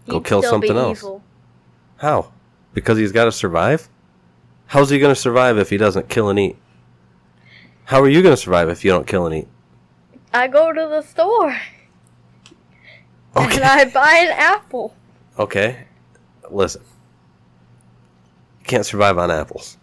Go 0.08 0.14
He'd 0.18 0.24
kill 0.24 0.40
still 0.40 0.50
something 0.52 0.72
be 0.72 0.78
else. 0.78 0.98
Evil. 1.00 1.22
How? 1.98 2.32
Because 2.74 2.98
he's 2.98 3.12
got 3.12 3.24
to 3.26 3.32
survive? 3.32 3.88
How's 4.66 4.90
he 4.90 4.98
going 4.98 5.14
to 5.14 5.20
survive 5.20 5.58
if 5.58 5.70
he 5.70 5.76
doesn't 5.76 6.08
kill 6.08 6.30
and 6.30 6.38
eat? 6.38 6.56
How 7.84 8.00
are 8.00 8.08
you 8.08 8.22
going 8.22 8.32
to 8.34 8.40
survive 8.40 8.68
if 8.68 8.84
you 8.84 8.90
don't 8.90 9.06
kill 9.06 9.26
and 9.26 9.34
eat? 9.34 9.48
I 10.32 10.48
go 10.48 10.72
to 10.72 10.80
the 10.88 11.02
store 11.02 11.50
and 13.34 13.46
Okay. 13.52 13.62
I 13.62 13.84
buy 13.86 14.24
an 14.26 14.32
apple. 14.38 14.94
Okay. 15.38 15.84
Listen. 16.50 16.82
You 18.60 18.64
can't 18.66 18.86
survive 18.86 19.18
on 19.18 19.30
apples. 19.30 19.76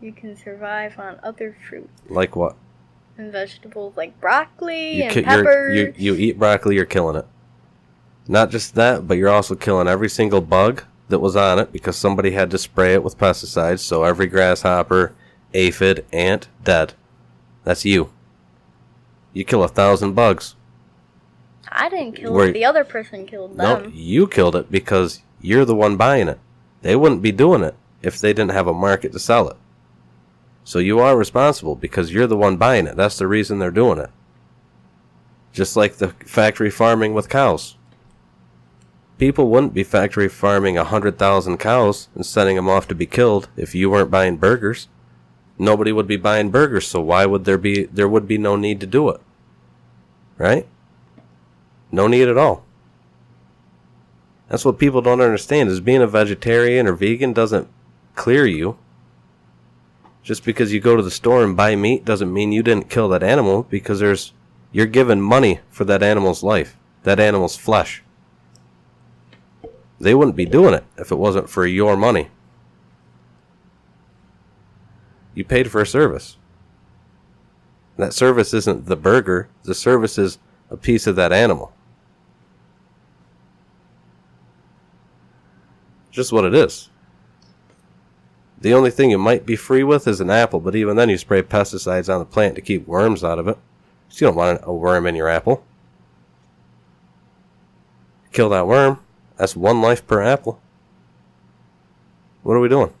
You 0.00 0.12
can 0.12 0.36
survive 0.36 0.98
on 0.98 1.18
other 1.22 1.56
fruit 1.68 1.88
Like 2.08 2.36
what? 2.36 2.56
and 3.16 3.30
vegetables 3.30 3.96
like 3.96 4.20
broccoli 4.20 4.96
You, 4.96 5.02
and 5.04 5.12
ki- 5.12 5.22
peppers. 5.22 5.76
you, 5.78 5.94
you 5.96 6.14
eat 6.16 6.36
broccoli, 6.38 6.74
you're 6.74 6.84
killing 6.84 7.14
it. 7.16 7.26
Not 8.26 8.50
just 8.50 8.74
that, 8.74 9.06
but 9.06 9.16
you're 9.18 9.28
also 9.30 9.54
killing 9.54 9.86
every 9.86 10.08
single 10.08 10.40
bug 10.40 10.82
that 11.14 11.20
was 11.20 11.36
on 11.36 11.60
it 11.60 11.70
because 11.70 11.94
somebody 11.94 12.32
had 12.32 12.50
to 12.50 12.58
spray 12.58 12.92
it 12.92 13.04
with 13.04 13.16
pesticides. 13.16 13.78
So 13.78 14.02
every 14.02 14.26
grasshopper, 14.26 15.14
aphid, 15.54 16.04
ant, 16.12 16.48
dead. 16.64 16.94
That's 17.62 17.84
you. 17.84 18.10
You 19.32 19.44
kill 19.44 19.62
a 19.62 19.68
thousand 19.68 20.14
bugs. 20.14 20.56
I 21.70 21.88
didn't 21.88 22.16
kill 22.16 22.32
Where- 22.32 22.48
it. 22.48 22.52
The 22.52 22.64
other 22.64 22.82
person 22.82 23.26
killed 23.26 23.56
them. 23.56 23.82
No, 23.84 23.88
you 23.92 24.26
killed 24.26 24.56
it 24.56 24.72
because 24.72 25.22
you're 25.40 25.64
the 25.64 25.74
one 25.76 25.96
buying 25.96 26.26
it. 26.26 26.40
They 26.82 26.96
wouldn't 26.96 27.22
be 27.22 27.30
doing 27.30 27.62
it 27.62 27.76
if 28.02 28.18
they 28.18 28.32
didn't 28.32 28.50
have 28.50 28.66
a 28.66 28.74
market 28.74 29.12
to 29.12 29.20
sell 29.20 29.48
it. 29.48 29.56
So 30.64 30.80
you 30.80 30.98
are 30.98 31.16
responsible 31.16 31.76
because 31.76 32.12
you're 32.12 32.26
the 32.26 32.36
one 32.36 32.56
buying 32.56 32.88
it. 32.88 32.96
That's 32.96 33.18
the 33.18 33.28
reason 33.28 33.60
they're 33.60 33.70
doing 33.70 33.98
it. 33.98 34.10
Just 35.52 35.76
like 35.76 35.94
the 35.96 36.08
factory 36.26 36.70
farming 36.70 37.14
with 37.14 37.28
cows. 37.28 37.76
People 39.24 39.48
wouldn't 39.48 39.72
be 39.72 39.84
factory 39.84 40.28
farming 40.28 40.76
a 40.76 40.84
hundred 40.84 41.16
thousand 41.16 41.56
cows 41.56 42.08
and 42.14 42.26
sending 42.26 42.56
them 42.56 42.68
off 42.68 42.86
to 42.88 42.94
be 42.94 43.06
killed 43.06 43.48
if 43.56 43.74
you 43.74 43.88
weren't 43.88 44.10
buying 44.10 44.36
burgers. 44.36 44.86
Nobody 45.58 45.92
would 45.92 46.06
be 46.06 46.18
buying 46.18 46.50
burgers, 46.50 46.86
so 46.86 47.00
why 47.00 47.24
would 47.24 47.46
there 47.46 47.56
be 47.56 47.84
there 47.84 48.06
would 48.06 48.28
be 48.28 48.36
no 48.36 48.54
need 48.54 48.80
to 48.80 48.86
do 48.86 49.08
it? 49.08 49.22
Right? 50.36 50.68
No 51.90 52.06
need 52.06 52.28
at 52.28 52.36
all. 52.36 52.66
That's 54.50 54.66
what 54.66 54.78
people 54.78 55.00
don't 55.00 55.22
understand 55.22 55.70
is 55.70 55.80
being 55.80 56.02
a 56.02 56.06
vegetarian 56.06 56.86
or 56.86 56.92
vegan 56.92 57.32
doesn't 57.32 57.68
clear 58.14 58.44
you. 58.44 58.76
Just 60.22 60.44
because 60.44 60.70
you 60.70 60.80
go 60.80 60.96
to 60.96 61.02
the 61.02 61.10
store 61.10 61.42
and 61.42 61.56
buy 61.56 61.76
meat 61.76 62.04
doesn't 62.04 62.30
mean 62.30 62.52
you 62.52 62.62
didn't 62.62 62.90
kill 62.90 63.08
that 63.08 63.22
animal 63.22 63.62
because 63.70 64.00
there's 64.00 64.34
you're 64.70 64.84
given 64.84 65.22
money 65.22 65.60
for 65.70 65.86
that 65.86 66.02
animal's 66.02 66.42
life, 66.42 66.76
that 67.04 67.18
animal's 67.18 67.56
flesh. 67.56 68.03
They 70.04 70.14
wouldn't 70.14 70.36
be 70.36 70.44
doing 70.44 70.74
it 70.74 70.84
if 70.98 71.10
it 71.10 71.14
wasn't 71.14 71.48
for 71.48 71.66
your 71.66 71.96
money. 71.96 72.28
You 75.34 75.44
paid 75.44 75.70
for 75.70 75.80
a 75.80 75.86
service. 75.86 76.36
That 77.96 78.12
service 78.12 78.52
isn't 78.52 78.84
the 78.84 78.96
burger, 78.96 79.48
the 79.62 79.74
service 79.74 80.18
is 80.18 80.38
a 80.68 80.76
piece 80.76 81.06
of 81.06 81.16
that 81.16 81.32
animal. 81.32 81.72
Just 86.10 86.32
what 86.32 86.44
it 86.44 86.54
is. 86.54 86.90
The 88.60 88.74
only 88.74 88.90
thing 88.90 89.10
you 89.10 89.16
might 89.16 89.46
be 89.46 89.56
free 89.56 89.84
with 89.84 90.06
is 90.06 90.20
an 90.20 90.28
apple, 90.28 90.60
but 90.60 90.76
even 90.76 90.96
then 90.96 91.08
you 91.08 91.16
spray 91.16 91.40
pesticides 91.40 92.12
on 92.12 92.18
the 92.18 92.26
plant 92.26 92.56
to 92.56 92.60
keep 92.60 92.86
worms 92.86 93.24
out 93.24 93.38
of 93.38 93.48
it. 93.48 93.56
So 94.10 94.26
you 94.26 94.28
don't 94.28 94.36
want 94.36 94.60
a 94.64 94.74
worm 94.74 95.06
in 95.06 95.14
your 95.14 95.30
apple. 95.30 95.64
Kill 98.32 98.50
that 98.50 98.66
worm. 98.66 99.03
That's 99.36 99.56
one 99.56 99.80
life 99.80 100.06
per 100.06 100.22
apple. 100.22 100.60
What 102.42 102.54
are 102.54 102.60
we 102.60 102.68
doing? 102.68 102.92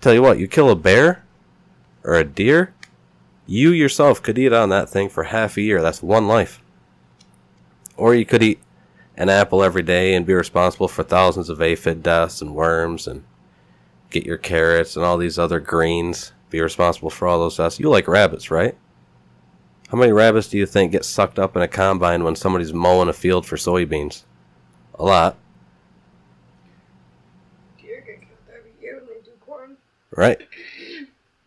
Tell 0.00 0.12
you 0.12 0.22
what, 0.22 0.38
you 0.38 0.48
kill 0.48 0.68
a 0.68 0.74
bear 0.74 1.24
or 2.02 2.14
a 2.14 2.24
deer, 2.24 2.74
you 3.46 3.70
yourself 3.70 4.20
could 4.20 4.36
eat 4.36 4.52
on 4.52 4.68
that 4.70 4.90
thing 4.90 5.08
for 5.08 5.24
half 5.24 5.56
a 5.56 5.60
year. 5.60 5.80
That's 5.80 6.02
one 6.02 6.26
life. 6.26 6.60
Or 7.96 8.14
you 8.14 8.24
could 8.24 8.42
eat 8.42 8.58
an 9.16 9.28
apple 9.28 9.62
every 9.62 9.82
day 9.82 10.14
and 10.14 10.26
be 10.26 10.34
responsible 10.34 10.88
for 10.88 11.04
thousands 11.04 11.48
of 11.48 11.62
aphid 11.62 12.02
deaths 12.02 12.42
and 12.42 12.54
worms 12.54 13.06
and 13.06 13.24
get 14.10 14.26
your 14.26 14.38
carrots 14.38 14.96
and 14.96 15.04
all 15.04 15.18
these 15.18 15.38
other 15.38 15.60
greens. 15.60 16.32
Be 16.50 16.60
responsible 16.60 17.10
for 17.10 17.28
all 17.28 17.38
those 17.38 17.56
deaths. 17.56 17.78
You 17.78 17.88
like 17.88 18.08
rabbits, 18.08 18.50
right? 18.50 18.76
How 19.92 19.98
many 19.98 20.10
rabbits 20.10 20.48
do 20.48 20.56
you 20.56 20.64
think 20.64 20.90
get 20.90 21.04
sucked 21.04 21.38
up 21.38 21.54
in 21.54 21.60
a 21.60 21.68
combine 21.68 22.24
when 22.24 22.34
somebody's 22.34 22.72
mowing 22.72 23.10
a 23.10 23.12
field 23.12 23.44
for 23.44 23.56
soybeans? 23.56 24.22
A 24.94 25.04
lot, 25.04 25.36
Deer 27.78 28.00
get 28.00 28.20
killed 28.20 28.38
every 28.56 28.70
year 28.80 28.96
when 28.96 29.08
they 29.08 29.22
do 29.22 29.32
corn. 29.44 29.76
right? 30.16 30.40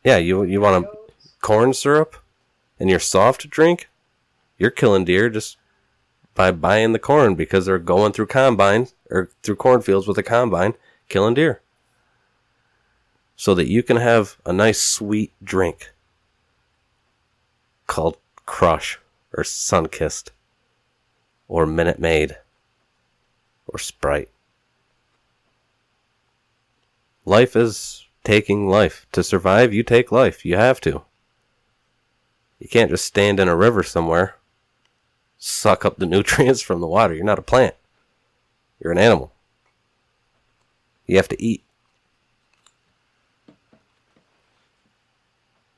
Yeah, 0.04 0.18
you 0.18 0.43
you 0.43 0.62
want 0.62 0.86
a 0.86 0.89
corn 1.41 1.74
syrup 1.74 2.18
in 2.78 2.88
your 2.88 3.00
soft 3.00 3.50
drink? 3.50 3.89
You're 4.60 4.70
killing 4.70 5.04
deer 5.04 5.32
just 5.32 5.58
by 6.36 6.52
buying 6.52 6.93
the 6.93 7.00
corn 7.00 7.34
because 7.34 7.66
they're 7.66 7.80
going 7.80 8.12
through 8.12 8.28
combines 8.28 8.93
or 9.10 9.32
through 9.41 9.56
cornfields 9.56 10.06
with 10.06 10.20
a 10.20 10.24
combine 10.24 10.76
killing 11.10 11.34
deer. 11.34 11.62
So 13.36 13.56
that 13.56 13.68
you 13.68 13.82
can 13.82 13.98
have 13.98 14.38
a 14.46 14.54
nice 14.54 14.80
sweet 14.80 15.34
drink 15.43 15.91
called 17.88 18.18
Crush 18.46 19.00
or 19.34 19.43
Sunkist 19.43 20.30
or 21.48 21.66
Minute 21.66 22.00
Maid 22.00 22.38
or 23.68 23.80
Sprite. 23.80 24.30
Life 27.26 27.56
is 27.56 28.06
taking 28.24 28.70
life. 28.70 29.06
To 29.14 29.24
survive, 29.24 29.74
you 29.74 29.84
take 29.84 30.12
life. 30.12 30.46
You 30.46 30.58
have 30.58 30.80
to. 30.82 31.04
You 32.60 32.70
can't 32.70 32.91
just 32.91 33.06
stand 33.06 33.39
in 33.39 33.48
a 33.48 33.56
river 33.56 33.84
somewhere, 33.84 34.36
suck 35.38 35.86
up 35.86 35.98
the 35.98 36.06
nutrients 36.16 36.62
from 36.62 36.82
the 36.82 36.88
water. 36.88 37.14
You're 37.14 37.26
not 37.26 37.39
a 37.39 37.43
plant. 37.43 37.76
You're 38.80 38.91
an 38.91 38.98
animal. 38.98 39.32
You 41.06 41.18
have 41.18 41.28
to 41.30 41.41
eat. 41.41 41.64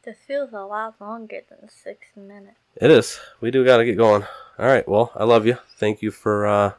This 0.07 0.19
feels 0.25 0.53
a 0.53 0.61
lot 0.61 0.95
longer 1.01 1.41
than 1.49 1.67
six 1.67 2.07
minutes. 2.15 2.55
It 2.77 2.89
is. 2.89 3.19
We 3.41 3.51
do 3.51 3.65
got 3.65 3.75
to 3.79 3.83
get 3.85 3.97
going. 3.97 4.23
All 4.57 4.65
right. 4.65 4.87
Well, 4.87 5.11
I 5.13 5.25
love 5.25 5.45
you. 5.45 5.57
Thank 5.75 6.01
you 6.01 6.11
for 6.11 6.47
uh, 6.47 6.71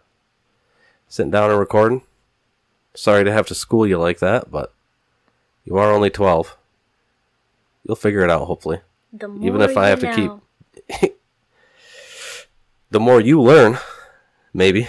sitting 1.08 1.30
down 1.30 1.50
and 1.50 1.58
recording. 1.60 2.00
Sorry 2.94 3.24
to 3.24 3.30
have 3.32 3.46
to 3.48 3.54
school 3.54 3.86
you 3.86 3.98
like 3.98 4.20
that, 4.20 4.50
but 4.50 4.72
you 5.66 5.76
are 5.76 5.92
only 5.92 6.08
12. 6.08 6.56
You'll 7.84 7.96
figure 7.96 8.22
it 8.24 8.30
out, 8.30 8.46
hopefully. 8.46 8.80
The 9.12 9.28
more 9.28 9.46
Even 9.46 9.60
if 9.60 9.76
I 9.76 9.88
have 9.88 10.00
to 10.00 10.40
keep- 10.88 11.12
The 12.90 12.98
more 13.00 13.20
you 13.20 13.42
learn, 13.42 13.76
maybe. 14.54 14.88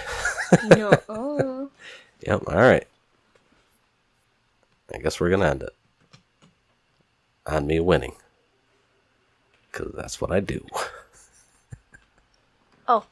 no. 0.64 0.92
uh, 1.10 1.66
Yep. 2.26 2.44
All 2.48 2.56
right. 2.56 2.88
I 4.96 4.98
guess 5.00 5.20
we're 5.20 5.28
going 5.28 5.42
to 5.42 5.48
end 5.50 5.64
it 5.64 5.74
on 7.46 7.68
me 7.68 7.82
winning. 7.82 8.16
Because 9.80 9.94
that's 9.96 10.22
what 10.22 10.32
I 10.32 10.40
do. 10.40 10.66
Oh, 12.92 13.06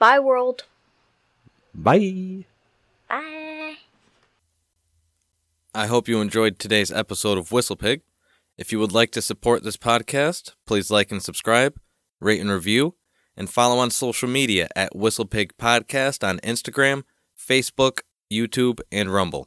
bye 0.00 0.18
world. 0.18 0.64
Bye. 1.72 2.46
Bye. 3.08 3.76
I 5.72 5.86
hope 5.86 6.08
you 6.08 6.20
enjoyed 6.20 6.58
today's 6.58 6.90
episode 6.90 7.38
of 7.38 7.50
Whistlepig. 7.50 8.00
If 8.58 8.72
you 8.72 8.80
would 8.80 8.90
like 8.90 9.12
to 9.12 9.22
support 9.22 9.62
this 9.62 9.76
podcast, 9.76 10.54
please 10.66 10.90
like 10.90 11.12
and 11.12 11.22
subscribe, 11.22 11.78
rate 12.18 12.40
and 12.40 12.50
review, 12.50 12.96
and 13.36 13.48
follow 13.48 13.78
on 13.78 13.92
social 13.92 14.28
media 14.28 14.66
at 14.74 14.94
Whistlepig 14.94 15.52
Podcast 15.60 16.28
on 16.28 16.40
Instagram, 16.40 17.04
Facebook, 17.38 18.00
YouTube, 18.32 18.80
and 18.90 19.14
Rumble. 19.14 19.46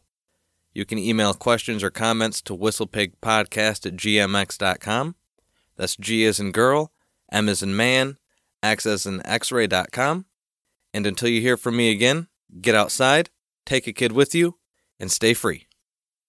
You 0.74 0.86
can 0.86 0.98
email 0.98 1.34
questions 1.34 1.84
or 1.84 1.90
comments 1.90 2.42
to 2.44 2.56
whistlepigpodcast 2.56 3.86
at 3.86 3.98
gmx.com. 3.98 5.16
That's 5.78 5.96
G 5.96 6.26
as 6.26 6.40
in 6.40 6.52
girl, 6.52 6.92
M 7.32 7.48
as 7.48 7.64
in 7.64 7.76
man, 7.76 8.18
X 8.64 8.86
as 8.86 9.06
in 9.06 9.26
x-ray.com. 9.26 10.26
And 10.94 11.06
until 11.06 11.30
you 11.30 11.42
hear 11.42 11.58
from 11.58 11.78
me 11.78 11.92
again, 11.92 12.28
get 12.62 12.76
outside, 12.76 13.30
take 13.66 13.88
a 13.88 13.94
kid 13.94 14.12
with 14.12 14.34
you, 14.34 14.58
and 15.00 15.12
stay 15.12 15.34
free. 15.34 15.68